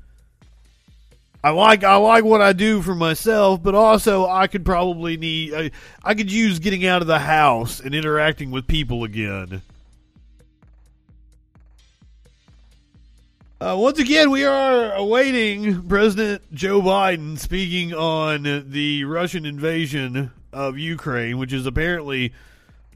[1.42, 5.54] I like I like what I do for myself, but also I could probably need
[5.54, 5.70] I,
[6.04, 9.60] I could use getting out of the house and interacting with people again.
[13.60, 20.78] Uh, once again, we are awaiting President Joe Biden speaking on the Russian invasion of
[20.78, 22.32] Ukraine, which is apparently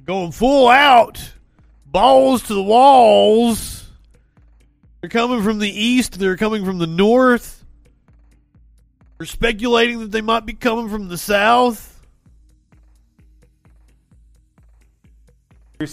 [0.05, 1.33] going full out,
[1.85, 3.87] balls to the walls.
[5.01, 6.19] They're coming from the east.
[6.19, 7.65] They're coming from the north.
[9.19, 11.95] We're speculating that they might be coming from the south.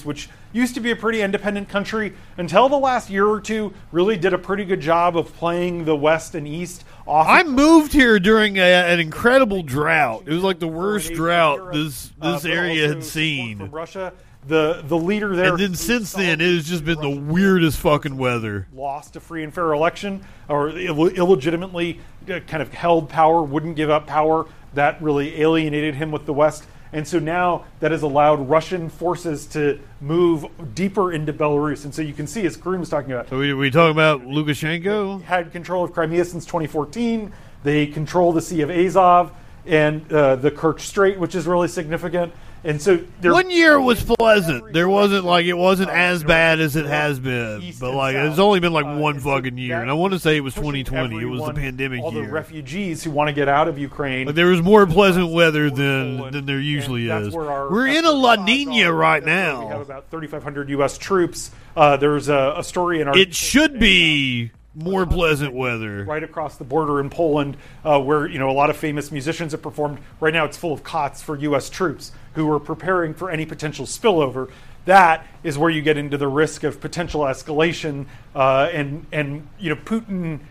[0.04, 4.15] which used to be a pretty independent country until the last year or two really
[4.18, 8.19] did a pretty good job of playing the west and east off I moved here
[8.19, 10.23] during a, an incredible drought.
[10.26, 13.57] It was like the worst drought this Uh, this but area had seen.
[13.57, 14.14] from Russia.
[14.48, 18.15] The the leader there And then since then, it has just been the weirdest fucking
[18.15, 18.68] weather.
[18.73, 21.99] lost a free and fair election or Ill- illegitimately
[22.32, 24.45] uh, kind of held power, wouldn't give up power.
[24.76, 26.65] That really alienated him with the West.
[26.95, 31.84] And so now that has allowed Russian forces to move deeper into Belarus.
[31.84, 34.22] And so you can see, as Kareem was talking about, So we, we talking about
[34.22, 35.22] Lukashenko?
[35.23, 37.34] had control of Crimea since 2014.
[37.63, 39.34] They control the Sea of Azov
[39.65, 42.31] and uh, the Kerch Strait, which is really significant.
[42.66, 44.74] And so One year was pleasant.
[44.74, 48.60] There wasn't like it wasn't as bad as it has been, but like it's only
[48.60, 51.16] been like one fucking year, and I want to say it was 2020.
[51.22, 52.32] It was the pandemic all the year.
[52.32, 54.26] refugees who want to get out of Ukraine.
[54.26, 57.36] But there was more pleasant weather than than there usually is.
[57.36, 59.66] We're in a La Nina right now.
[59.66, 60.98] We have about 3,500 U.S.
[60.98, 61.52] troops.
[61.76, 66.04] Uh, there's a, a story in our It should be more pleasant weather.
[66.04, 69.52] right across the border in Poland, uh, where you know a lot of famous musicians
[69.52, 70.00] have performed.
[70.20, 71.70] Right now, it's full of cots for U.S.
[71.70, 74.52] troops who are preparing for any potential spillover.
[74.86, 78.06] That is where you get into the risk of potential escalation,
[78.36, 80.41] uh, and and you know Putin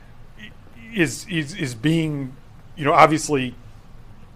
[0.92, 2.34] is is is being
[2.76, 3.54] you know obviously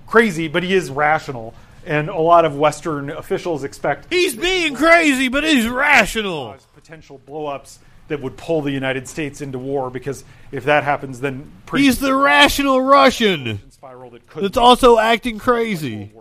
[0.06, 1.54] crazy, but he is rational.
[1.86, 6.54] And a lot of Western officials expect He's being crazy, but he's rational.
[6.74, 11.50] potential blowups that would pull the United States into war because if that happens, then
[11.66, 16.12] pretty He's the rational Russian spiral that could that's also acting crazy.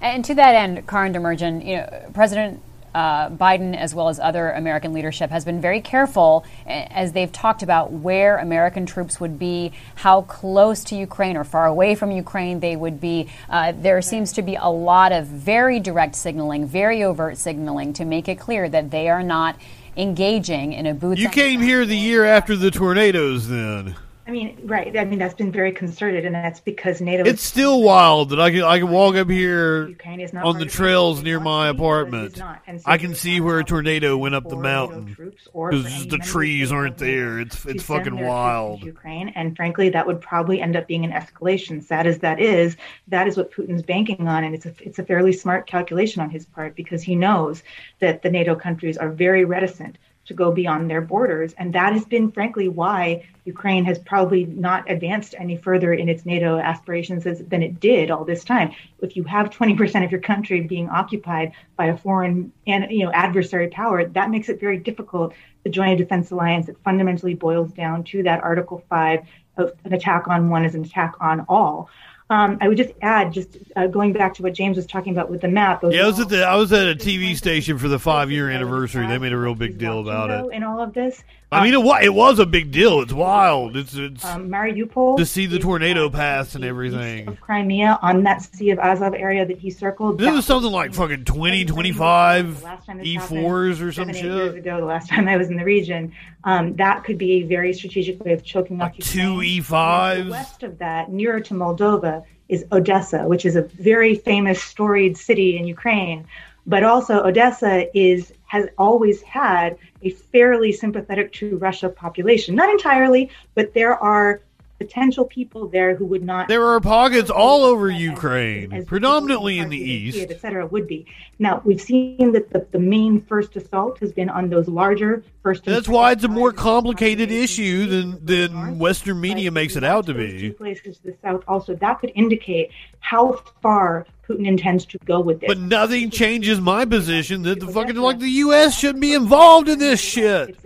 [0.00, 2.62] And to that end, Karoun Demirjian, you know, President
[2.94, 7.62] uh, Biden, as well as other American leadership, has been very careful as they've talked
[7.62, 12.60] about where American troops would be, how close to Ukraine or far away from Ukraine
[12.60, 13.28] they would be.
[13.48, 18.04] Uh, there seems to be a lot of very direct signaling, very overt signaling to
[18.04, 19.56] make it clear that they are not
[19.96, 21.20] engaging in a boots.
[21.20, 23.96] You came here the year after the tornadoes, then.
[24.30, 24.96] I mean, right.
[24.96, 27.28] I mean, that's been very concerted, and that's because NATO.
[27.28, 30.60] It's still wild that I can I can walk up here Ukraine is not on
[30.60, 32.38] the trails near my apartment.
[32.38, 32.62] not.
[32.64, 36.70] So I can see where a tornado went up the mountain or because the trees
[36.70, 37.40] aren't there.
[37.40, 38.84] It's it's fucking wild.
[38.84, 41.82] Ukraine, and frankly, that would probably end up being an escalation.
[41.82, 42.76] Sad as that is,
[43.08, 46.30] that is what Putin's banking on, and it's a it's a fairly smart calculation on
[46.30, 47.64] his part because he knows
[47.98, 49.98] that the NATO countries are very reticent
[50.30, 54.88] to go beyond their borders, and that has been, frankly, why Ukraine has probably not
[54.88, 58.70] advanced any further in its NATO aspirations as, than it did all this time.
[59.00, 63.10] If you have 20% of your country being occupied by a foreign and you know
[63.10, 65.34] adversary power, that makes it very difficult
[65.64, 69.26] to join a defense alliance that fundamentally boils down to that Article 5
[69.56, 71.90] of an attack on one is an attack on all.
[72.30, 75.30] Um, I would just add, just uh, going back to what James was talking about
[75.30, 75.80] with the map.
[75.80, 78.30] those Yeah, I was at the I was at a TV station for the five
[78.30, 79.06] year anniversary.
[79.08, 80.54] They made a real big deal about it.
[80.54, 81.24] in all of this.
[81.52, 83.00] I mean, it was it was a big deal.
[83.00, 83.76] It's wild.
[83.76, 87.26] It's it's Um, Mariupol to see the tornado pass and everything.
[87.26, 90.18] Of Crimea on that Sea of Azov area that he circled.
[90.18, 94.50] This was something like fucking 20, 25 last time E4s or some seven, eight years
[94.50, 94.58] shit.
[94.58, 96.12] ago, the last time I was in the region,
[96.44, 100.30] um, that could be a very strategic way of choking off Two E5s.
[100.30, 105.56] West of that, nearer to Moldova, is Odessa, which is a very famous, storied city
[105.56, 106.26] in Ukraine.
[106.70, 112.54] But also, Odessa is has always had a fairly sympathetic to Russia population.
[112.54, 114.40] Not entirely, but there are
[114.78, 116.46] potential people there who would not.
[116.46, 120.16] There are pockets all over Ukraine, predominantly in the east.
[120.16, 121.06] Kiev, et cetera, would be.
[121.40, 125.64] Now, we've seen that the, the main first assault has been on those larger first.
[125.64, 130.14] That's why it's a more complicated issue than than Western media makes it out to
[130.14, 130.50] be.
[130.50, 131.74] places to the south also.
[131.74, 132.70] That could indicate
[133.00, 135.48] how far Putin intends to go with this.
[135.48, 138.78] But nothing changes my position that the fucking like the U.S.
[138.78, 140.56] shouldn't be involved in this shit.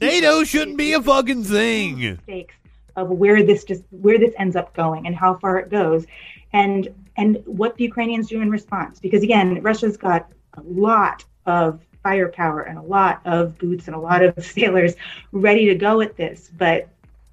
[0.00, 2.18] NATO shouldn't be a fucking thing.
[2.96, 6.06] Of where this just where this ends up going and how far it goes,
[6.52, 9.00] and and what the Ukrainians do in response.
[9.00, 13.98] Because again, Russia's got a lot of firepower and a lot of boots and a
[13.98, 14.94] lot of sailors
[15.32, 16.88] ready to go at this, but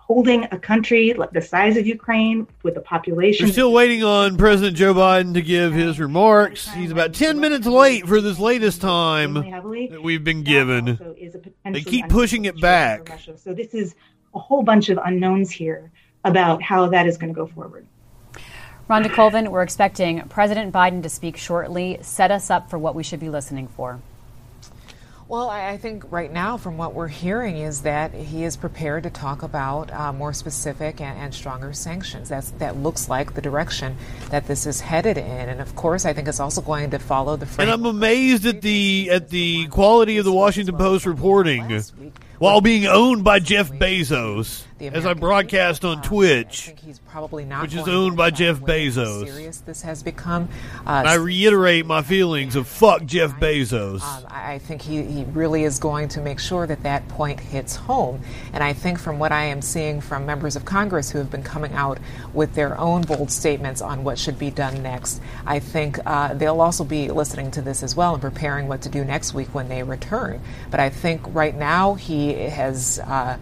[0.09, 4.37] holding a country like the size of Ukraine with a population We're still waiting on
[4.37, 6.67] President Joe Biden to give his remarks.
[6.73, 10.97] He's about 10 minutes late for this latest time that we've been given.
[11.63, 13.19] They keep pushing it back.
[13.37, 13.93] So this is
[14.33, 15.91] a whole bunch of unknowns here
[16.25, 17.85] about how that is going to go forward.
[18.89, 21.99] Rhonda Colvin, we're expecting President Biden to speak shortly.
[22.01, 23.99] Set us up for what we should be listening for.
[25.29, 29.11] Well, I, think right now, from what we're hearing, is that he is prepared to
[29.11, 32.29] talk about uh, more specific and, and stronger sanctions.
[32.29, 33.95] That's, that looks like the direction
[34.31, 37.37] that this is headed in, and of course, I think it's also going to follow
[37.37, 37.47] the.
[37.61, 41.79] And I'm amazed at the at the quality of the Washington Post reporting
[42.39, 46.73] while being owned by Jeff Bezos, as I broadcast on Twitch,
[47.07, 49.25] probably not which is owned by Jeff Bezos.
[49.25, 50.49] Serious this has become.
[50.85, 54.01] Uh, I reiterate my feelings of fuck Jeff Bezos.
[54.01, 57.39] Um, I I think he, he really is going to make sure that that point
[57.39, 58.21] hits home.
[58.51, 61.43] And I think from what I am seeing from members of Congress who have been
[61.43, 61.99] coming out
[62.33, 66.61] with their own bold statements on what should be done next, I think uh, they'll
[66.61, 69.69] also be listening to this as well and preparing what to do next week when
[69.69, 70.41] they return.
[70.71, 72.99] But I think right now he has.
[72.99, 73.37] Uh,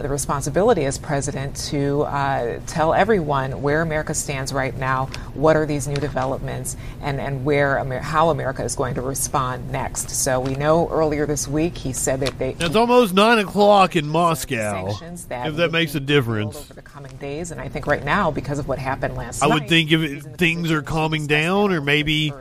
[0.00, 5.66] the responsibility as president to uh, tell everyone where America stands right now, what are
[5.66, 10.10] these new developments, and, and where Amer- how America is going to respond next.
[10.10, 14.08] So we know earlier this week he said that they It's almost nine o'clock in
[14.08, 14.88] Moscow.
[14.88, 18.04] Sanctions that If that makes a difference, over the coming days, and I think right
[18.04, 21.26] now because of what happened last I night, would think if it, things are calming
[21.26, 22.32] down, or maybe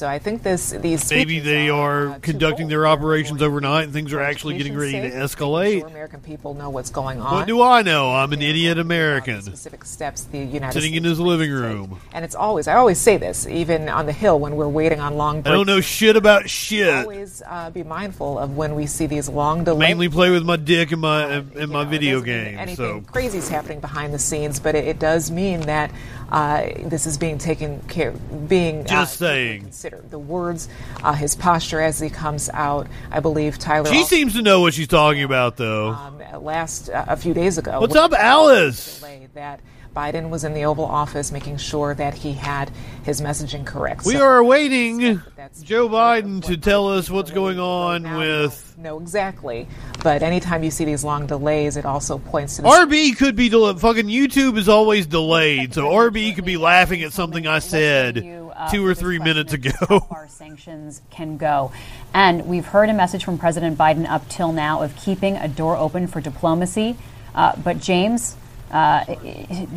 [0.00, 4.14] So I think this these maybe they are, are conducting their operations overnight, and things
[4.14, 5.80] are actually getting ready to safe, escalate.
[5.80, 7.34] sure American people know what's going on.
[7.34, 8.10] What do I know?
[8.14, 12.00] I'm an idiot American specific steps the United sitting in his living room.
[12.14, 15.18] And it's always, I always say this, even on the Hill when we're waiting on
[15.18, 17.04] long I don't know shit about shit.
[17.04, 19.80] Always uh, be mindful of when we see these long delays.
[19.80, 22.58] Mainly play with my dick in my in my video Doesn't game.
[22.58, 25.90] Anything So crazy is happening behind the scenes, but it, it does mean that
[26.30, 29.62] uh, this is being taken care, being Just uh, saying.
[29.62, 30.10] considered.
[30.10, 30.68] The words,
[31.02, 32.86] uh, his posture as he comes out.
[33.10, 33.90] I believe Tyler.
[33.92, 35.90] she seems to know what she's talking about, though.
[35.90, 37.80] um, last uh, a few days ago.
[37.80, 39.02] What's up, Alice?
[39.34, 39.60] That
[39.94, 42.70] Biden was in the Oval Office making sure that he had
[43.04, 44.04] his messaging correct.
[44.04, 45.20] We So- are waiting
[45.62, 48.74] Joe Biden to tell us what's going on with.
[48.78, 49.66] No, exactly.
[50.02, 53.48] But anytime you see these long delays, it also points to the RB could be
[53.48, 53.80] delayed.
[53.80, 58.70] Fucking YouTube is always delayed, so RB could be laughing at something I said uh,
[58.70, 59.70] two or three minutes ago.
[60.08, 61.72] far sanctions can go.
[62.14, 65.76] And we've heard a message from President Biden up till now of keeping a door
[65.76, 66.96] open for diplomacy.
[67.34, 68.36] Uh, but James,
[68.70, 69.04] uh,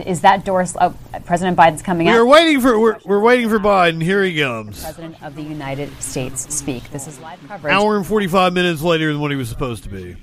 [0.05, 0.65] is that door?
[0.79, 0.95] Oh,
[1.25, 2.19] President Biden's coming We out.
[2.19, 4.01] are waiting for we're, we're waiting for Biden.
[4.01, 4.83] Here he comes.
[4.83, 6.89] President of the United States speak.
[6.91, 7.73] This is live coverage.
[7.73, 10.15] Hour and forty five minutes later than what he was supposed to be.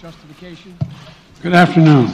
[0.00, 0.76] Justification.
[1.42, 2.10] Good afternoon.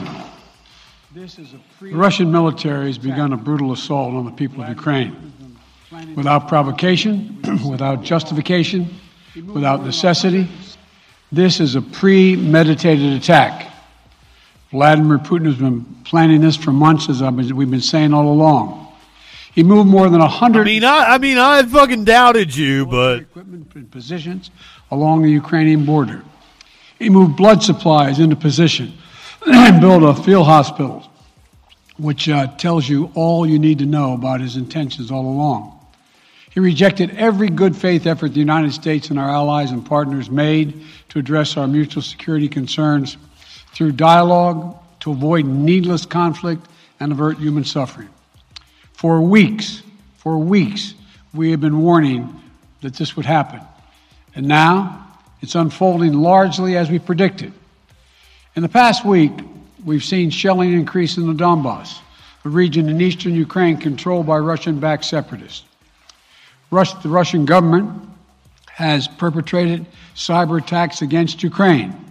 [1.14, 4.68] this is a The Russian military has begun a brutal assault on the people of
[4.68, 5.32] Ukraine.
[6.14, 7.38] Without provocation,
[7.68, 8.88] without justification,
[9.46, 10.48] without necessity,
[11.32, 13.72] this is a premeditated attack.
[14.70, 18.32] Vladimir Putin has been planning this for months, as I've been, we've been saying all
[18.32, 18.86] along.
[19.52, 20.62] He moved more than a hundred.
[20.62, 24.50] I mean, I, I mean, I fucking doubted you, but equipment positions
[24.92, 26.22] along the Ukrainian border.
[27.00, 28.92] He moved blood supplies into position
[29.44, 31.10] and built a field hospital,
[31.98, 35.78] which uh, tells you all you need to know about his intentions all along.
[36.52, 40.80] He rejected every good faith effort the United States and our allies and partners made
[41.08, 43.16] to address our mutual security concerns
[43.72, 46.66] through dialogue to avoid needless conflict
[46.98, 48.08] and avert human suffering.
[48.92, 49.82] For weeks,
[50.18, 50.94] for weeks,
[51.32, 52.40] we have been warning
[52.82, 53.60] that this would happen.
[54.34, 55.06] And now
[55.40, 57.52] it's unfolding largely as we predicted.
[58.56, 59.32] In the past week,
[59.84, 62.00] we've seen shelling increase in the Donbass,
[62.44, 65.64] a region in eastern Ukraine controlled by Russian backed separatists.
[66.70, 68.08] Rus- the Russian government
[68.70, 72.09] has perpetrated cyber attacks against Ukraine.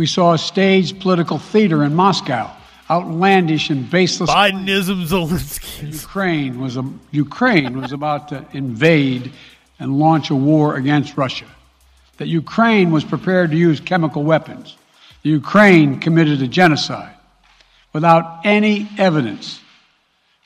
[0.00, 2.50] We saw a staged political theater in Moscow,
[2.88, 4.30] outlandish and baseless.
[4.30, 5.92] Bidenism Zelensky.
[5.92, 9.30] Ukraine was a, Ukraine was about to invade
[9.78, 11.44] and launch a war against Russia.
[12.16, 14.74] That Ukraine was prepared to use chemical weapons.
[15.22, 17.14] The Ukraine committed a genocide
[17.92, 19.60] without any evidence.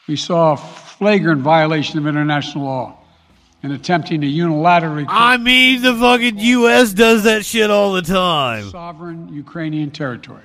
[0.08, 2.98] We saw a flagrant violation of international law
[3.64, 6.92] in attempting to unilaterally I mean, the fucking U.S.
[6.92, 8.68] does that shit all the time.
[8.68, 10.42] sovereign Ukrainian territory.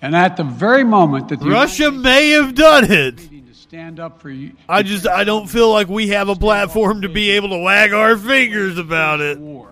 [0.00, 3.18] And at the very moment that the Russia may have done it.
[3.52, 7.08] stand up for you, I just I don't feel like we have a platform to
[7.08, 9.38] be able to wag our fingers about it.
[9.38, 9.68] War.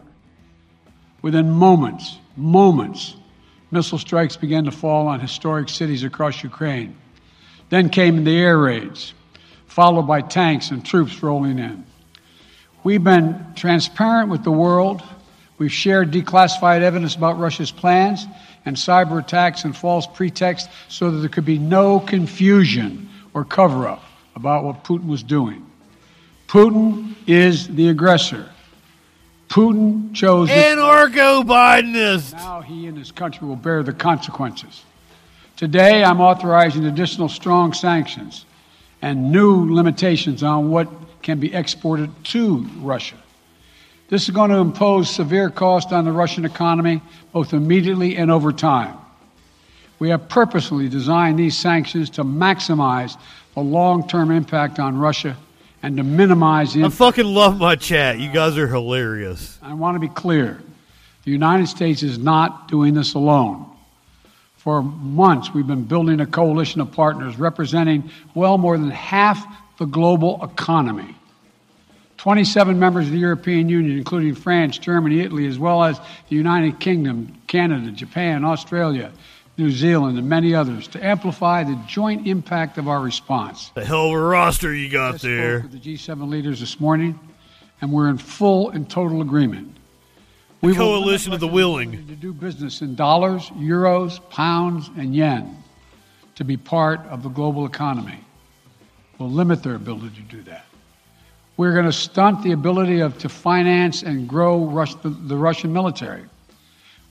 [1.21, 3.15] Within moments, moments,
[3.71, 6.97] missile strikes began to fall on historic cities across Ukraine.
[7.69, 9.15] Then came the air raids,
[9.67, 11.85] followed by tanks and troops rolling in.
[12.85, 15.03] We've been transparent with the world.
[15.59, 18.27] We've shared declassified evidence about Russia's plans
[18.65, 23.87] and cyber attacks and false pretexts so that there could be no confusion or cover
[23.87, 24.03] up
[24.35, 25.65] about what Putin was doing.
[26.49, 28.49] Putin is the aggressor.
[29.49, 32.33] Putin chose Anarcho Bidenist.
[32.33, 34.83] Now he and his country will bear the consequences.
[35.57, 38.45] Today, I'm authorizing additional strong sanctions
[39.03, 40.89] and new limitations on what
[41.23, 43.17] can be exported to Russia.
[44.09, 47.01] This is going to impose severe cost on the Russian economy,
[47.33, 48.99] both immediately and over time.
[49.99, 53.17] We have purposely designed these sanctions to maximize
[53.55, 55.37] the long term impact on Russia
[55.83, 58.19] and to minimize the I fucking love my chat.
[58.19, 59.59] You guys are hilarious.
[59.63, 60.61] I want to be clear.
[61.25, 63.67] The United States is not doing this alone.
[64.57, 69.45] For months, we've been building a coalition of partners representing well more than half
[69.79, 71.17] the global economy.
[72.19, 76.79] 27 members of the European Union, including France, Germany, Italy, as well as the United
[76.79, 79.11] Kingdom, Canada, Japan, Australia,
[79.59, 83.71] New Zealand, and many others, to amplify the joint impact of our response.
[83.75, 85.61] The hell of a roster you got Just spoke there.
[85.63, 87.19] with the G7 leaders this morning,
[87.81, 89.75] and we're in full and total agreement.
[90.61, 92.07] The We will coalition of the willing.
[92.07, 95.57] to do business in dollars, euros, pounds, and yen
[96.37, 98.22] to be part of the global economy.
[99.23, 100.65] We'll limit their ability to do that.
[101.57, 105.73] We're going to stunt the ability of to finance and grow Rus- the, the Russian
[105.73, 106.25] military.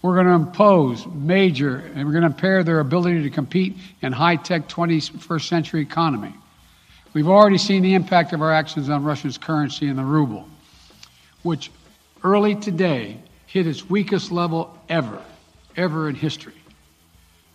[0.01, 4.11] We're going to impose major, and we're going to impair their ability to compete in
[4.11, 6.33] high-tech 21st century economy.
[7.13, 10.49] We've already seen the impact of our actions on Russia's currency and the ruble,
[11.43, 11.71] which
[12.25, 15.21] early today hit its weakest level ever,
[15.77, 16.61] ever in history.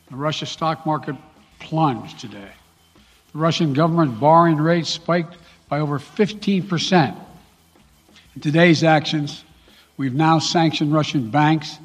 [0.09, 1.15] The Russia stock market
[1.59, 2.53] plunged today.
[3.37, 5.37] The Russian government borrowing rates spiked
[5.69, 7.17] by over 15%.
[8.35, 9.45] In today's actions,
[9.99, 11.77] we've now sanctioned Russian banks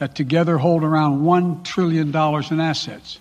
[0.00, 3.20] that together hold around $1 trillion in assets.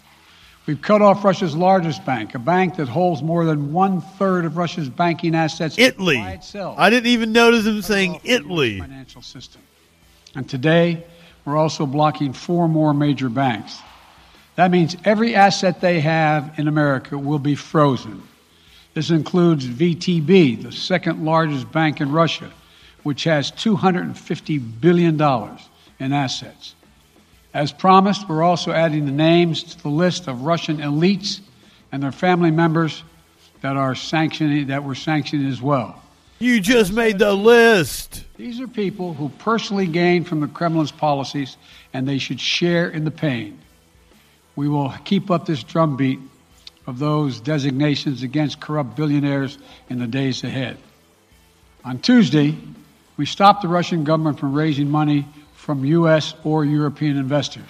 [0.66, 4.58] We've cut off Russia's largest bank, a bank that holds more than one third of
[4.58, 6.18] Russia's banking assets Italy.
[6.18, 6.78] by itself.
[6.78, 8.80] I didn't even notice him saying Italy.
[8.80, 9.62] Financial system.
[10.36, 11.06] And today,
[11.46, 13.80] we're also blocking four more major banks.
[14.58, 18.24] That means every asset they have in America will be frozen.
[18.96, 22.52] This includes VTB, the second largest bank in Russia,
[23.04, 25.22] which has $250 billion
[26.00, 26.74] in assets.
[27.54, 31.42] As promised, we're also adding the names to the list of Russian elites
[31.92, 33.04] and their family members
[33.62, 36.02] that are sanctioning that were sanctioned as well.
[36.40, 38.24] You just made the list.
[38.38, 41.58] These are people who personally gain from the Kremlin's policies,
[41.94, 43.60] and they should share in the pain.
[44.58, 46.20] We will keep up this drumbeat
[46.88, 50.78] of those designations against corrupt billionaires in the days ahead.
[51.86, 52.58] On Tuesday,
[53.18, 56.34] we stopped the Russian government from raising money from U.S.
[56.44, 57.70] or European investors.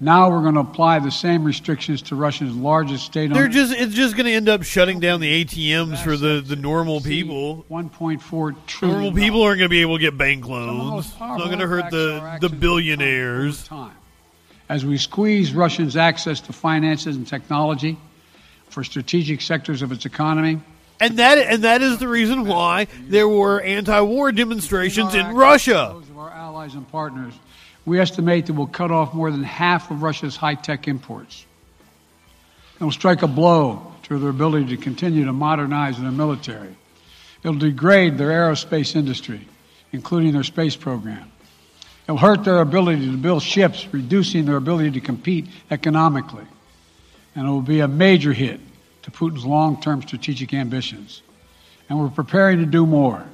[0.00, 3.94] Now we're going to apply the same restrictions to Russia's largest state They're just it's
[3.94, 7.64] just going to end up shutting down the ATMs for the, the normal people.
[7.70, 9.00] 1.4 trillion.
[9.00, 11.06] Normal people aren't going to be able to get bank loans.
[11.06, 13.68] It's not going to hurt the the billionaires.
[14.68, 17.96] As we squeeze Russians' access to finances and technology
[18.68, 20.60] for strategic sectors of its economy.
[20.98, 25.90] And that and that is the reason why there were anti-war demonstrations in Russia.
[25.92, 27.34] Those of our allies and partners,
[27.84, 31.44] we estimate that we'll cut off more than half of Russia's high-tech imports.
[32.80, 36.74] It will strike a blow to their ability to continue to modernize their military.
[37.42, 39.46] It'll degrade their aerospace industry,
[39.92, 41.30] including their space program.
[42.06, 46.44] It'll hurt their ability to build ships, reducing their ability to compete economically.
[47.34, 48.60] And it will be a major hit
[49.02, 51.22] to Putin's long term strategic ambitions.
[51.88, 53.24] And we're preparing to do more.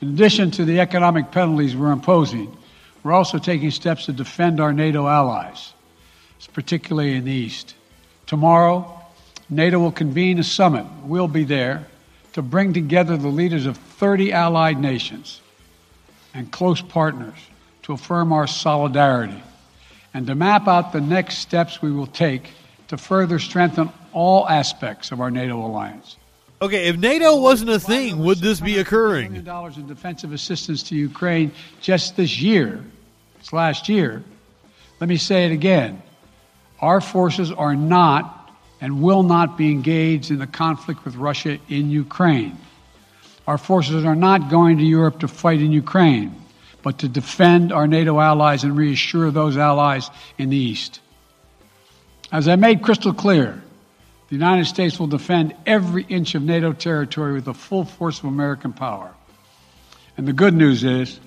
[0.00, 2.54] In addition to the economic penalties we're imposing,
[3.02, 5.72] we're also taking steps to defend our NATO allies,
[6.52, 7.74] particularly in the East.
[8.26, 8.90] Tomorrow,
[9.48, 10.86] NATO will convene a summit.
[11.04, 11.86] We'll be there
[12.32, 15.40] to bring together the leaders of 30 allied nations
[16.32, 17.38] and close partners
[17.84, 19.42] to affirm our solidarity
[20.12, 22.50] and to map out the next steps we will take
[22.88, 26.16] to further strengthen all aspects of our NATO alliance.
[26.62, 29.28] Okay, if NATO wasn't a thing, would this be occurring?
[29.28, 32.82] Billion dollars in defensive assistance to Ukraine just this year,
[33.38, 34.22] this last year.
[35.00, 36.02] Let me say it again.
[36.80, 38.50] Our forces are not
[38.80, 42.56] and will not be engaged in the conflict with Russia in Ukraine.
[43.46, 46.34] Our forces are not going to Europe to fight in Ukraine,
[46.84, 51.00] but to defend our NATO allies and reassure those allies in the East.
[52.30, 53.60] As I made crystal clear,
[54.28, 58.26] the United States will defend every inch of NATO territory with the full force of
[58.26, 59.14] American power.
[60.16, 61.18] And the good news is,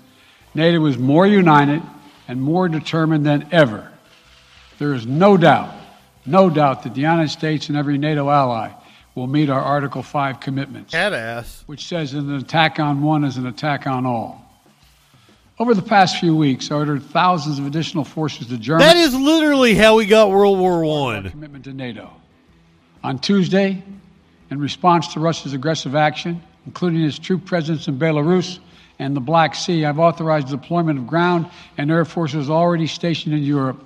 [0.53, 1.81] NATO is more united
[2.27, 3.91] and more determined than ever.
[4.77, 5.73] There is no doubt,
[6.25, 8.71] no doubt that the United States and every NATO ally
[9.15, 10.93] will meet our Article 5 commitments,
[11.65, 14.46] which says an attack on one is an attack on all.
[15.59, 18.85] Over the past few weeks, I ordered thousands of additional forces to Germany.
[18.85, 21.31] That is literally how we got World War One.
[21.31, 22.13] Commitment to NATO.
[23.03, 23.83] On Tuesday,
[24.51, 28.59] in response to Russia's aggressive action, including its troop presence in Belarus
[28.99, 33.33] and the Black Sea, I've authorized the deployment of ground and air forces already stationed
[33.33, 33.83] in Europe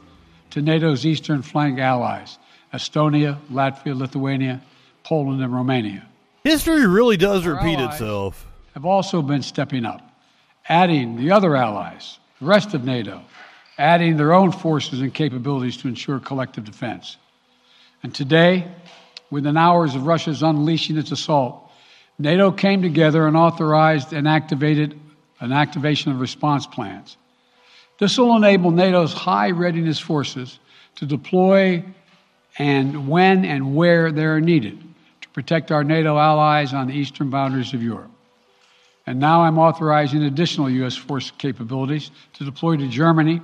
[0.50, 2.38] to NATO's eastern flank allies
[2.74, 4.62] Estonia, Latvia, Lithuania,
[5.04, 6.06] Poland, and Romania.
[6.44, 8.48] History really does Our repeat allies itself.
[8.74, 10.02] Have also been stepping up,
[10.68, 13.22] adding the other allies, the rest of NATO,
[13.78, 17.18] adding their own forces and capabilities to ensure collective defense.
[18.04, 18.68] And today,
[19.30, 21.72] within hours of Russia's unleashing its assault,
[22.20, 25.00] NATO came together and authorized and activated
[25.40, 27.18] an activation of response plans.
[28.00, 30.60] This will enable NATO's high readiness forces
[30.96, 31.84] to deploy
[32.58, 34.82] and when and where they are needed
[35.22, 38.12] to protect our NATO allies on the eastern boundaries of Europe.
[39.08, 40.96] And now I'm authorizing additional U.S.
[40.96, 43.42] force capabilities to deploy to Germany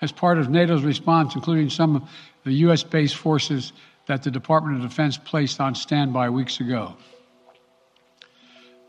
[0.00, 2.02] as part of NATO's response, including some of
[2.44, 2.82] the U.S.
[2.82, 3.72] based forces
[4.06, 6.96] that the Department of Defense placed on standby weeks ago.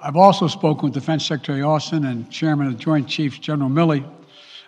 [0.02, 4.10] I've also spoken with Defense Secretary Austin and Chairman of the Joint Chiefs, General Milley,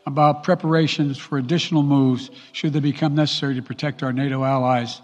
[0.06, 5.02] about preparations for additional moves should they become necessary to protect our NATO allies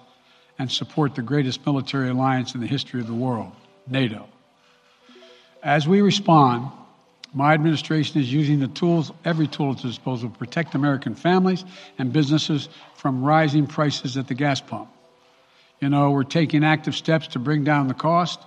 [0.59, 3.51] and support the greatest military alliance in the history of the world,
[3.87, 4.27] NATO.
[5.63, 6.71] As we respond,
[7.33, 11.65] my administration is using the tools, every tool at its disposal, to protect American families
[11.97, 14.89] and businesses from rising prices at the gas pump.
[15.81, 18.39] You know, we're taking active steps to bring down the cost,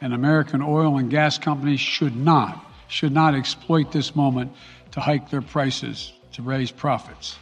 [0.00, 4.52] and American oil and gas companies should not, should not exploit this moment
[4.92, 7.38] to hike their prices to raise profits.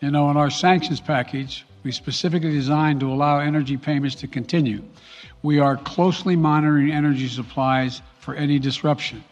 [0.00, 4.82] You know, in our sanctions package, we specifically designed to allow energy payments to continue.
[5.42, 9.22] We are closely monitoring energy supplies for any disruption.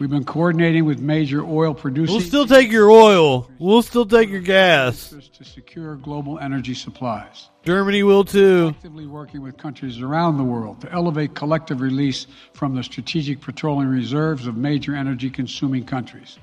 [0.00, 3.50] We've been coordinating with major oil producers We'll still take your oil.
[3.58, 5.10] We'll still take your gas.
[5.10, 7.50] to secure global energy supplies.
[7.64, 8.74] Germany will too.
[8.76, 13.90] Actively working with countries around the world to elevate collective release from the strategic petroleum
[13.90, 16.38] reserves of major energy consuming countries.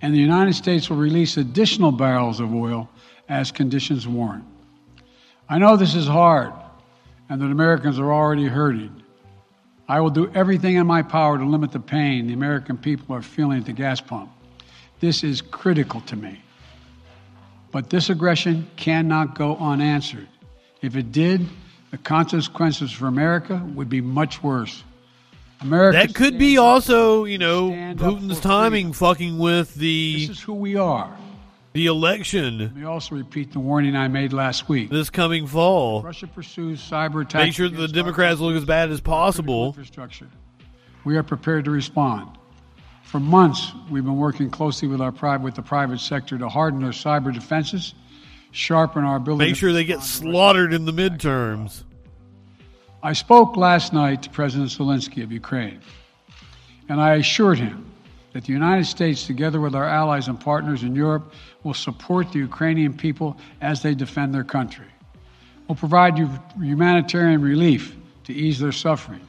[0.00, 2.88] And the United States will release additional barrels of oil
[3.28, 4.44] as conditions warrant.
[5.48, 6.52] I know this is hard
[7.28, 9.02] and that Americans are already hurting.
[9.88, 13.22] I will do everything in my power to limit the pain the American people are
[13.22, 14.30] feeling at the gas pump.
[15.00, 16.42] This is critical to me.
[17.70, 20.28] But this aggression cannot go unanswered.
[20.82, 21.46] If it did,
[21.90, 24.82] the consequences for America would be much worse.
[25.60, 30.54] America That could be also, you know, Putin's timing fucking with the This is who
[30.54, 31.16] we are.
[31.72, 34.90] The election Let me also repeat the warning I made last week.
[34.90, 36.02] this coming fall.
[36.02, 37.34] Russia pursues cyber attacks.
[37.34, 39.68] Make sure that the Democrats look as bad as possible.
[39.68, 40.28] infrastructure.
[41.04, 42.36] We are prepared to respond.
[43.04, 46.84] For months, we've been working closely with our private, with the private sector to harden
[46.84, 47.94] our cyber defenses,
[48.50, 49.46] sharpen our ability.
[49.46, 51.84] Make sure they get slaughtered in the midterms.
[53.02, 55.80] I spoke last night to President Zelensky of Ukraine,
[56.88, 57.87] and I assured him
[58.32, 61.32] that the United States, together with our allies and partners in Europe,
[61.62, 64.86] will support the Ukrainian people as they defend their country.
[65.66, 66.30] We'll provide you
[66.60, 69.20] humanitarian relief to ease their suffering.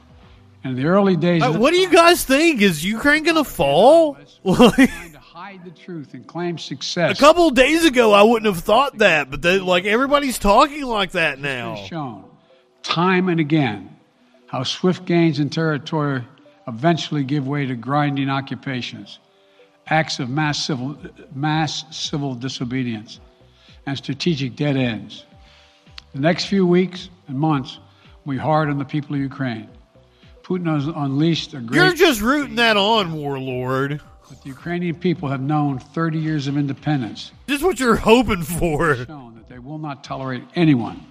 [0.62, 2.60] And in the early days, Uh, of the what do you guys think?
[2.60, 4.18] Is Ukraine gonna fall?
[4.44, 7.18] Like, hide the truth and claim success.
[7.18, 10.84] a couple of days ago, I wouldn't have thought that, but they, like everybody's talking
[10.84, 11.76] like that now.
[11.76, 12.24] shown
[12.82, 13.94] time and again
[14.46, 16.24] how swift gains in territory
[16.70, 19.18] eventually give way to grinding occupations,
[19.88, 20.96] acts of mass civil,
[21.34, 23.20] mass civil disobedience,
[23.86, 25.24] and strategic dead ends.
[26.14, 27.78] The next few weeks and months
[28.24, 29.68] will be hard on the people of Ukraine.
[30.42, 31.76] Putin has unleashed a great.
[31.76, 34.00] You're just rooting that on, warlord.
[34.28, 37.32] But the Ukrainian people have known 30 years of independence.
[37.46, 38.94] This is what you're hoping for.
[39.04, 41.04] Shown that they will not tolerate anyone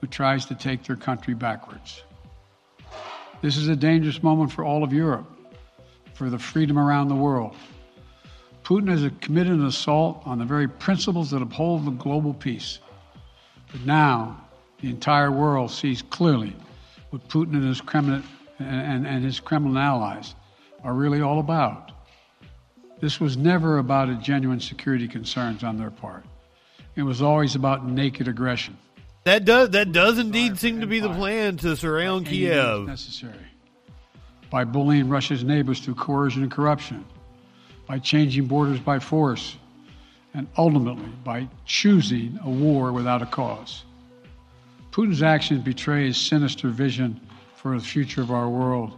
[0.00, 2.02] who tries to take their country backwards.
[3.40, 5.30] This is a dangerous moment for all of Europe,
[6.14, 7.54] for the freedom around the world.
[8.64, 12.80] Putin has committed an assault on the very principles that uphold the global peace.
[13.70, 14.44] But now,
[14.80, 16.54] the entire world sees clearly
[17.10, 18.24] what Putin and his Kremlin,
[18.58, 20.34] and, and his Kremlin allies
[20.82, 21.92] are really all about.
[23.00, 26.24] This was never about genuine security concerns on their part.
[26.96, 28.76] It was always about naked aggression.
[29.28, 32.86] That does that does indeed seem to be the plan to surround Kiev.
[32.86, 33.34] necessary.
[34.48, 37.04] By bullying Russia's neighbors through coercion and corruption,
[37.86, 39.58] by changing borders by force,
[40.32, 43.84] and ultimately by choosing a war without a cause.
[44.92, 47.20] Putin's actions betray his sinister vision
[47.54, 48.96] for the future of our world,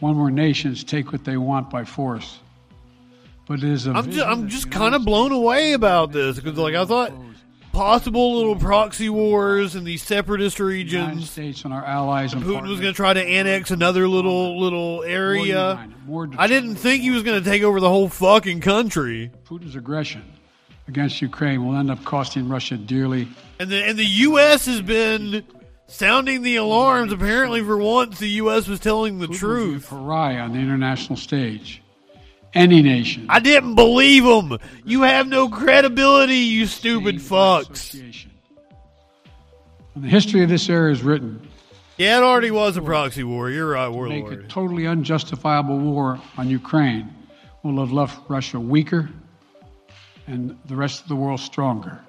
[0.00, 2.40] one where nations take what they want by force.
[3.48, 6.58] but it is a I'm just, I'm just kind of blown away about this because,
[6.58, 7.12] like, I thought
[7.76, 11.30] possible little proxy wars in these separatist regions.
[11.30, 15.04] States and our allies and Putin was going to try to annex another little little
[15.04, 15.86] area.
[16.06, 19.30] more I didn't think he was going to take over the whole fucking country.
[19.44, 20.24] Putin's aggression
[20.88, 23.28] against Ukraine will end up costing Russia dearly.
[23.58, 24.64] And the and the U.S.
[24.64, 25.44] has been
[25.86, 27.12] sounding the alarms.
[27.12, 28.68] Apparently, for once, the U.S.
[28.68, 29.90] was telling the truth.
[29.90, 31.82] Pariah on the international stage.
[32.56, 33.26] Any nation.
[33.28, 34.58] I didn't believe him.
[34.84, 37.94] You have no credibility, you stupid fucks.
[39.92, 41.46] When the history of this era is written,
[41.98, 43.50] Yeah, it already was a proxy war.
[43.50, 47.12] You're right, make a totally unjustifiable war on Ukraine
[47.62, 49.08] will have left Russia weaker
[50.26, 52.00] and the rest of the world stronger.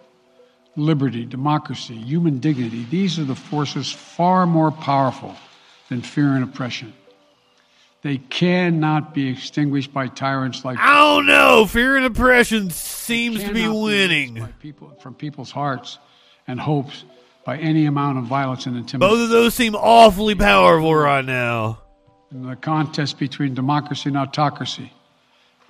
[0.76, 5.36] Liberty, democracy, human dignity, these are the forces far more powerful
[5.90, 6.94] than fear and oppression.
[8.04, 11.66] They cannot be extinguished by tyrants like I don't know.
[11.66, 14.48] Fear and oppression seems to be Cannot be winning.
[14.60, 15.98] people, from people's hearts
[16.48, 17.04] and hopes
[17.44, 19.00] by any amount of violence and intimidation.
[19.00, 21.80] Both of those seem awfully powerful right now.
[22.32, 24.92] In the contest between democracy and autocracy,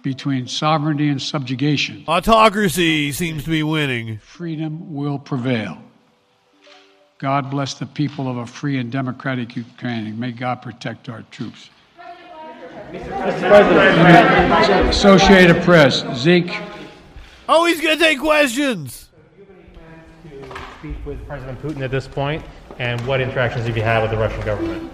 [0.02, 4.18] between sovereignty and subjugation, Autocracy seems to be winning.
[4.18, 5.78] freedom will prevail.
[7.20, 10.20] God bless the people of a free and democratic Ukraine.
[10.20, 11.70] May God protect our troops.
[14.90, 16.62] Associated Press, Zeke.
[17.50, 19.10] Oh, he's going to take questions.
[20.24, 22.44] So to speak with President Putin at this point,
[22.80, 24.92] and what interactions have you had with the Russian government?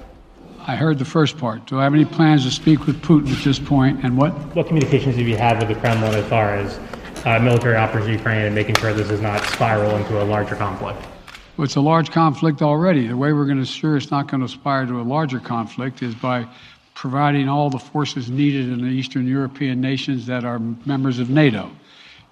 [0.65, 1.65] I heard the first part.
[1.65, 4.31] Do I have any plans to speak with Putin at this point, and what?
[4.55, 6.80] What communications have you had with the Kremlin as far as
[7.26, 10.55] uh, military operations in Ukraine and making sure this does not spiral into a larger
[10.55, 11.01] conflict?
[11.57, 13.07] Well, it's a large conflict already.
[13.07, 16.01] The way we're going to ensure it's not going to aspire to a larger conflict
[16.01, 16.47] is by
[16.94, 21.72] providing all the forces needed in the Eastern European nations that are members of NATO.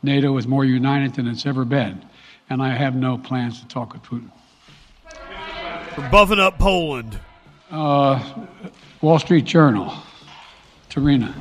[0.04, 2.04] NATO is more united than it's ever been,
[2.50, 4.32] and I have no plans to talk with Putin.
[5.96, 7.20] For buffing up Poland.
[7.70, 8.48] Uh,
[9.02, 9.94] Wall Street Journal,
[10.90, 11.34] Tarina.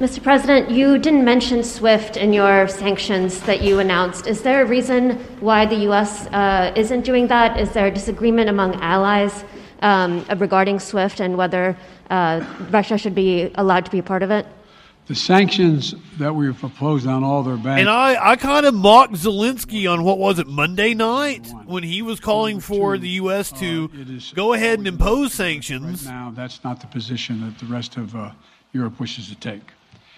[0.00, 0.22] Mr.
[0.22, 4.28] President, you didn't mention SWIFT in your sanctions that you announced.
[4.28, 6.28] Is there a reason why the U.S.
[6.28, 7.58] Uh, isn't doing that?
[7.58, 9.44] Is there a disagreement among allies
[9.80, 11.76] um, regarding SWIFT and whether
[12.10, 14.46] uh, Russia should be allowed to be a part of it?
[15.06, 17.80] The sanctions that we have proposed on all their banks.
[17.80, 22.02] And I, I kind of mocked Zelensky on what was it Monday night when he
[22.02, 23.50] was calling for the U.S.
[23.52, 23.88] to
[24.34, 26.04] go ahead and impose sanctions.
[26.04, 28.32] now, that's not the position that the rest of uh,
[28.74, 29.62] Europe wishes to take.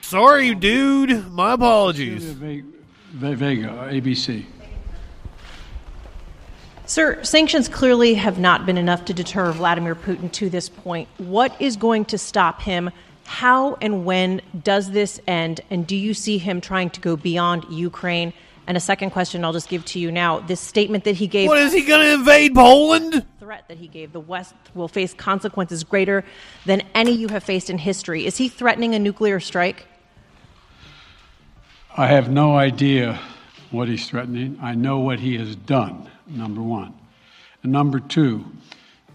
[0.01, 1.31] Sorry, dude.
[1.31, 2.25] My apologies.
[2.25, 2.65] Ve-
[3.13, 4.45] Ve- Vega, ABC.
[6.91, 11.09] Sir, sanctions clearly have not been enough to deter Vladimir Putin to this point.
[11.19, 12.91] What is going to stop him?
[13.27, 15.61] How and when does this end?
[15.71, 18.33] And do you see him trying to go beyond Ukraine?
[18.67, 20.41] And a second question I'll just give to you now.
[20.41, 21.47] This statement that he gave.
[21.47, 23.25] What is he going to invade Poland?
[23.39, 24.13] Threat that he gave.
[24.13, 26.25] The West will face consequences greater
[26.67, 28.27] than any you have faced in history.
[28.27, 29.87] Is he threatening a nuclear strike?
[31.97, 33.21] I have no idea
[33.71, 34.59] what he's threatening.
[34.61, 36.95] I know what he has done, number one.
[37.63, 38.45] And number two,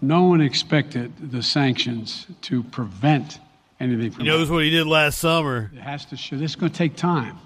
[0.00, 3.40] no one expected the sanctions to prevent
[3.80, 5.70] anything from He knows what he did last summer.
[5.74, 6.36] It has to show.
[6.36, 7.38] This is going to take time,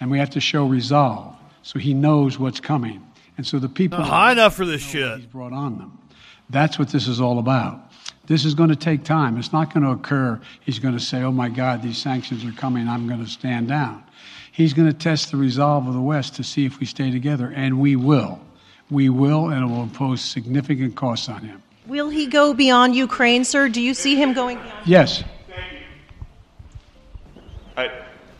[0.00, 1.36] and we have to show resolve.
[1.62, 3.02] So he knows what's coming,
[3.38, 5.16] and so the people Not high enough for this shit.
[5.16, 5.98] he's brought on them.
[6.50, 7.80] That's what this is all about.
[8.26, 9.38] This is going to take time.
[9.38, 10.40] It's not going to occur.
[10.60, 12.86] He's going to say, "Oh my God, these sanctions are coming.
[12.88, 14.02] I'm going to stand down."
[14.52, 17.52] He's going to test the resolve of the West to see if we stay together,
[17.54, 18.40] and we will.
[18.90, 21.62] We will, and it will impose significant costs on him.
[21.86, 23.68] Will he go beyond Ukraine, sir?
[23.68, 24.86] Do you see him going beyond?
[24.86, 25.24] Yes.
[27.76, 27.92] All right,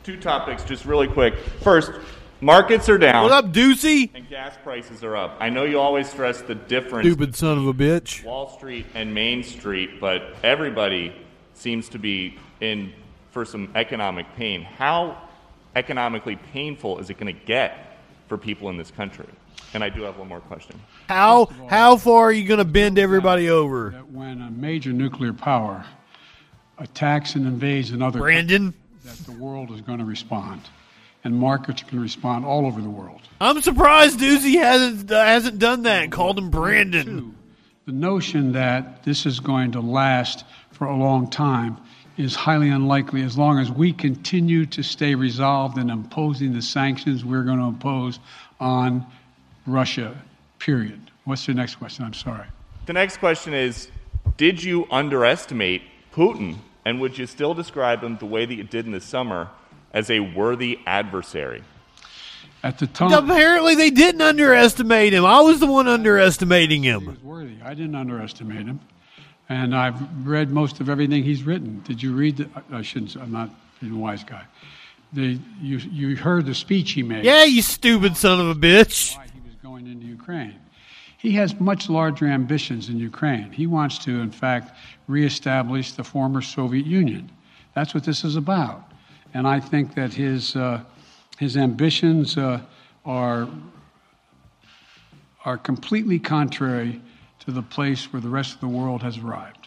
[0.02, 1.34] two topics, just really quick.
[1.62, 1.92] First,
[2.40, 3.24] markets are down.
[3.24, 4.10] What up, Doocy?
[4.14, 5.36] And gas prices are up.
[5.40, 7.06] I know you always stress the difference.
[7.06, 8.22] Stupid son of a bitch.
[8.24, 11.14] Wall Street and Main Street, but everybody
[11.54, 12.92] seems to be in
[13.30, 14.62] for some economic pain.
[14.62, 15.20] How
[15.74, 17.98] economically painful is it going to get
[18.28, 19.26] for people in this country?
[19.74, 20.80] And I do have one more question.
[21.08, 23.90] How how far are you going to bend everybody over?
[24.10, 25.84] When a major nuclear power
[26.78, 28.72] attacks and invades another Brandon?
[29.04, 30.62] that the world is going to respond,
[31.24, 33.20] and markets can respond all over the world.
[33.40, 37.36] I'm surprised Doocy hasn't uh, hasn't done that and called him Brandon.
[37.86, 41.76] The notion that this is going to last for a long time
[42.16, 47.24] is highly unlikely as long as we continue to stay resolved in imposing the sanctions
[47.24, 48.20] we're going to impose
[48.60, 49.04] on
[49.66, 50.16] Russia,
[50.58, 51.10] period.
[51.24, 52.04] What's your next question?
[52.04, 52.46] I'm sorry.
[52.86, 53.90] The next question is
[54.36, 55.82] Did you underestimate
[56.12, 59.48] Putin And would you still describe him the way that you did in the summer
[59.92, 61.62] as a worthy adversary?
[62.62, 65.24] At the time, Apparently, they didn't underestimate him.
[65.24, 67.02] I was the one underestimating him.
[67.02, 67.56] He was worthy.
[67.62, 68.80] I didn't underestimate him,
[69.50, 71.82] and I've read most of everything he's written.
[71.86, 72.38] Did you read?
[72.38, 73.16] The, I shouldn't.
[73.16, 73.50] I'm not
[73.82, 74.44] a wise guy.
[75.12, 77.26] The, you you heard the speech he made.
[77.26, 79.14] Yeah, you stupid son of a bitch.
[79.74, 80.60] Going into Ukraine.
[81.18, 83.50] He has much larger ambitions in Ukraine.
[83.50, 84.70] He wants to, in fact,
[85.08, 87.28] reestablish the former Soviet Union.
[87.74, 88.84] That's what this is about.
[89.34, 90.84] And I think that his uh,
[91.40, 92.60] his ambitions uh,
[93.04, 93.48] are
[95.44, 97.00] are completely contrary
[97.40, 99.66] to the place where the rest of the world has arrived.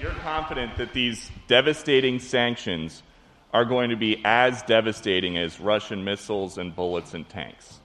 [0.00, 3.02] You're confident that these devastating sanctions
[3.52, 7.80] are going to be as devastating as Russian missiles and bullets and tanks.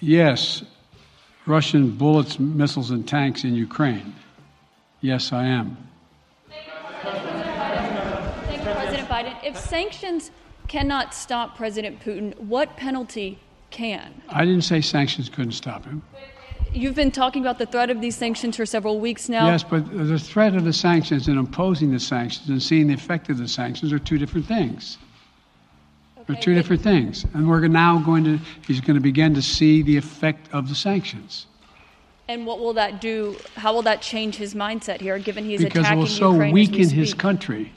[0.00, 0.62] Yes,
[1.46, 4.14] Russian bullets, missiles, and tanks in Ukraine.
[5.00, 5.76] Yes, I am.
[6.50, 6.66] Thank
[8.64, 9.36] you, President Biden.
[9.44, 10.30] If sanctions
[10.68, 13.38] cannot stop President Putin, what penalty
[13.70, 14.20] can?
[14.28, 16.02] I didn't say sanctions couldn't stop him.
[16.76, 19.46] You've been talking about the threat of these sanctions for several weeks now.
[19.46, 23.30] Yes, but the threat of the sanctions and imposing the sanctions and seeing the effect
[23.30, 24.98] of the sanctions are two different things.
[26.26, 27.24] They're two different things.
[27.32, 30.74] And we're now going to, he's going to begin to see the effect of the
[30.74, 31.46] sanctions.
[32.28, 33.36] And what will that do?
[33.54, 36.50] How will that change his mindset here, given he's because it attacking will so Ukraine
[36.50, 37.72] as weaken his country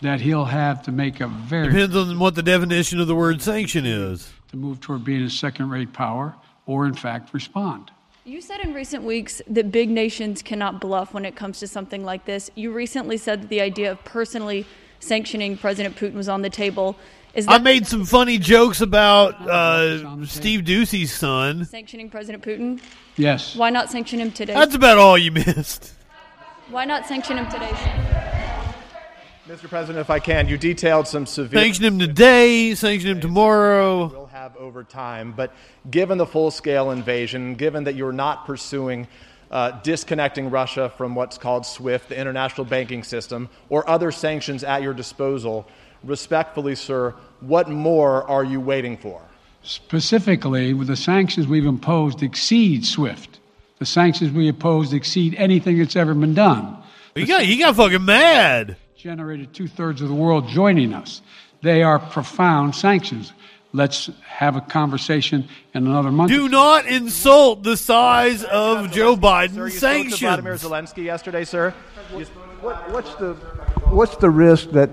[0.00, 3.40] that he'll have to make a very Depends on what the definition of the word
[3.40, 4.32] sanction is.
[4.48, 6.34] to move toward being a second-rate power,
[6.66, 7.92] or in fact respond.
[8.24, 12.04] You said in recent weeks that big nations cannot bluff when it comes to something
[12.04, 12.50] like this.
[12.54, 14.64] You recently said that the idea of personally
[15.00, 16.94] sanctioning President Putin was on the table.
[17.34, 21.64] Is that I made some funny jokes about uh, Steve Doocy's son.
[21.64, 22.80] sanctioning President Putin?
[23.16, 23.56] Yes.
[23.56, 24.54] Why not sanction him today?
[24.54, 25.92] That's about all you missed.
[26.68, 27.72] Why not sanction him today?
[29.48, 29.68] Mr.
[29.68, 31.60] President, if I can, you detailed some severe.
[31.60, 34.21] Sanction him today, sanction him tomorrow.
[34.42, 35.54] We'll have over time, but
[35.88, 39.06] given the full-scale invasion, given that you're not pursuing
[39.52, 44.82] uh, disconnecting Russia from what's called SWIFT, the international banking system, or other sanctions at
[44.82, 45.68] your disposal,
[46.02, 49.22] respectfully, sir, what more are you waiting for?
[49.62, 53.38] Specifically, with the sanctions we've imposed exceed SWIFT.
[53.78, 56.78] The sanctions we imposed exceed anything that's ever been done.
[57.14, 58.76] He got he got fucking mad.
[58.96, 61.22] Generated two thirds of the world joining us.
[61.60, 63.32] They are profound sanctions.
[63.74, 66.30] Let's have a conversation in another month.
[66.30, 70.54] Do not insult the size of Joe Sir, Biden's you spoke to Vladimir.
[70.54, 71.70] Zelensky yesterday, sir.
[72.60, 73.34] What, what's the
[73.90, 74.90] what's the risk that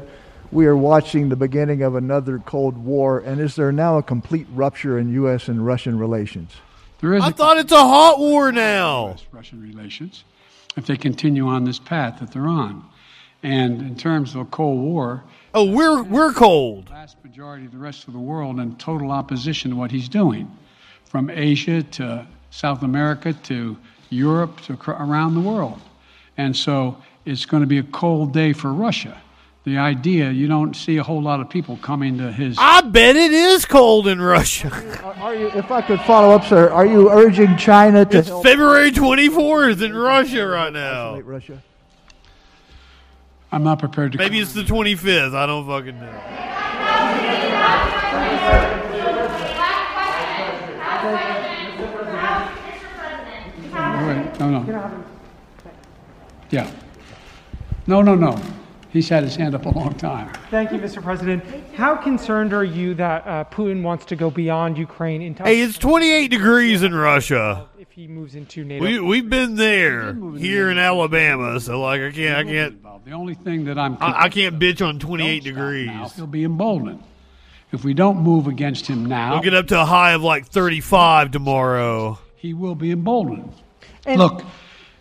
[0.51, 4.47] we are watching the beginning of another Cold War, and is there now a complete
[4.53, 5.49] rupture in U.S.
[5.49, 6.51] and Russian relations?
[7.01, 9.17] There is I a- thought it's a hot war now.
[9.31, 10.23] Russian relations
[10.77, 12.85] if they continue on this path that they're on.
[13.43, 15.23] And in terms of a Cold War,
[15.53, 16.85] Oh, we're we're cold.
[16.87, 20.07] the vast majority of the rest of the world in total opposition to what he's
[20.07, 20.51] doing,
[21.05, 23.77] from Asia to South America to
[24.09, 25.81] Europe to around the world.
[26.37, 29.19] And so it's going to be a cold day for Russia.
[29.65, 32.55] The idea, you don't see a whole lot of people coming to his.
[32.57, 34.71] I bet it is cold in Russia.
[35.03, 38.29] Are, are you, if I could follow up, sir, are you urging China to It's
[38.29, 41.19] help February 24th in Russia right now.
[41.19, 41.61] Russia?
[43.51, 44.17] I'm not prepared to.
[44.17, 45.33] Maybe it's the 25th.
[45.33, 46.39] I don't fucking know.
[54.39, 55.05] No, no.
[56.49, 56.71] Yeah.
[57.87, 58.41] No, no, no.
[58.91, 60.33] He's had his hand up a long time.
[60.49, 61.01] Thank you, Mr.
[61.01, 61.43] President.
[61.75, 65.77] How concerned are you that uh, Putin wants to go beyond Ukraine into Hey, it's
[65.77, 67.67] 28 degrees in Russia.
[67.77, 68.83] if he moves into NATO?
[68.83, 73.35] We we've been there here in Alabama, so like I can't I can't The only
[73.35, 73.95] thing that I'm.
[74.01, 75.89] I, I can't bitch on 28 degrees.
[76.15, 77.03] He'll be emboldened.
[77.71, 80.47] If we don't move against him now, We'll get up to a high of like
[80.47, 82.17] 35 tomorrow.
[82.37, 83.53] he will be emboldened.
[84.07, 84.43] Look,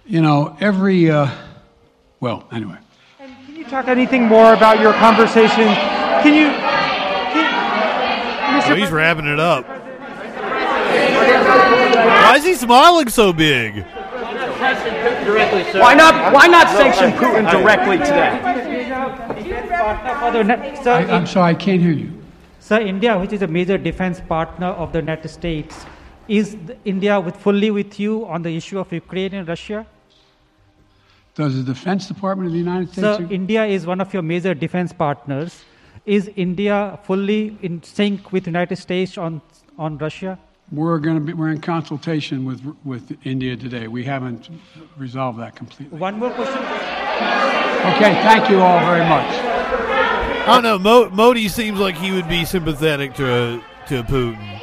[0.04, 1.10] you know, every.
[1.10, 1.30] Uh,
[2.20, 2.76] well, anyway.
[3.68, 5.68] Can you talk anything more about your conversation?
[6.24, 6.48] Can you,
[7.36, 9.68] can, Oh, he's wrapping it up.
[12.24, 13.84] Why is he smiling so big?
[15.74, 16.32] Why not?
[16.32, 18.40] Why not sanction Putin directly today?
[20.22, 20.44] Other
[20.82, 22.10] sir, I, I'm sorry, I can't hear you.
[22.60, 25.84] Sir, India, which is a major defense partner of the United States,
[26.26, 29.84] is India with fully with you on the issue of Ukraine and Russia?
[31.38, 33.16] Does the Defense Department of the United States?
[33.18, 35.64] Sir, India is one of your major defense partners.
[36.04, 39.40] Is India fully in sync with the United States on
[39.78, 40.36] on Russia?
[40.72, 41.32] We're going to be.
[41.34, 43.86] We're in consultation with with India today.
[43.86, 44.48] We haven't
[44.96, 45.96] resolved that completely.
[45.96, 46.58] One more question.
[47.92, 49.30] Okay, thank you all very much.
[50.48, 50.78] I don't know.
[50.80, 54.57] Mo- Modi seems like he would be sympathetic to to Putin.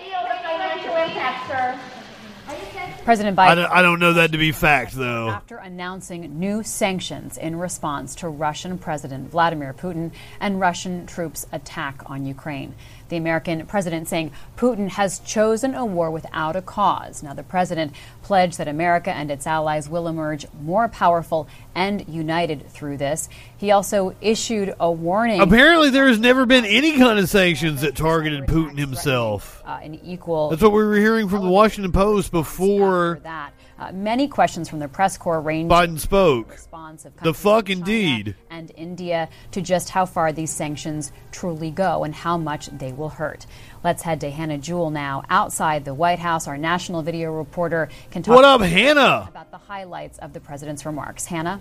[3.05, 3.55] President I Biden.
[3.57, 5.29] don't, I don't know that to be fact, though.
[5.29, 12.01] After announcing new sanctions in response to Russian President Vladimir Putin and Russian troops' attack
[12.07, 12.73] on Ukraine.
[13.09, 17.21] The American president saying Putin has chosen a war without a cause.
[17.21, 22.67] Now, the president pledged that America and its allies will emerge more powerful and united
[22.69, 23.29] through this.
[23.57, 25.41] He also issued a warning.
[25.41, 29.61] Apparently, there has never been any kind of sanctions that targeted Putin himself.
[29.65, 30.49] Uh, an equal.
[30.49, 33.51] That's what we were hearing from the Washington Post before that.
[33.77, 36.49] Uh, many questions from the press corps range Biden spoke.
[36.49, 38.33] response of The fuck indeed.
[38.49, 43.09] and India to just how far these sanctions truly go and how much they will
[43.09, 43.45] hurt.
[43.83, 46.47] Let's head to Hannah Jewell now, outside the White House.
[46.47, 49.27] Our national video reporter can talk What up, Hannah?
[49.29, 51.25] about the highlights of the president's remarks.
[51.25, 51.59] Hannah?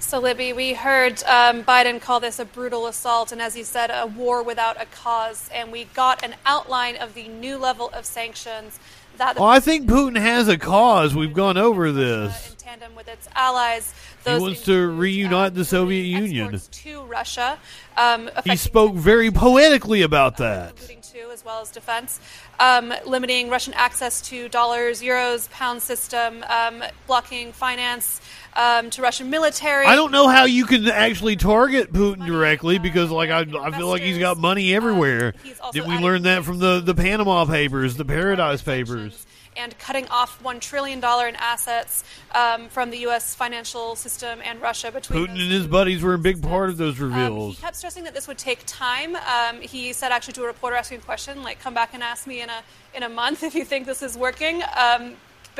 [0.00, 3.92] So, Libby, we heard um, Biden call this a brutal assault, and as he said,
[3.94, 5.48] a war without a cause.
[5.54, 8.80] And we got an outline of the new level of sanctions
[9.18, 11.14] that Well, I think Putin has a cause.
[11.14, 12.50] We've gone over this.
[12.50, 13.92] in tandem with its allies,
[14.24, 16.58] He wants to reunite the Soviet Union.
[16.58, 17.58] to Russia,
[17.96, 20.76] um, He spoke very poetically about that.
[21.12, 22.20] too, as well as defense,
[22.58, 28.21] um, limiting Russian access to dollars, euros, pound system, um, blocking finance
[28.54, 29.86] um, to Russian military.
[29.86, 33.88] I don't know how you can actually target Putin directly because, like, I, I feel
[33.88, 35.34] like he's got money everywhere.
[35.72, 39.26] Did we learn that from the, the Panama Papers, the Paradise Papers?
[39.56, 42.04] and cutting off $1 trillion in assets
[42.34, 43.34] um, from the U.S.
[43.34, 47.00] financial system and Russia between Putin and his buddies were a big part of those
[47.00, 49.16] Um, he kept stressing that this would take time.
[49.16, 52.26] Um, he said actually to a reporter asking a question, like, "Come back and ask
[52.26, 52.62] me in a
[52.94, 54.62] in a month if you think this is working."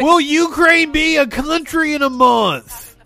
[0.01, 2.97] Will Ukraine be a country in a month?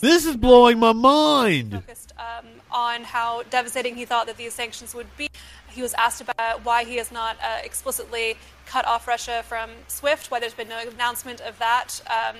[0.00, 1.72] This is blowing my mind.
[1.72, 5.28] focused um, on how devastating he thought that these sanctions would be.
[5.70, 8.36] He was asked about why he has not uh, explicitly
[8.66, 12.00] cut off Russia from SWIFT, why there's been no announcement of that.
[12.08, 12.36] Um,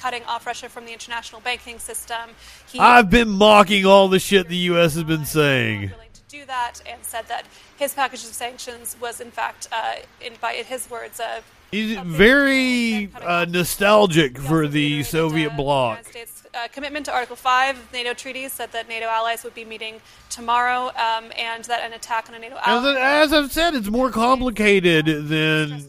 [0.00, 2.30] Cutting off Russia from the international banking system.
[2.68, 4.94] He I've been mocking all the shit the U.S.
[4.94, 5.90] has been saying.
[5.90, 7.46] To do that and said that
[7.76, 11.42] his package of sanctions was, in fact, uh, in, by his words, uh,
[11.72, 16.04] He's very uh, nostalgic for the Soviet bloc.
[16.04, 19.64] States' uh, commitment to Article 5 of NATO treaties said that NATO allies would be
[19.64, 23.00] meeting tomorrow um, and that an attack on a NATO As, ally.
[23.00, 25.80] as I've said, it's more complicated than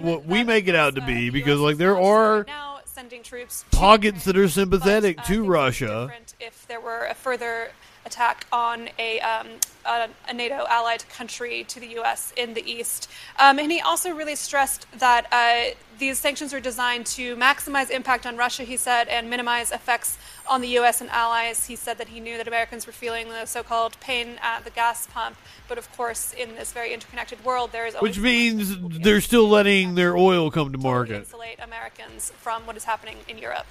[0.00, 2.46] what we make it out to be because, like, there are
[2.84, 6.12] sending troops pockets that are sympathetic to Russia.
[6.38, 7.72] if there were a further
[8.04, 9.46] attack on a, um,
[9.86, 12.32] a, a NATO allied country to the U.S.
[12.36, 13.08] in the east.
[13.38, 18.26] Um, and he also really stressed that uh, these sanctions are designed to maximize impact
[18.26, 20.18] on Russia, he said, and minimize effects
[20.48, 21.00] on the U.S.
[21.00, 21.66] and allies.
[21.66, 24.70] He said that he knew that Americans were feeling the so called pain at the
[24.70, 25.36] gas pump.
[25.68, 29.48] But of course, in this very interconnected world, there is always Which means they're still
[29.48, 31.16] letting their oil come to market.
[31.16, 33.66] insulate Americans from what is happening in Europe.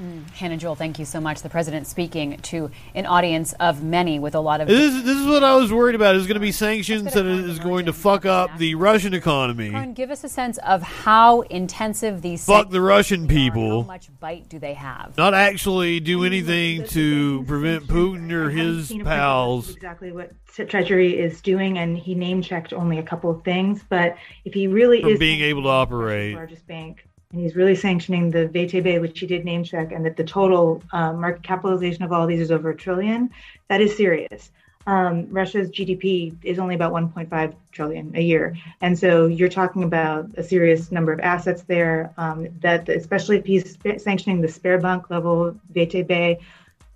[0.00, 1.42] Mm, Hannah Jewell, thank you so much.
[1.42, 4.66] The president speaking to an audience of many with a lot of.
[4.66, 6.16] This, this is what I was worried about.
[6.16, 9.70] Is going to be sanctions that is going to fuck up the Russian economy.
[9.70, 12.44] Karoun, give us a sense of how intensive these.
[12.44, 13.82] Fuck the Russian people.
[13.82, 15.16] How much bite do they have?
[15.16, 19.70] Not actually do anything to prevent Putin or his seen a preview of pals.
[19.70, 20.32] exactly what
[20.68, 23.82] Treasury is doing, and he name checked only a couple of things.
[23.88, 26.34] But if he really From is being able to operate.
[26.34, 30.16] largest bank, and he's really sanctioning the VTB, which he did name check, and that
[30.16, 33.28] the total um, market capitalization of all these is over a trillion,
[33.68, 34.52] that is serious.
[34.86, 40.30] Um, Russia's GDP is only about 1.5 trillion a year, and so you're talking about
[40.36, 42.12] a serious number of assets there.
[42.18, 46.38] Um, that especially if he's sanctioning the Sberbank level VTB,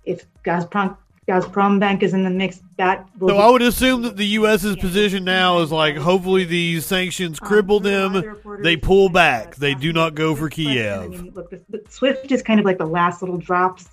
[0.05, 0.95] if Gazprom
[1.29, 4.75] Gazprom Bank is in the mix, that will So I would assume that the U.S.'s
[4.77, 8.63] position now is like, hopefully these sanctions uh, cripple them.
[8.63, 9.55] They pull back.
[9.55, 11.35] They do not go for Kiev.
[11.35, 13.89] look, the, the SWIFT is kind of like the last little drops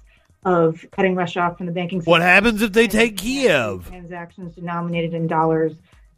[0.47, 2.11] of cutting Russia off from the banking system.
[2.11, 3.87] What happens if they take Kiev?
[3.89, 5.75] Transactions denominated in dollars,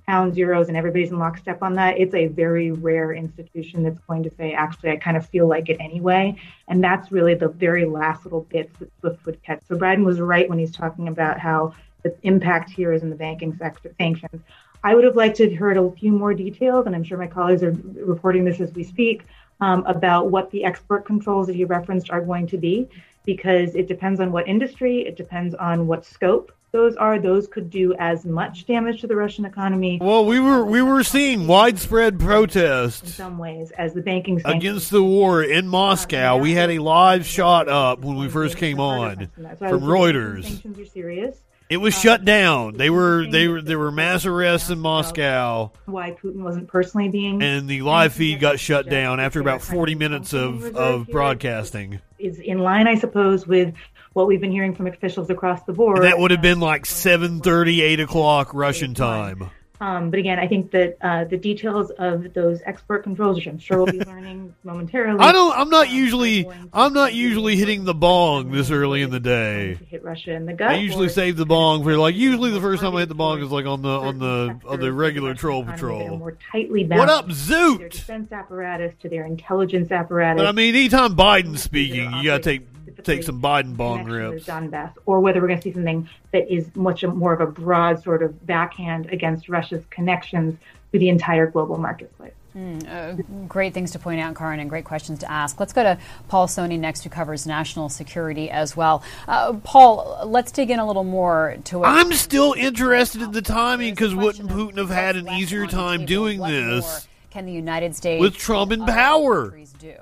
[0.09, 1.99] pounds, euros, and everybody's in lockstep on that.
[1.99, 5.69] It's a very rare institution that's going to say, actually, I kind of feel like
[5.69, 6.35] it anyway.
[6.67, 9.61] And that's really the very last little bits that SWIFT would cut.
[9.69, 11.75] So Braden was right when he's talking about how
[12.05, 14.41] the impact here is in the banking sector sanctions.
[14.83, 17.27] I would have liked to have heard a few more details, and I'm sure my
[17.27, 19.25] colleagues are reporting this as we speak,
[19.61, 22.89] um, about what the export controls that you referenced are going to be,
[23.27, 26.51] because it depends on what industry, it depends on what scope.
[26.71, 29.99] Those are, those could do as much damage to the Russian economy.
[30.01, 34.91] Well, we were we were seeing widespread protests in some ways as the banking against
[34.91, 36.37] the war in Moscow.
[36.37, 40.45] We had a live shot up when we first came on from Reuters.
[40.45, 41.39] Sanctions are serious.
[41.71, 42.77] It was shut um, down.
[42.77, 47.43] They were they were there were mass arrests in Moscow, Why Putin wasn't personally being
[47.43, 52.01] and the live feed got shut down after about forty minutes of of broadcasting.
[52.19, 53.75] is in line, I suppose, with
[54.19, 55.99] what we've been hearing from officials across the board.
[55.99, 59.51] And that would have been like 7:30, 8 o'clock Russian time.
[59.81, 63.61] Um, but again, I think that uh, the details of those export controls, which I'm
[63.61, 65.57] sure we'll be learning momentarily, I don't.
[65.57, 66.49] I'm not usually.
[66.73, 69.79] I'm not usually hitting the bong this early in the day.
[69.89, 70.71] hit Russia in the gut.
[70.73, 72.17] I usually save the bong for like.
[72.17, 74.81] Usually, the first time I hit the bong is like on the on the on
[74.81, 76.19] the regular troll patrol.
[76.19, 76.99] more tightly bound.
[76.99, 77.79] What up, Zoot?
[77.79, 80.41] their defense apparatus, to their intelligence apparatus.
[80.41, 82.63] But I mean, anytime Biden's speaking, you gotta take
[83.03, 84.47] take some Biden bong connection rips.
[84.47, 88.03] Donbass, or whether we're going to see something that is much more of a broad
[88.03, 90.59] sort of backhand against Russia's connections
[90.93, 92.33] to the entire global marketplace.
[92.57, 95.61] Mm, uh, great things to point out, Karoun, and great questions to ask.
[95.61, 95.99] Let's go to
[96.29, 99.03] Paul Sonne next, who covers national security as well.
[99.29, 101.89] Uh, Paul, let's dig in a little more to what.
[101.89, 106.41] I'm still interested in the timing because wouldn't Putin have had an easier time doing
[106.41, 109.55] this Can the United States with Trump in power?
[109.79, 109.95] do?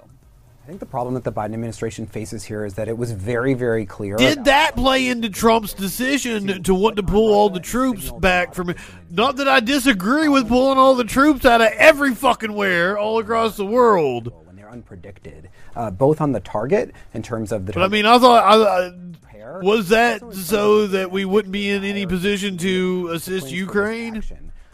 [0.67, 3.55] I think the problem that the Biden administration faces here is that it was very,
[3.55, 4.17] very clear.
[4.17, 8.71] Did that play into Trump's decision to want to pull all the troops back from
[8.71, 8.77] it?
[9.09, 13.21] Not that I disagree with pulling all the troops out of every fucking where all
[13.21, 14.33] across the world.
[14.45, 17.73] when they're unpredicted, uh, both on the target in terms of the.
[17.73, 21.85] But I mean, I thought I, I, was that so that we wouldn't be in
[21.85, 24.21] any position to assist Ukraine.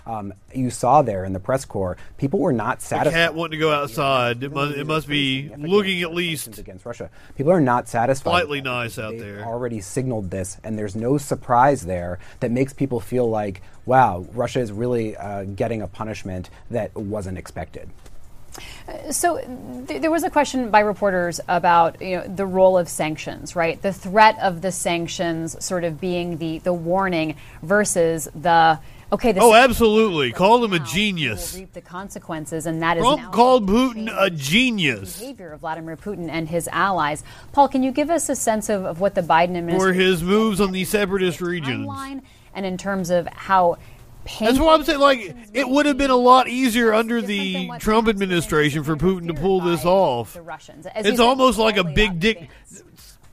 [0.04, 3.12] Um, you saw there in the press corps, people were not The satisfied.
[3.16, 4.42] cat wanting to go outside.
[4.42, 7.08] It must, it must be looking at least against Russia.
[7.36, 8.30] People are not satisfied.
[8.30, 9.44] slightly nice out They've there.
[9.44, 14.60] already signaled this, and there's no surprise there that makes people feel like, wow, Russia
[14.60, 17.88] is really uh, getting a punishment that wasn't expected.
[19.10, 19.38] So
[19.86, 23.80] th- there was a question by reporters about you know the role of sanctions, right?
[23.80, 28.78] The threat of the sanctions sort of being the the warning versus the
[29.12, 29.34] okay.
[29.38, 30.32] Oh, absolutely.
[30.32, 31.54] Call him a genius.
[31.54, 36.28] reap the consequences, and that is Trump called Putin a genius behavior of Vladimir Putin
[36.28, 37.22] and his allies.
[37.52, 40.22] Paul, can you give us a sense of, of what the Biden administration for his
[40.22, 41.88] moves on the separatist regions.
[42.54, 43.78] and in terms of how
[44.38, 48.08] That's why I'm saying, like, it would have been a lot easier under the Trump
[48.08, 50.36] administration for Putin to pull this off.
[50.40, 50.86] Russians.
[50.94, 52.48] It's almost like a big dick.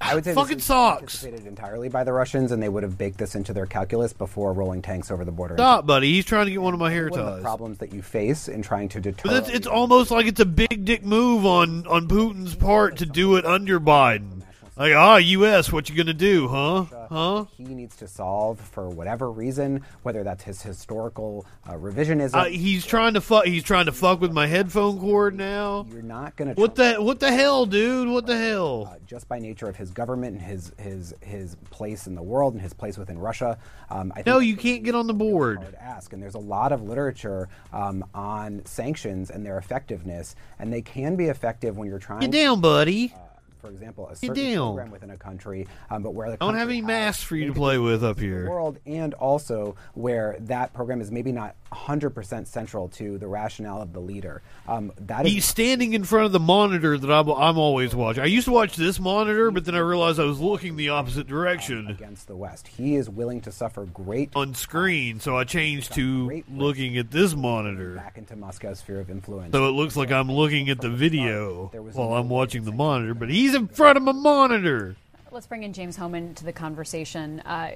[0.02, 1.02] I would say Fucking this is sucks.
[1.24, 4.54] anticipated entirely by the Russians, and they would have baked this into their calculus before
[4.54, 5.56] rolling tanks over the border.
[5.56, 6.14] Stop, buddy.
[6.14, 7.42] He's trying to get one of my hair One of the ties.
[7.42, 9.24] problems that you face in trying to deter.
[9.30, 13.06] But it's, it's almost like it's a big dick move on, on Putin's part to
[13.06, 14.42] do it under Biden.
[14.78, 16.86] Like, ah, U.S., what you gonna do, huh?
[17.10, 17.46] Huh?
[17.58, 22.36] he needs to solve for whatever reason, whether that's his historical uh, revisionism.
[22.36, 23.46] Uh, he's trying to fuck.
[23.46, 25.88] He's trying to fuck with my headphone cord now.
[25.92, 26.54] You're not gonna.
[26.54, 28.10] What the What the hell, dude?
[28.10, 28.96] What the hell?
[29.08, 32.62] just by nature of his government and his his his place in the world and
[32.62, 33.58] his place within Russia.
[33.90, 35.62] Um, I think No, you can't get on the board.
[35.62, 40.72] to ask, and there's a lot of literature um, on sanctions and their effectiveness, and
[40.72, 42.20] they can be effective when you're trying.
[42.20, 43.14] Get down, buddy.
[43.60, 46.70] For example, a certain program within a country, um, but where the I don't have
[46.70, 48.50] any masks for you to play with up here.
[48.50, 53.94] world, and also where that program is maybe not 100% central to the rationale of
[53.94, 54.42] the leader.
[54.68, 58.24] Um, that is He's standing in front of the monitor that I'm, I'm always watching.
[58.24, 61.28] I used to watch this monitor, but then I realized I was looking the opposite
[61.28, 62.68] direction against the West.
[62.68, 67.36] He is willing to suffer great on screen, so I changed to looking at this
[67.36, 67.96] monitor.
[67.96, 69.52] back into Moscow's sphere of influence.
[69.52, 73.30] So it looks like I'm looking at the video while I'm watching the monitor, but
[73.30, 74.96] he's in front of my monitor.
[75.32, 77.42] Let's bring in James Hohmann to the conversation.
[77.42, 77.72] Uh,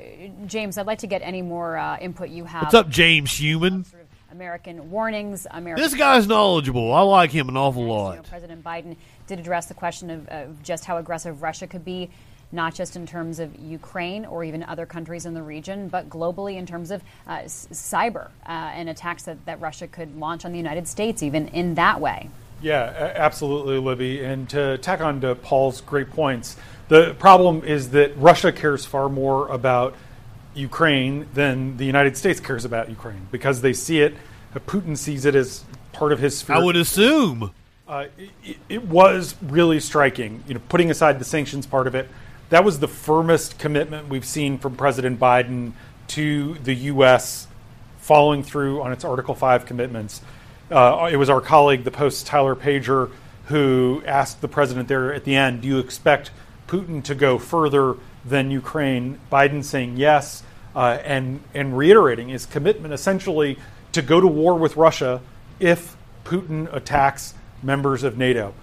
[0.48, 2.64] James, I'd like to get any more uh, input you have.
[2.64, 3.86] What's up, James Human?
[4.32, 5.46] American warnings.
[5.52, 6.92] American This guy's knowledgeable.
[6.92, 8.24] I like him an awful You know, lot.
[8.24, 8.98] President Biden
[9.28, 12.10] did address the question of, of just how aggressive Russia could be,
[12.52, 16.58] not just in terms of Ukraine or even other countries in the region, but globally
[16.58, 20.58] in terms of uh, cyber uh, and attacks that, that Russia could launch on the
[20.58, 22.30] United States, even in that way.
[22.64, 24.24] Yeah, absolutely, Libby.
[24.24, 26.56] And to tack on to Paul's great points,
[26.88, 29.96] the problem is that Russia cares far more about
[30.56, 34.16] Ukraine than the United States cares about Ukraine because they see it,
[34.56, 36.56] uh, Putin sees it as part of his sphere.
[36.56, 37.52] I would assume.
[37.88, 38.06] Uh,
[38.44, 40.44] it, it was really striking.
[40.48, 42.08] You know, putting aside the sanctions part of it,
[42.50, 45.74] that was the firmest commitment we've seen from President Biden
[46.10, 47.48] to the U.S.
[47.98, 50.22] following through on its Article Five commitments.
[50.72, 53.12] Uh, it was our colleague, the Post's Tyler Pager,
[53.46, 56.32] who asked the president there at the end, "Do you expect
[56.68, 57.96] Putin to go further
[58.26, 60.44] than Ukraine?" Biden saying yes.
[60.76, 63.58] uh, and and reiterating his commitment essentially
[63.92, 65.22] to go to war with Russia
[65.60, 65.96] if
[66.26, 68.54] Putin attacks members of NATO.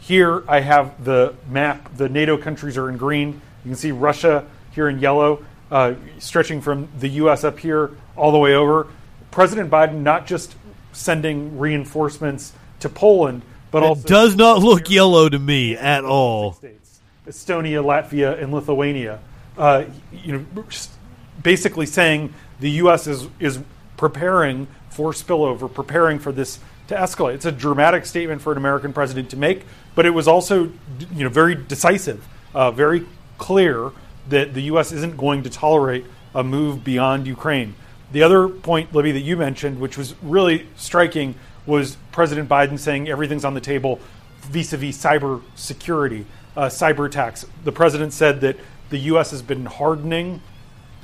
[0.00, 1.96] Here I have the map.
[1.96, 3.40] The NATO countries are in green.
[3.64, 7.44] You can see Russia here in yellow, uh, stretching from the U.S.
[7.44, 8.88] up here all the way over.
[9.30, 10.56] President Biden not just
[10.92, 16.58] sending reinforcements to Poland, but It also does not look yellow to me at all.
[17.26, 19.20] Estonia, Latvia, and Lithuania.
[19.56, 20.64] Uh, you know,
[21.42, 23.06] basically saying the U.S.
[23.06, 23.58] is is
[23.96, 26.58] preparing for spillover, preparing for this
[26.88, 27.34] to escalate.
[27.34, 29.64] It's a dramatic statement for an American president to make,
[29.94, 30.64] but it was also
[31.12, 33.06] you know very decisive, uh, very
[33.38, 33.92] clear
[34.28, 34.92] that the U.S.
[34.92, 36.04] isn't going to tolerate
[36.34, 37.74] a move beyond Ukraine.
[38.12, 41.34] The other point, Libby, that you mentioned, which was really striking,
[41.66, 44.00] was President Biden saying everything's on the table
[44.42, 46.26] vis-a-vis cyber security,
[46.56, 47.46] uh, cyber attacks.
[47.64, 48.56] The president said that
[48.88, 49.30] the U.S.
[49.30, 50.42] has been hardening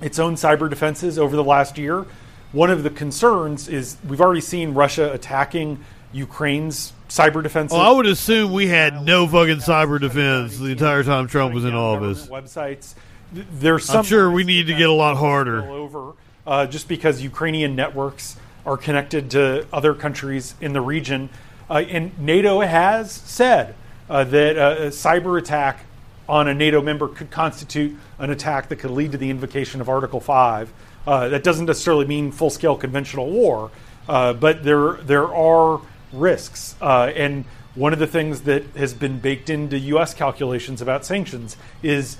[0.00, 2.06] its own cyber defenses over the last year.
[2.52, 7.76] One of the concerns is we've already seen Russia attacking Ukraine's cyber defenses.
[7.76, 11.64] Well, I would assume we had no fucking cyber defense the entire time Trump was
[11.64, 12.26] in office.
[12.26, 12.94] websites.
[13.32, 15.62] There's some I'm sure we need to get a lot harder.
[15.66, 16.12] all over
[16.46, 21.30] uh, just because Ukrainian networks are connected to other countries in the region.
[21.70, 23.74] Uh, and NATO has said
[24.10, 25.84] uh, that a, cyber attack
[26.28, 29.88] on a NATO member could constitute an attack that could lead to the invocation of
[29.88, 30.72] Article 5.
[31.06, 33.70] Uh, that doesn't necessarily mean full scale conventional war,
[34.08, 35.80] uh, but there, there are
[36.12, 36.74] risks.
[36.80, 37.44] Uh, and
[37.76, 40.14] one of the things that has been baked into U.S.
[40.14, 42.16] calculations about sanctions is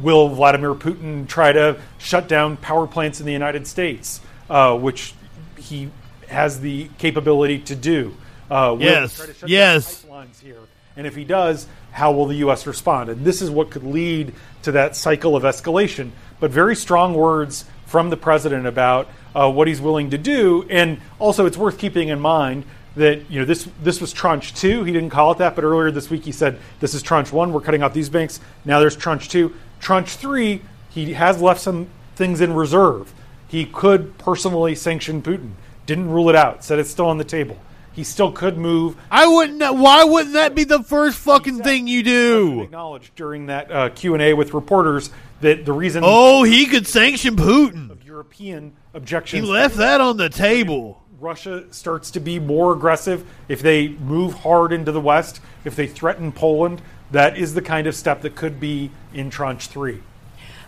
[0.00, 5.14] will Vladimir Putin try to shut down power plants in the United States, uh, which
[5.56, 5.90] he
[6.28, 8.14] has the capability to do?
[8.50, 10.04] Uh, will Yes, try to shut down yes.
[10.04, 10.58] pipelines here?
[10.96, 12.66] And if he does, how will the U.S.
[12.66, 13.08] respond?
[13.08, 16.10] And this is what could lead to that cycle of escalation.
[16.40, 20.66] But very strong words from the president about uh, what he's willing to do.
[20.68, 22.64] And also, it's worth keeping in mind
[22.96, 24.84] that you know this this was tranche two.
[24.84, 27.52] He didn't call it that, but earlier this week he said this is tranche one.
[27.52, 28.40] We're cutting off these banks.
[28.64, 29.54] Now there's tranche two.
[29.80, 30.62] Tranche three.
[30.88, 33.12] He has left some things in reserve.
[33.48, 35.52] He could personally sanction Putin.
[35.86, 36.62] Didn't rule it out.
[36.64, 37.58] Said it's still on the table.
[37.92, 38.96] He still could move.
[39.10, 39.60] I wouldn't.
[39.76, 42.62] Why wouldn't that be the first fucking thing you do?
[42.62, 46.86] Acknowledged during that uh, Q and A with reporters that the reason Oh, he could
[46.86, 47.90] sanction Putin.
[47.90, 49.44] of European objections.
[49.44, 51.02] He left that on the table.
[51.18, 55.86] Russia starts to be more aggressive, if they move hard into the West, if they
[55.86, 56.80] threaten Poland,
[57.10, 60.02] that is the kind of step that could be in tranche three.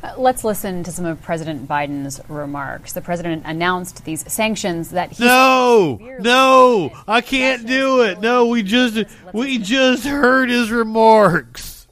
[0.02, 2.92] Uh, Let's listen to some of President Biden's remarks.
[2.92, 8.20] The president announced these sanctions that he No, no, I can't do it.
[8.20, 11.86] No, we just we just heard his remarks.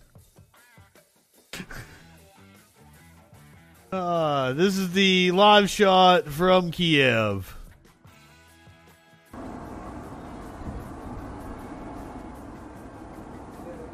[3.92, 7.56] Uh, this is the live shot from Kiev.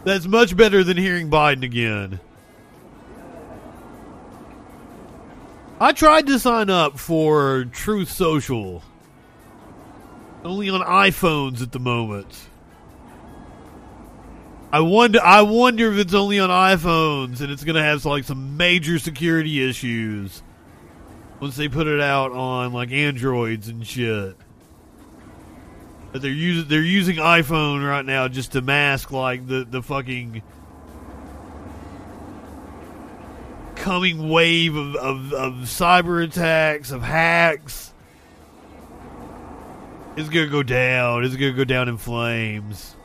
[0.07, 2.21] That's much better than hearing Biden again.
[5.81, 8.85] I tried to sign up for Truth Social.
[10.45, 12.47] Only on iPhones at the moment.
[14.71, 18.23] I wonder I wonder if it's only on iPhones and it's going to have like
[18.23, 20.41] some major security issues
[21.41, 24.37] once they put it out on like Androids and shit.
[26.19, 30.43] They're using they're using iPhone right now just to mask like the the fucking
[33.87, 37.93] coming wave of, of, of cyber attacks, of hacks.
[40.17, 41.25] It's gonna go down.
[41.25, 42.96] It's gonna go down in flames.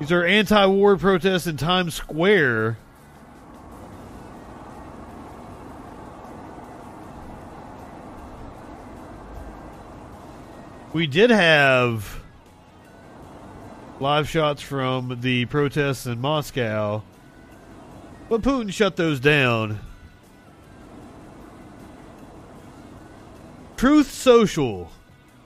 [0.00, 2.78] These are anti-war protests in Times Square.
[10.92, 12.22] We did have
[13.98, 17.02] live shots from the protests in Moscow,
[18.28, 19.80] but Putin shut those down.
[23.76, 24.92] Truth Social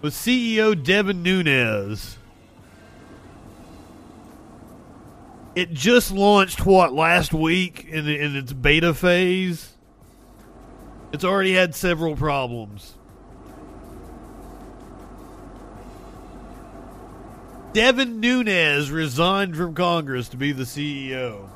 [0.03, 2.18] with CEO Devin Nunes.
[5.59, 9.73] It just launched what last week in in its beta phase.
[11.13, 12.95] It's already had several problems.
[17.73, 21.49] Devin Nunes resigned from Congress to be the CEO.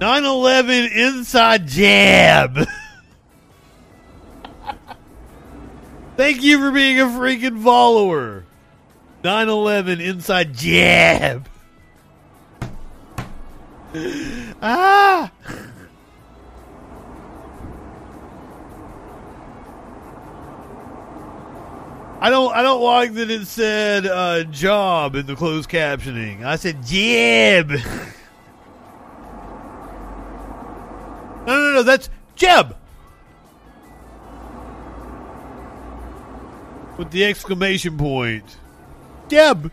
[0.00, 2.56] 9 11 inside jab.
[6.16, 8.46] Thank you for being a freaking follower.
[9.24, 11.48] 9 11 inside jab.
[14.60, 15.30] ah!
[22.20, 22.54] I don't.
[22.54, 26.44] I don't like that it said uh, "job" in the closed captioning.
[26.44, 27.80] I said "jib." no,
[31.46, 31.82] no, no.
[31.82, 32.76] That's Jeb
[36.96, 38.56] with the exclamation point.
[39.32, 39.72] Jeb.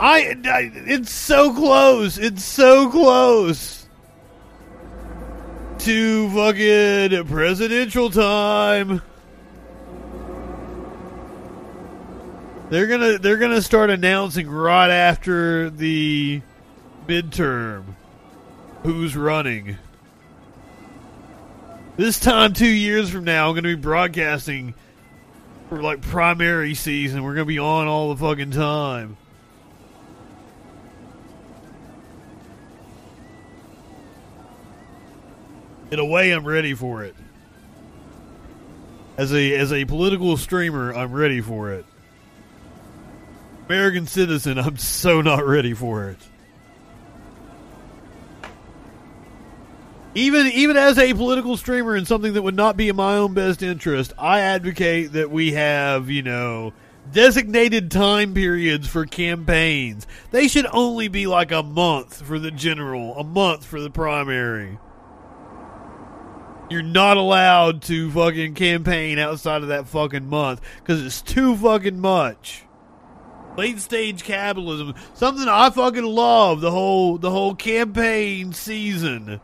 [0.00, 0.72] I, I.
[0.86, 2.16] It's so close.
[2.16, 3.86] It's so close
[5.80, 9.02] to fucking presidential time.
[12.70, 16.40] They're gonna they're gonna start announcing right after the
[17.06, 17.84] midterm
[18.82, 19.76] who's running.
[21.98, 24.72] This time two years from now I'm gonna be broadcasting
[25.76, 27.22] for like primary season.
[27.22, 29.16] We're gonna be on all the fucking time.
[35.90, 37.14] in a way I'm ready for it.
[39.18, 41.84] As a as a political streamer, I'm ready for it.
[43.66, 46.18] American citizen, I'm so not ready for it.
[50.14, 53.32] Even even as a political streamer and something that would not be in my own
[53.32, 56.74] best interest, I advocate that we have, you know,
[57.10, 60.06] designated time periods for campaigns.
[60.30, 64.78] They should only be like a month for the general, a month for the primary.
[66.68, 72.00] You're not allowed to fucking campaign outside of that fucking month because it's too fucking
[72.00, 72.64] much.
[73.56, 76.60] Late stage capitalism, something I fucking love.
[76.60, 79.40] The whole the whole campaign season.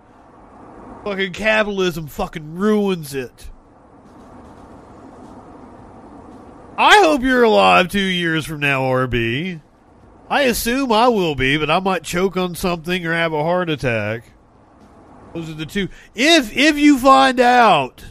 [1.05, 3.51] Fucking capitalism fucking ruins it.
[6.77, 9.61] I hope you're alive two years from now, RB.
[10.31, 13.71] I assume I will be, but I might choke on something or have a heart
[13.71, 14.25] attack.
[15.35, 15.89] Those are the two.
[16.15, 18.05] If if you find out,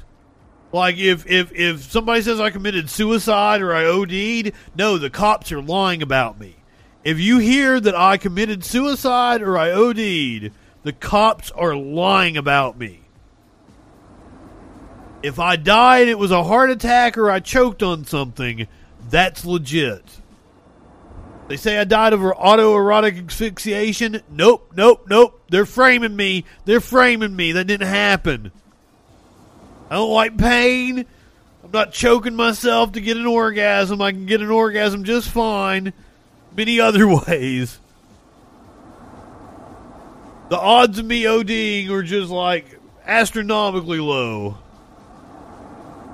[0.72, 5.52] like if if if somebody says I committed suicide or I OD'd, no, the cops
[5.52, 6.58] are lying about me.
[7.04, 10.52] If you hear that I committed suicide or I OD'd,
[10.88, 13.02] the cops are lying about me.
[15.22, 18.70] If I died, it was a heart attack or I choked on something,
[19.10, 20.06] that's legit.
[21.50, 24.22] They say I died of autoerotic asphyxiation.
[24.30, 25.44] Nope, nope, nope.
[25.50, 26.46] They're framing me.
[26.64, 27.52] They're framing me.
[27.52, 28.54] That didn't happen.
[29.90, 31.00] I don't like pain.
[31.66, 34.02] I'm not choking myself to get an orgasm.
[34.02, 35.92] I can get an orgasm just fine.
[36.56, 37.78] Many other ways.
[40.50, 44.58] The odds of me ODing are just like astronomically low.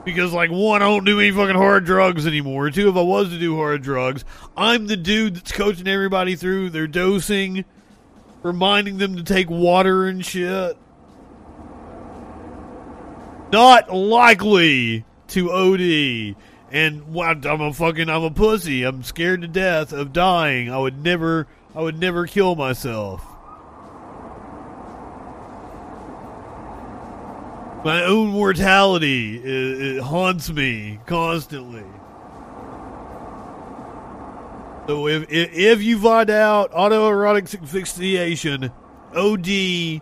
[0.06, 2.70] Because, like, one, I don't do any fucking hard drugs anymore.
[2.72, 4.26] Two, if I was to do hard drugs,
[4.58, 7.64] I'm the dude that's coaching everybody through their dosing,
[8.42, 10.78] reminding them to take water and shit.
[13.54, 16.36] Not likely to OD.
[16.70, 18.84] And I'm a fucking, I'm a pussy.
[18.84, 20.70] I'm scared to death of dying.
[20.70, 23.24] I would never, I would never kill myself.
[27.84, 31.84] My own mortality it, it haunts me constantly.
[34.88, 38.72] So if, if if you find out autoerotic asphyxiation,
[39.14, 40.02] OD,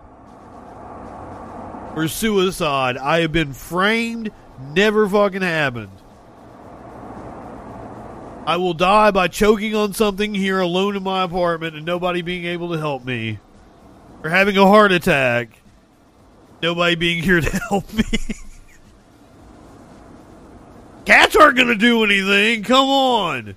[1.96, 4.32] or suicide, I have been framed.
[4.76, 5.92] Never fucking happened.
[8.46, 12.46] I will die by choking on something here alone in my apartment and nobody being
[12.46, 13.40] able to help me,
[14.24, 15.61] or having a heart attack
[16.62, 18.04] nobody being here to help me.
[21.06, 22.64] Cats aren't going to do anything.
[22.64, 23.56] Come on.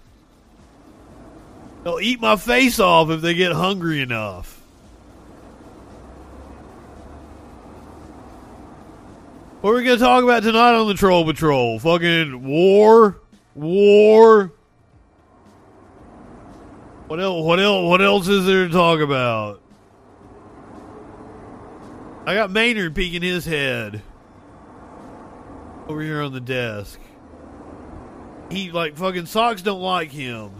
[1.82, 4.60] They'll eat my face off if they get hungry enough.
[9.60, 11.78] What are we going to talk about tonight on the Troll Patrol?
[11.78, 13.18] Fucking war?
[13.54, 14.52] War?
[17.06, 17.44] What else?
[17.44, 17.88] What else?
[17.88, 19.60] What else is there to talk about?
[22.26, 24.02] I got Maynard peeking his head
[25.88, 26.98] over here on the desk.
[28.50, 30.50] He like fucking socks don't like him.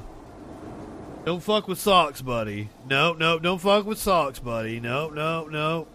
[1.24, 2.68] Don't fuck with socks, buddy.
[2.86, 4.78] No, no, don't fuck with socks, buddy.
[4.78, 5.86] No, no, no.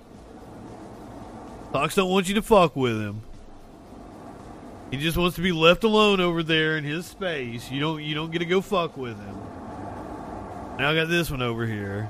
[1.72, 3.22] Socks don't want you to fuck with him.
[4.90, 7.70] He just wants to be left alone over there in his space.
[7.70, 9.38] You don't you don't get to go fuck with him.
[10.80, 12.10] Now I got this one over here.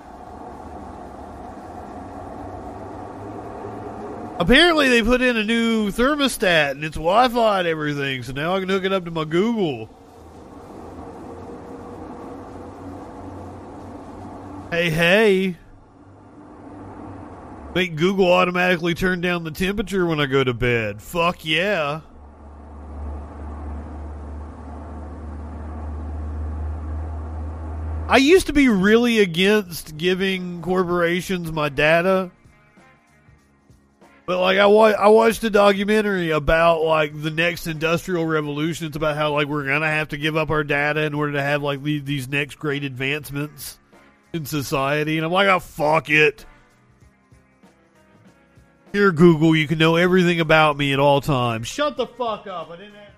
[4.39, 8.61] Apparently they put in a new thermostat and it's Wi-Fi and everything, so now I
[8.61, 9.89] can hook it up to my Google.
[14.71, 15.57] Hey, hey.
[17.75, 21.01] Make Google automatically turn down the temperature when I go to bed.
[21.01, 21.99] Fuck yeah.
[28.07, 32.31] I used to be really against giving corporations my data.
[34.29, 38.85] But like I wa- I watched a documentary about like the next industrial revolution.
[38.85, 41.41] It's about how like we're gonna have to give up our data in order to
[41.41, 43.79] have like the- these next great advancements
[44.31, 45.17] in society.
[45.17, 46.45] And I'm like, oh fuck it.
[48.93, 51.67] Here, Google, you can know everything about me at all times.
[51.67, 52.69] Shut the fuck up.
[52.69, 52.93] I didn't.
[52.93, 53.13] Have-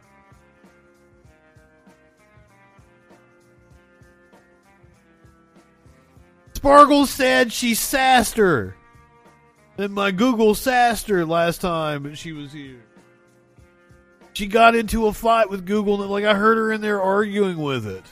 [6.54, 8.78] Sparkle said she sassed her.
[9.82, 12.84] And my Google sassed her last time she was here.
[14.34, 17.58] She got into a fight with Google, and like I heard her in there arguing
[17.58, 18.04] with it.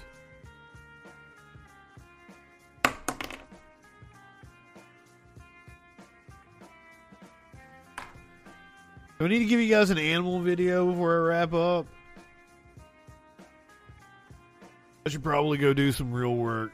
[9.19, 11.85] Do I need to give you guys an animal video before I wrap up?
[15.05, 16.71] I should probably go do some real work.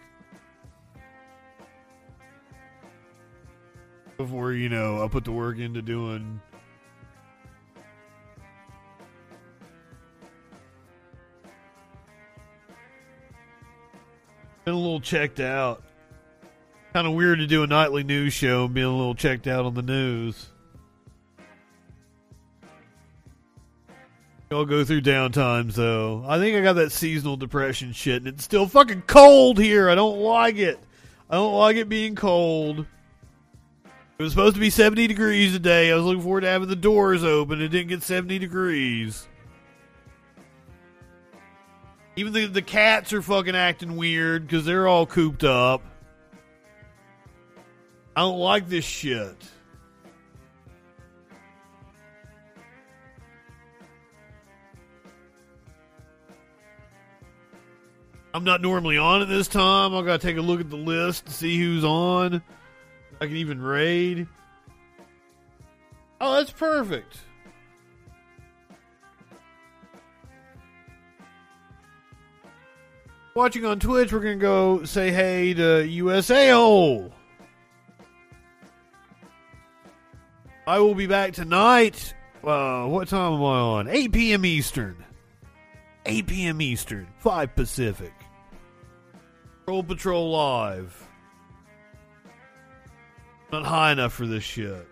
[4.17, 6.39] Before, you know, I put the work into doing.
[14.63, 15.83] Been a little checked out.
[16.93, 19.65] Kind of weird to do a nightly news show and being a little checked out
[19.65, 20.47] on the news.
[24.49, 26.23] I'll go through downtimes though.
[26.25, 29.89] I think I got that seasonal depression shit, and it's still fucking cold here.
[29.89, 30.79] I don't like it.
[31.29, 32.85] I don't like it being cold.
[34.17, 35.91] It was supposed to be 70 degrees today.
[35.91, 37.61] I was looking forward to having the doors open.
[37.61, 39.27] It didn't get 70 degrees.
[42.15, 45.81] Even the, the cats are fucking acting weird because they're all cooped up.
[48.15, 49.35] I don't like this shit.
[58.33, 59.93] I'm not normally on at this time.
[59.93, 62.41] I gotta take a look at the list to see who's on.
[63.21, 64.27] I can even raid.
[66.19, 67.17] Oh, that's perfect.
[73.35, 77.11] Watching on Twitch, we're gonna go say hey to USA Hole.
[80.65, 82.13] I will be back tonight.
[82.43, 83.87] Uh, what time am I on?
[83.87, 84.45] 8 p.m.
[84.45, 85.03] Eastern.
[86.05, 86.61] 8 p.m.
[86.61, 88.13] Eastern, 5 Pacific.
[89.65, 91.04] Troll Patrol Live.
[93.55, 94.85] Not high enough for this shit.